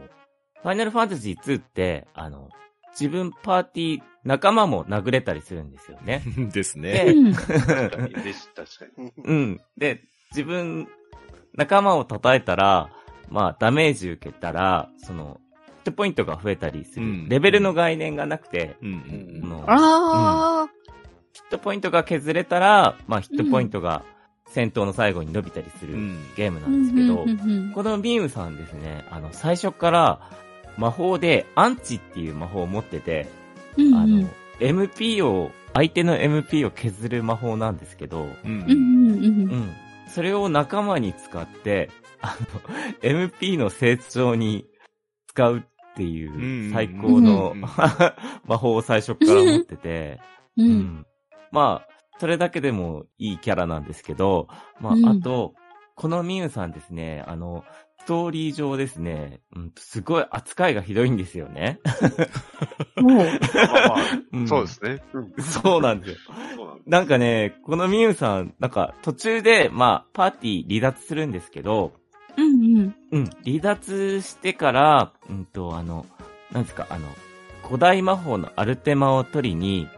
[0.63, 2.49] ファイナルファンタジー2って、あの、
[2.99, 6.23] 自分パーティー仲間も殴れたりするんですよね。
[6.37, 6.49] うん。
[6.51, 6.93] ですね。
[6.93, 8.15] で、うん確かに。
[8.15, 9.13] でし確かに。
[9.23, 9.61] うん。
[9.77, 10.89] で、自分、
[11.55, 12.91] 仲間を叩いたら、
[13.29, 17.07] まあ、ダメージ受けたら、その、ヒットポイントが増えたりする。
[17.07, 20.67] うんレベルの概念がなくて、うんうんこのあ
[21.33, 24.05] ヒットポイントが削れたら、まあ、ヒットポイントが
[24.49, 25.95] 戦闘の最後に伸びたりする。
[26.37, 27.27] ゲームなんですけど、
[27.75, 30.21] このミウさんですね、あの、最初から
[30.77, 33.29] 魔法でアンチっていう魔法を持ってて、
[33.77, 34.29] うんあの、
[34.61, 39.75] MP を、相手の MP を削る魔法なんですけど、うんうん。
[40.09, 41.91] それを仲間に使って、
[42.23, 42.61] あの、
[43.29, 44.67] MP の成長に
[45.29, 45.63] 使うっ
[45.97, 47.61] ていう最高のうん
[48.47, 50.21] 魔法を最初から持ってて、
[50.57, 50.63] う。
[50.63, 51.07] うんん。
[51.51, 54.49] まあ、それだけでもいいキャラなんですけど、
[54.81, 55.55] まうんあ、あと、
[55.95, 57.65] このミユさんですね、あの、
[58.01, 61.81] ストーリー上ですね、うん、すごい扱いがひどいんですよね。
[62.97, 63.17] もう。
[63.17, 63.99] まあまあ、
[64.33, 65.03] うんそうですね。
[65.13, 65.43] うん。
[65.43, 66.17] そうなんですよ。
[66.87, 71.95] なんかね、このミユさん、なんか途中で、まあ、パーティー離脱するんですけど、
[72.37, 72.97] うんうん。
[73.13, 76.07] うん、離脱してから、うんと、あの、
[76.53, 77.09] なんですか、あの、
[77.65, 79.89] 古代魔法のアルテマを取りに。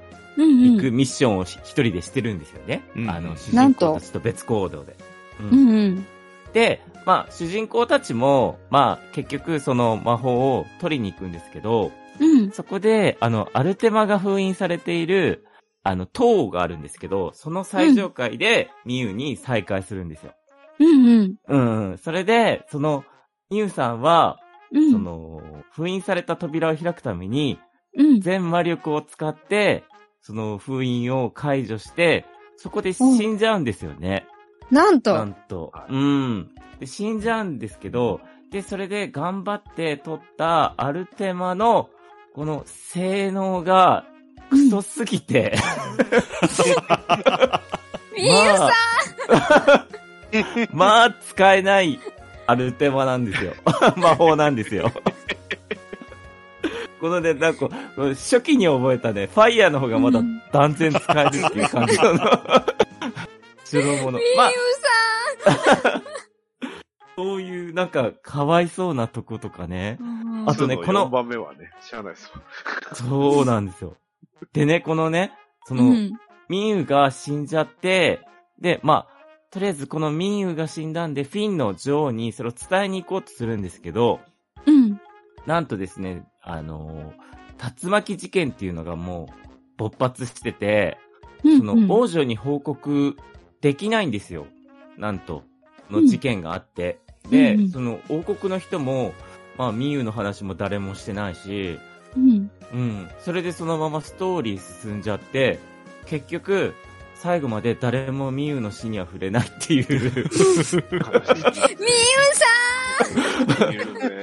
[0.45, 2.83] 行くミッションをひ一人でしてるんですよね。
[2.97, 4.97] うんあの、主人なんと公たちと別行動で。
[5.41, 6.07] ううんうん。
[6.53, 12.51] で、まあ、主人公たちも、まあ、結局その魔法を取りに行くんですけど、うん。
[12.51, 15.47] そこで、あの、アルテマが封印されている、
[15.85, 20.33] あの、塔があるんですけど、その最上階で、ミユに再会するんですよ。
[20.81, 21.35] うんうん。
[21.49, 21.99] うん、うん。
[21.99, 23.05] それで、その、
[23.51, 24.39] ミユさんは、
[24.73, 24.93] うん。
[24.93, 25.41] その、
[25.73, 27.59] 封印された扉を開くために、
[27.97, 28.21] うん。
[28.21, 29.85] 全魔力を使って、
[30.29, 32.27] その封印を解除して、
[32.59, 34.27] そこで死んじゃうんですよね。
[34.71, 35.25] ななんと。
[35.25, 35.87] んとは。
[35.89, 36.51] いうん。
[36.79, 41.89] で、死んじゃうんですけど、で、それで頑張って取ったアルテマの、
[42.35, 44.05] この性能が、
[44.51, 45.57] クソすぎて、
[48.15, 48.71] みゆさん
[50.77, 51.99] まあ、使えない
[52.47, 53.55] アルテマなんですよ。
[53.97, 54.93] 魔法なんですよ。
[57.01, 62.15] このね、なんか、初期に覚えたね、ファイヤーの方がまだうん断然使えるっていう感じ の、
[63.65, 64.19] 白物。
[64.19, 64.57] みまあ、ゆ
[65.85, 66.03] さ
[67.17, 69.99] そういう、なんか、かわいそうなとことかね。
[70.01, 70.45] ん。
[70.49, 72.43] あとねこの4番目はね、知らないですわ。
[72.95, 73.97] そうなんですよ。
[74.53, 75.33] でね、このね、
[75.67, 76.13] その、うん。
[76.49, 78.21] ミユが死んじゃって、
[78.61, 79.19] で、まあ、
[79.51, 84.21] とりあえずこのミユが死んだんで、フィンの女王にそれを伝えに行こうとするんですけど、
[84.67, 85.01] うん。
[85.47, 87.29] なんとですね、あのー
[87.83, 90.97] 竜巻事件っていうのがもう勃発してて、
[91.45, 91.59] うん。
[91.59, 93.17] その王女に報告
[93.61, 94.47] できないんですよ。
[94.97, 95.43] なんと、
[95.91, 97.01] の事件があって。
[97.31, 99.13] で、うんうんその王国の人も、
[99.57, 101.79] まあ、ミユの話も誰もしてないし、
[102.17, 102.51] うん。
[102.73, 103.09] うん。
[103.21, 105.59] それでそのままストーリー進んじゃって、
[106.07, 106.75] 結局、
[107.17, 109.85] 最後まで誰もミユの死には触れないっていう。
[109.85, 110.77] 悲しい。
[111.75, 114.18] みゆさい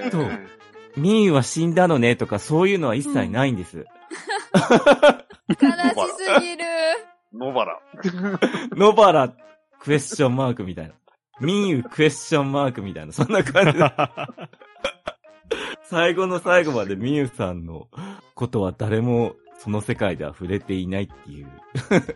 [0.96, 3.78] るねそうミユは死んだのねとかそういうのは一切ないんです。
[3.78, 3.90] ん悲し
[5.58, 6.64] すぎる。
[7.34, 7.80] 野原。
[8.76, 9.34] ノバラ
[9.80, 10.94] クエスチョンマークみたいな。
[11.42, 13.92] ミユクエスチョンマークみたいな、そんな感じで。
[15.84, 17.90] 最後の最後までミユさんの
[18.34, 21.48] ことは誰もその世界では触れていないっていう。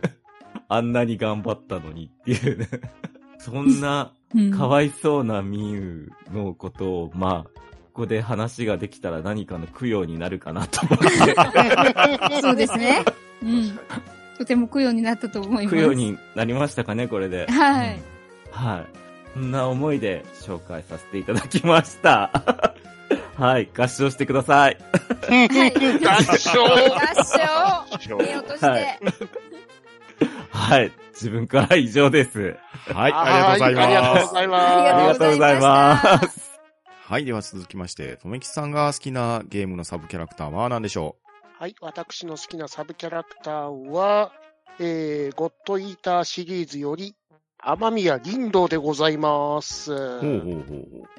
[0.68, 2.68] あんなに頑張ったのにっていうね。
[3.38, 7.60] そんなうんかわいそうなミユのことを、まあ、
[7.92, 11.06] ここで話ができたら何かの供養になるかなと思って。
[12.40, 13.04] そうですね。
[13.42, 13.78] うん。
[14.38, 15.76] とても供養になったと思います。
[15.76, 17.46] 供養になりましたかね、これで。
[17.48, 18.02] はいうん
[18.52, 18.86] はい。
[19.34, 22.30] そんな思いで紹介させていただきました。
[23.36, 24.76] はい、合唱してください。
[25.28, 25.48] はい。
[25.48, 28.66] 合唱合唱見落として。
[28.66, 28.98] はい
[30.50, 32.56] はい、自分から以上です。
[32.92, 34.26] はい、ありがとうございありがとうます。
[34.26, 36.49] ございあまりがとうございます。
[37.10, 41.16] はい、では続きまして、とめきさんが好きなゲームのサブキャラクターは何でしょ
[41.56, 41.58] す。
[41.58, 44.30] はい、私の好きなサブキャラクターは、
[44.78, 47.16] えー、ゴッドイーターシリーズより、
[47.58, 49.92] 天宮林道でございます。
[49.92, 50.24] うほうほうほう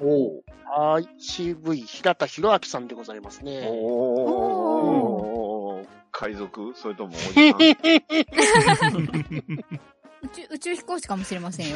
[0.00, 0.42] う。
[0.78, 3.68] おはい、CV 平田博明さんでございますね。
[3.70, 5.86] おー。
[6.10, 6.72] 海賊？
[6.74, 7.24] それともおじ
[8.78, 9.06] さん？
[10.22, 11.74] 宇宙宇宙飛行士かもしれませんよ。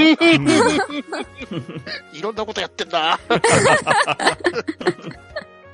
[2.13, 3.19] いろんなことやってんだ。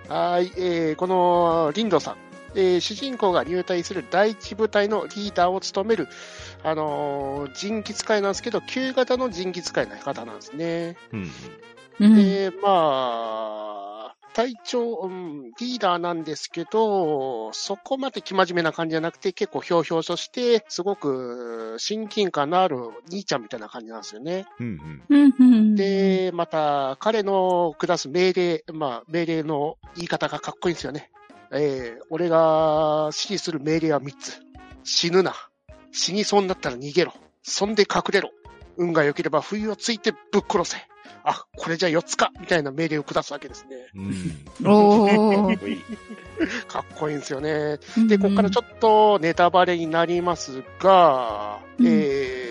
[0.08, 2.16] はい、えー、このリンドさん、
[2.54, 6.08] えー主人公が入隊する第一部隊のリーダーを務める、
[6.62, 10.96] あのー、人気使いなんですけど、旧型の人気使いの方なんですね。
[11.12, 11.30] うん
[12.00, 12.16] うん。
[12.16, 14.01] で、まあ、
[14.34, 22.76] 隊長、うん、リーダーなんですけど、そこまで生真面目な感じじゃなくて、結構ひょうひょうとして、すごく親近感のある
[23.10, 24.46] 兄ちゃんみたいな感じなんですよね。
[24.58, 25.16] うんうん。
[25.16, 31.10] うんうん、で、また、彼の下す命令、まあ、命令の言い方がかっこいいんですよね。
[31.50, 34.40] えー、俺が指示する命令は3つ。
[34.84, 35.34] 死ぬな。
[35.92, 37.12] 死にそうになったら逃げろ。
[37.42, 38.30] そんで隠れろ。
[38.76, 40.76] 運が良ければ冬をついてぶっ殺せ。
[41.24, 43.76] あ、これじゃ4つかみたいな命令を下すわけですね。
[43.94, 44.68] うん。
[44.68, 46.66] おー。
[46.66, 47.78] かっこいいんですよね。
[48.08, 52.42] で、ここからちょっとネタバレになりますが、うんえー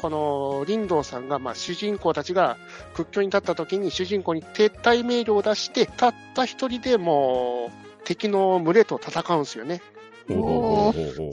[0.00, 2.56] この林道さんが、まあ、主人公たちが
[2.94, 7.70] 屈強に立った時に主人公に撤退命令を出して、たった一人でも
[8.00, 9.82] う敵の群れと戦うんですよね。
[10.26, 11.30] ほうほうほうほうほ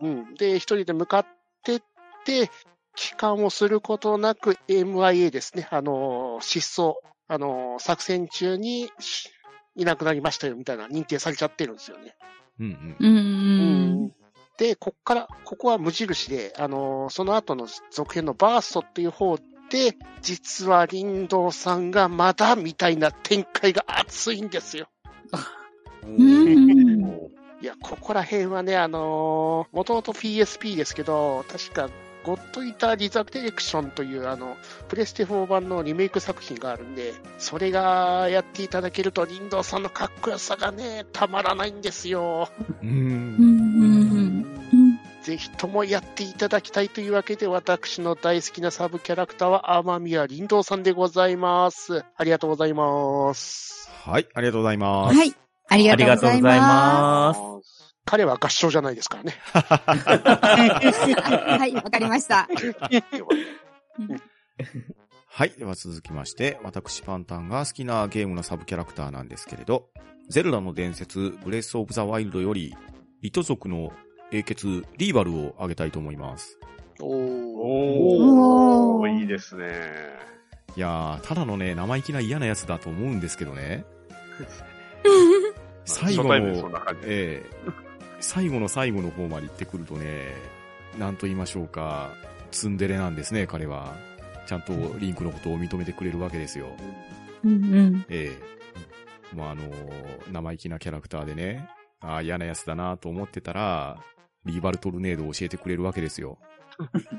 [0.00, 0.34] ううん。
[0.36, 1.26] で、一人で向かっ
[1.62, 1.82] てっ
[2.24, 2.50] て、
[2.94, 5.68] 帰還をすることなく MIA ですね。
[5.70, 6.94] あの、失踪。
[7.28, 9.30] あの、作戦中にし
[9.76, 12.14] いなくなりましたよみたいな認定されちゃってるんですよね。
[12.60, 13.10] うんうんう
[14.08, 14.12] ん。
[14.58, 24.88] で、こっから、ここは無印で、あのーその後の続編のバーストっていう方で、実は林道さんがまだみたいな展開が熱いんですよ。
[26.04, 27.30] うん。
[27.62, 31.88] いや、ここら辺はね、あのー、もともと PSP ですけど、確か、
[32.24, 34.56] ゴッドイーター・リザ・ディレクションという、あの、
[34.88, 42.48] プレステ4版のリメイク作品があるんで、それがやっていただけると、林道さんのかっこよさがね、たまらないんですよ。
[42.82, 44.44] うん。
[45.22, 50.82] ぜひともやっていただきたいというわけで、私の大好きなサブキャラクターは天宮林道さん。
[50.82, 52.04] でございます。
[52.16, 53.88] ありがとうございます。
[54.04, 54.78] はい、ありがとうござい。
[54.78, 55.16] ます。
[55.16, 55.34] はい。
[55.68, 57.71] ありがとうございます。
[58.04, 59.34] 彼は合唱じゃないですからね。
[60.92, 61.12] す。
[61.12, 62.48] はい、わかりました。
[65.28, 65.50] はい。
[65.50, 69.88] では続きまして、私パンタンが好きなゲームのサブキャラクターなんですけれど、
[70.28, 72.76] ゼルダの伝説、ブレスオブザワイルドより、
[73.22, 73.92] 糸族の
[74.30, 76.58] 英傑、リーバルを挙げたいと思います。
[77.00, 77.16] おー。
[77.56, 79.66] おおーー、いいですね。
[80.76, 83.84] いやー、ただのね、生意気な嫌なやつだと思うんですけどね。
[85.84, 86.34] 最後の。
[87.04, 87.91] ええ
[88.22, 90.34] 最後の最後の方まで行ってくるとね、
[90.98, 92.10] なんと言いましょうか、
[92.50, 93.94] ツンデレなんですね、彼は。
[94.46, 96.68] ちゃんとリンクのことを認めてくれるわけですよ。
[97.44, 98.06] うんうん。
[98.08, 98.32] え
[99.32, 101.68] えもうあのー生意気なキャラクターでね、
[102.00, 103.98] ああ、嫌なやつだなと思ってたら、
[104.44, 106.38] リーバルトルネードを教えてくれるわけですよ。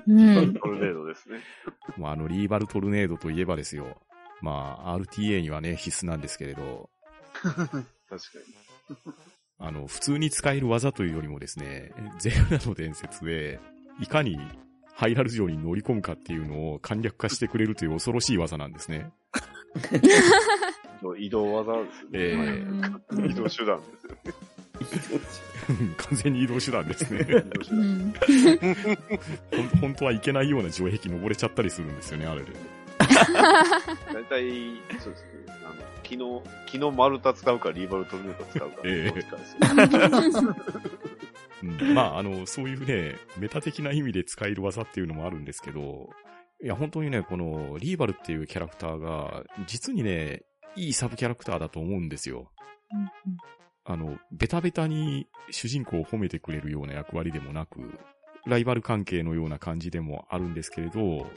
[0.07, 0.53] うん。
[0.55, 1.39] トルネードですね。
[1.97, 3.97] もうあの、リーバルトルネードといえばですよ。
[4.41, 6.89] まあ、RTA にはね、必須なんですけれど、
[7.43, 7.79] 確か
[8.89, 8.95] に。
[9.65, 13.61] あの、普通に使える技というよりもですね、ゼルダの伝説で、
[14.01, 14.37] いかに
[14.93, 19.09] ハイラル城に乗り込むかっていうのを簡略化してくれるという恐ろしい技なんですね。
[21.17, 22.09] 移動技ですね。
[22.13, 22.45] ええは
[23.27, 24.33] い移動手段ですよね。
[25.97, 27.23] 完全に移動手段ですね。
[29.79, 32.47] 本当はいけないような城壁登れちゃったりするんですよね、あれで。
[34.13, 35.29] 大体、そうですね。
[35.47, 35.75] あの、
[36.13, 39.23] 昨日、昨日丸太使うか、リーバルトルネード使うか、ええ。
[41.63, 46.09] うん、まあ、あの、そういうね、メタ的な意味で使える技っていうのもあるんですけど、
[46.61, 50.43] いや、本当にね、この、リーバルっていうキャラクターが、実にね、
[50.75, 52.51] いいサブキャラクターだと思うんですよ。
[53.85, 57.97] あの、ベタベタに主人公を褒めてくれるような役割でもなく、
[58.45, 61.27] ライバル関係のような感じでもあるんですけれど、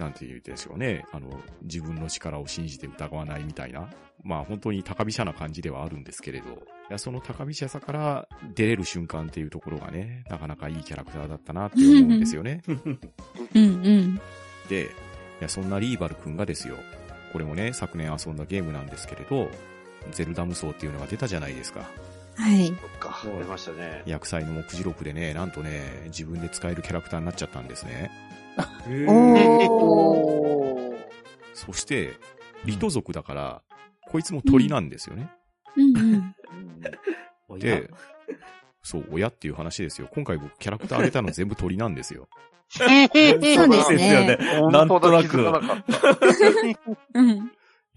[0.00, 1.04] なんて言うんでしょうね。
[1.12, 1.28] あの、
[1.62, 3.88] 自分の力を信じて疑わないみたいな。
[4.22, 6.52] まあ本当に高飛車な感じではあるんですけれど、い
[6.90, 12.62] やその高飛車さから出れる瞬間っていうところがね、なかなかいいキャラクターだったなって思うんですよね。
[12.68, 12.76] うん
[13.54, 14.20] うん。
[14.68, 14.88] で、い
[15.40, 16.76] や、そんなリーバル君がですよ。
[17.32, 19.48] これもね、昨年遊んだゲームなんですけれど、
[20.12, 21.88] ゼルダ無双っていうのが出たじゃないですか。
[22.34, 22.68] はい。
[22.68, 24.02] そっか、出ましたね。
[24.06, 28.10] 薬剤の目次録でね、なんとね、自分で使えるキャラクターになっちゃったんですね。
[31.54, 32.14] そして、
[32.64, 33.62] リト族だから、
[34.08, 35.30] こいつも鳥なんですよね。
[35.76, 36.34] うん
[37.58, 37.90] で、
[38.82, 40.08] そう、親っていう話ですよ。
[40.12, 42.28] 今回僕キャラクターあげたの全部鳥なんですよ。
[42.70, 44.38] そうですね。
[44.70, 45.38] なんとなく。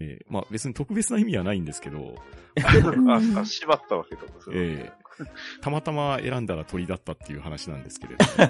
[0.00, 2.16] えーまあ別に特別な意味はないんですけど、
[2.64, 4.22] あ、あ縛ったわけだ。
[4.40, 5.04] そ れえー
[5.60, 8.24] たまたま選んだら鳥だったっていう話なんですけれど。
[8.36, 8.46] な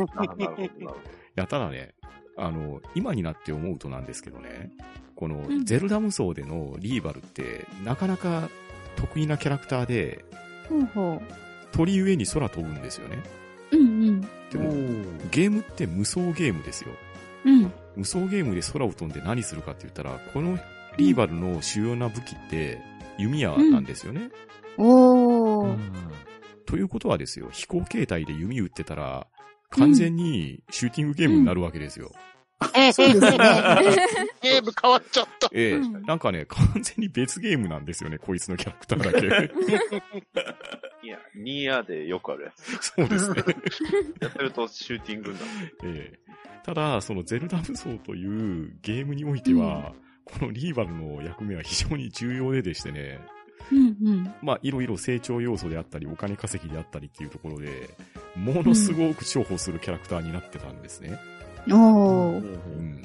[0.00, 0.96] るほど、なるほど。
[1.36, 1.94] や、ただね、
[2.36, 4.70] あの、今になって思うとなんですけどね、
[5.14, 8.50] このんゼルダ無双でのリーバルって、なかなか
[8.96, 10.24] 得意なキャラクターで、
[10.68, 11.22] ほうほ
[11.72, 13.22] 鳥ゆえに空飛ぶんですよね。
[13.72, 13.76] う。
[13.76, 14.20] うんうん。
[14.20, 14.72] でも、
[15.30, 16.90] ゲームって無双ゲームですよ。
[17.44, 17.72] うん。
[17.96, 20.58] 無双ゲームで空を飛んで何するかって言ったら、この
[20.96, 22.80] リーバルの主要な武器って
[23.18, 24.30] 弓矢なんですよね。
[24.76, 25.78] おー。
[26.66, 29.26] ということはですよ、飛行形態で弓撃ってたら、
[29.70, 32.12] 完全にシューティングゲームになるわけですよ。
[32.92, 33.38] そうですね。
[34.40, 35.50] ゲーム変わっちゃった。
[35.52, 39.26] ええうんなんかね、完全に別ゲームなんですよね、こいつのキャラクターだけ。
[41.06, 42.76] いや、ニーヤでよくあるやつ。
[42.76, 43.44] そうですね。
[44.20, 45.46] やってるとシューティングになる。
[45.84, 46.26] ええ
[46.64, 49.94] ただ、そのゼルダ無双というゲームにおいては、
[50.24, 53.20] このリーバルの役目は非常に重要ででしてね、
[53.72, 54.34] うんうん。
[54.42, 57.90] まあ、いろいろ成長要素であったり、お金稼ぎであったりっていうところで、
[58.36, 61.18] ものすごく重宝するキャラクターになってたんですね。
[61.68, 62.40] おー。
[62.40, 63.02] うん。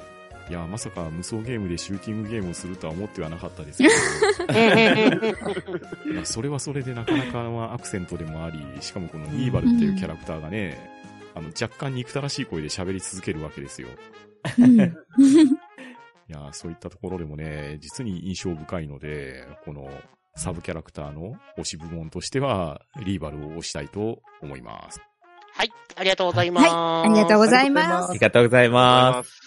[0.49, 3.93] いや、まさか無双ゲームでシューティングゲームをするとは思ってはなかったですけど、
[6.13, 10.77] まあそれはそれでなかなかなアクセントでもあり、しかもこのリーバルっていうキャラクターがね、
[11.35, 13.87] あの、若干憎たらしい声で喋り続けるわけですよ。
[14.59, 14.81] うん
[16.31, 19.89] いや、そういったところでもね、実に印象深いので、この
[20.35, 25.01] サブキャラクターの推し部門としては、リーバルを推したいと思います。
[25.53, 26.67] はい、ありがとうございます。
[26.71, 28.19] ありがとうございまあすり。
[28.19, 29.39] がとうございます。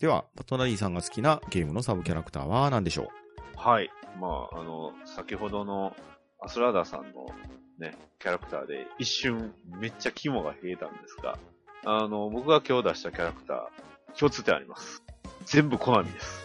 [0.00, 3.08] では、パトナリーさんが好きなゲームのサブキャラクターは何でしょ
[3.56, 3.90] はい。
[4.20, 5.94] まあ、あの、先ほどの
[6.40, 7.26] アスラーダさんの
[7.78, 11.38] ね、キャラクターで一瞬めっちゃ肝が冷えたんですが、
[11.84, 15.02] あの、僕が今日出したキャラクター、共通点あります。
[15.46, 16.44] 全部コナミです。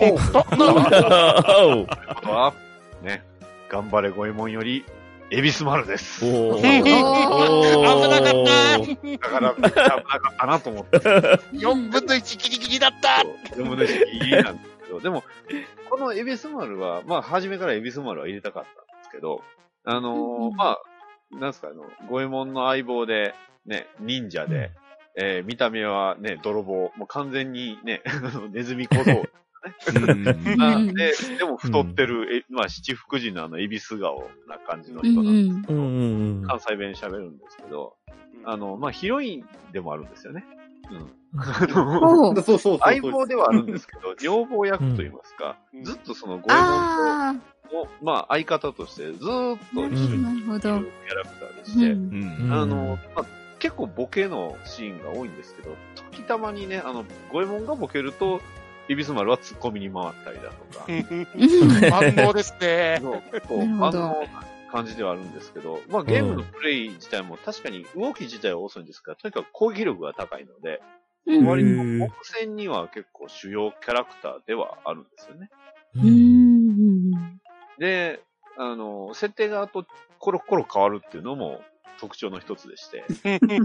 [0.00, 0.18] お
[3.02, 3.22] ね、
[3.70, 4.84] 頑張れゴエモンより、
[5.30, 6.24] エビスマルです。
[6.24, 10.98] ー 危なかだから、めっちゃ危なかったなと思って。
[11.52, 15.22] 4分の1ギリギリだったそう4分の1ギリギリなんですけど、でも、
[15.90, 19.42] このエビスマルは、まあ、初めからエビスマルは入れたかったんですけど、
[19.84, 20.78] あのーま
[21.32, 23.34] あ、なんすか、あの、五右衛門の相棒で、
[23.66, 24.70] ね、忍者で、
[25.14, 28.02] えー見た目はね、泥棒、もう完全にね、
[28.52, 29.24] ネズミ小僧。
[29.92, 36.46] んなんで、でも太ってる、えまあ、七福神のあの、エビス顔な感じの人なんですうんうんうんうん。
[36.46, 37.96] 関西弁喋るんですけど、
[38.44, 40.44] あの、まあ、ヒロインでもあるんですよね。
[40.90, 41.40] うん。
[41.40, 41.70] あうん。
[41.70, 42.78] のおーそうそうそう。
[42.80, 47.34] 相棒ではあるんですけど、 女房役と言いますか、うんずっとその五右衛門あ
[47.70, 50.76] と、まあ、相方としてずーっとあ、一緒になるほど。
[50.76, 53.26] いるキャラクターでして、うんうんあの、まあ、
[53.58, 58.40] 結構ボケのシーンが多いんですけど、時たまにね、あの、五右衛門がボケると、
[58.88, 60.86] イビス丸は突っ込みに回ったりだとか、
[61.90, 62.98] 万能ですね。
[63.02, 63.86] の結構、なるほど。
[63.86, 64.26] あの、
[64.72, 70.80] 感じではあるんですけど、まあゲームのプレイ自体も確かに動き自体は遅いんですが、とにかく攻撃力が高いので、
[71.26, 71.46] うん。
[71.46, 75.50] 割とへー目線には結構主要キャラクターではあるんですよね。
[77.78, 78.20] で、
[78.56, 79.86] あの、設定があと
[80.18, 81.60] コロコロ変わるっていうのも
[81.98, 83.04] 特徴の一つでして、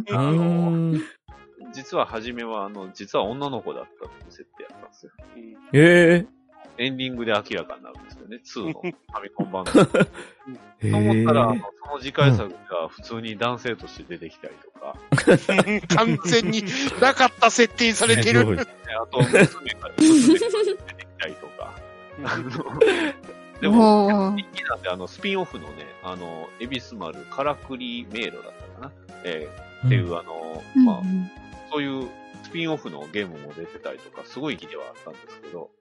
[0.09, 1.01] う あの、ん。
[1.73, 5.11] 実は初めは、あの、実は女の子だったっていう設定やったんですよ。
[5.73, 6.25] え
[6.77, 9.71] エンディングで明らかになるんですよね、2のファミコン版の。
[10.81, 14.97] えと思ったら、あえのその次回作が普通に男性として出てきたりとか、
[15.95, 16.63] 完全に
[16.99, 18.39] なかった設定されてる。
[18.39, 18.45] あ
[19.07, 21.73] と、娘が娘が出てきたりとか、
[22.23, 22.49] あの、
[23.63, 28.41] でも、人気なんで、あの、スピンオフのね、あの、エビス丸、カラクリ迷路だっ
[28.77, 28.91] たかな、
[29.23, 31.01] えーっていう、あの、うんまあ、
[31.71, 32.09] そういう
[32.43, 35.71] スピンオフのゲームも出てたりとか、すごい気ではあったんですけど、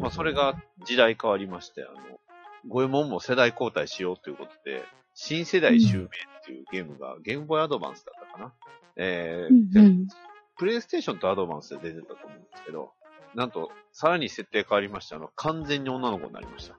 [0.00, 2.20] まあ、それが時代変わりまして、あの、
[2.68, 4.82] 五右衛門も世代交代しようということで、
[5.14, 6.08] 新世代襲名っ
[6.44, 8.52] ていうゲームが、ゲームボーイアドバンスだったかな。
[8.96, 10.08] えーうんうん。
[10.56, 12.92] プレイステーションとアドバンスで出てたと思うんですけど、
[13.34, 16.76] なんと、さらに設定変わりまして、あの、完全に女の子になりました。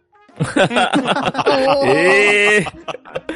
[1.85, 2.65] ええ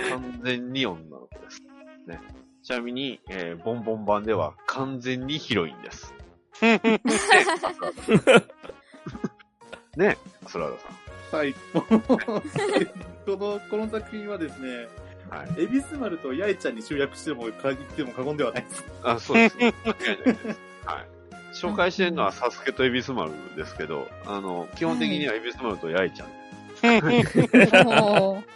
[0.10, 1.62] 完全に女の子です。
[2.08, 2.20] ね。
[2.64, 6.14] ちなみに、えーボンボン版では完全にヒロインです。
[9.98, 10.90] ね、アスラーダさ
[11.38, 11.40] ん。
[11.40, 11.54] はい。
[11.74, 14.88] この、この作品はですね、
[15.30, 15.64] はい。
[15.64, 18.86] エビス丸とヤイちゃんに集約しても、か言っても過言ではないです。
[19.04, 19.58] あ、そうです。
[19.60, 19.74] 間違いない
[20.18, 20.60] です。
[20.86, 21.08] はい。
[21.54, 26.28] 紹介してるのはサスケとエビス丸ですけど、あの、基本的にはエビス丸とヤイちゃん。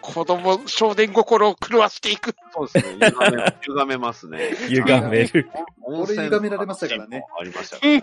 [0.02, 2.36] 子供、少年心を狂わしていく。
[2.54, 3.06] そうですね。
[3.08, 4.52] 歪め、歪めますね。
[4.68, 5.50] 歪める。
[5.82, 7.24] 温俺歪められましたからね。
[7.40, 8.02] ありましたからね。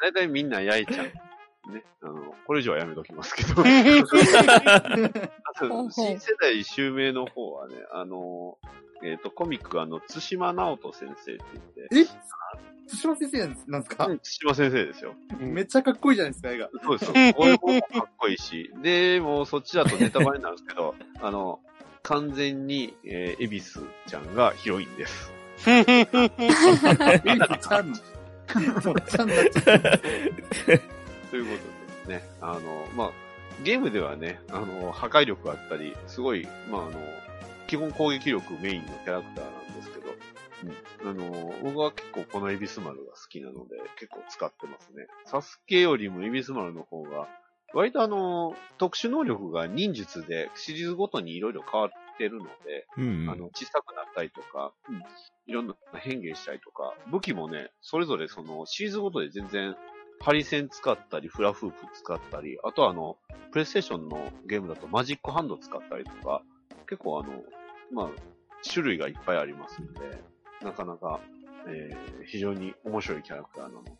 [0.00, 1.06] 大体みんなヤイちゃん。
[1.72, 1.84] ね。
[2.02, 3.62] あの、これ以上はやめときますけど。
[5.90, 8.58] 新世代襲名の方はね、あの、
[9.02, 12.06] えっ、と、コミック、あの、津島直人先生って言って、え？
[12.86, 15.14] 津島先生なんですか、うん津島先生ですよ。
[15.40, 16.70] めっちゃかっこいいじゃないですか、絵が。
[16.84, 17.14] そうですよ。
[17.34, 18.70] これもかっこいいし。
[18.82, 21.60] で、もうそっちだとネタバレになるんですけど、 あの、
[22.02, 25.32] 完全に、えー、エビスちゃんがヒロインです。
[25.66, 27.92] エビちゃん。
[27.92, 30.95] ちゃんになっちゃった。
[31.36, 31.64] というこ
[32.04, 33.10] とでね、あの、まあ、
[33.62, 36.92] ゲームではね、あの、破壊力があったり、すごい、まあ、あの、
[37.66, 40.06] 基本攻撃力メインのキャラクターなんですけど、
[41.04, 45.08] うん、あの、僕は結構このエビス丸が好きなので、結構使ってますね。
[45.26, 47.28] サスケよりもエビス丸の方が、
[47.74, 53.30] 割とあの、特殊能力が忍術でシリーズごとにいろいろ変わってるので、うんうん。
[53.30, 55.02] あの、小さくなっったりとか、うん
[55.48, 59.76] いろんな変化したりとか、武器もね、それぞれそのシーズンごとで全然、
[60.20, 63.16] ハリセン使ったり、フラフープ使ったり、あとはあの、
[63.52, 66.42] プレイステーションのゲームだとマジックハンド使ったりとか、
[66.88, 67.32] 結構あの、
[67.92, 68.08] まあ、
[68.68, 70.20] 種類がいっぱいありますので、
[70.62, 71.20] なかなか、
[71.68, 73.90] えー非常に面白いキャラクターなので、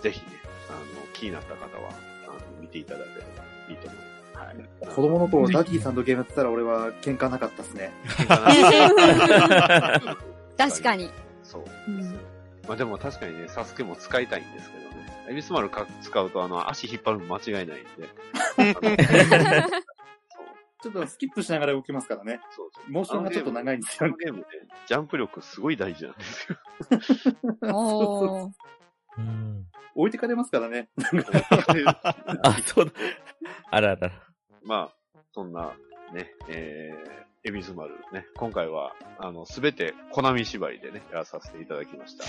[0.00, 0.26] ぜひね、
[0.68, 0.78] あの、
[1.12, 1.90] 気になった方は、
[2.28, 4.10] あの、見ていただければいいと思います。
[4.36, 4.56] はい。
[4.94, 7.92] 子供の頃、ダディさんとゲームやってたら俺は喧嘩なかったっすね。
[10.58, 11.08] 確かに。
[11.44, 11.64] そう。
[11.88, 12.20] うん
[12.70, 14.79] まあでも確かにね、サスケも使いたいんですけどね。
[15.30, 17.86] エビスマルか使うとあの、足引っ張るの間違いないんで。
[20.82, 22.40] ちょっとスキップしながら動きますからね。
[22.50, 22.90] そうそう。
[22.90, 24.12] モーションがちょっと長いんですよ。
[24.16, 24.46] ゲームね、
[24.86, 26.56] ジャンプ力すごい大事なんですよ。
[27.74, 28.50] おー。
[29.18, 30.88] うん置いてかれますからね。
[32.42, 32.92] あ、そうだ。
[33.70, 34.12] あららら。
[34.62, 35.74] まあ、そんな、
[36.12, 42.24] ね、えー、エビスマルね、今回は、あの、すべて、コナミ縛りでね、やらさせていただきました。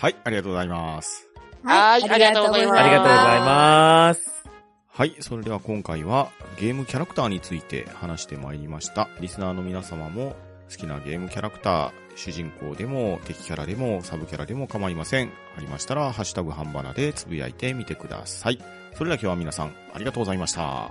[0.00, 1.28] はい、ありがとうございます。
[1.62, 4.44] はいありがとうございますありがとうございます。
[4.88, 9.10] はい、それでは今回はゲームキャラクターについて話してまいりました。
[9.20, 10.36] リスナーの皆様も
[10.70, 15.32] 好きなゲームキャラクター、主人公でも敵キャラでもサブキャラでも構いません。
[15.58, 18.58] ありましたら、ハッシュタグ半ばなでつぶやいてみてください。
[18.94, 20.62] それでは今日は皆さんありがとうございました。
[20.62, 20.90] は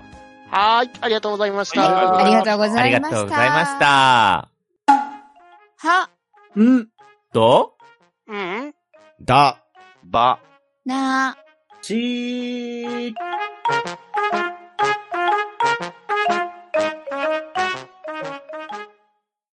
[0.52, 2.18] ーい、ありがとうございました。
[2.19, 3.15] ありがとうござありいました。
[3.15, 3.80] がとうございまし。
[3.80, 3.86] た。
[5.77, 6.10] は、
[6.56, 6.88] うん。
[7.34, 7.73] と、
[8.27, 8.73] うん。
[9.21, 9.57] だ、
[10.03, 10.39] ば、
[10.85, 11.37] な、
[11.81, 13.13] ちー。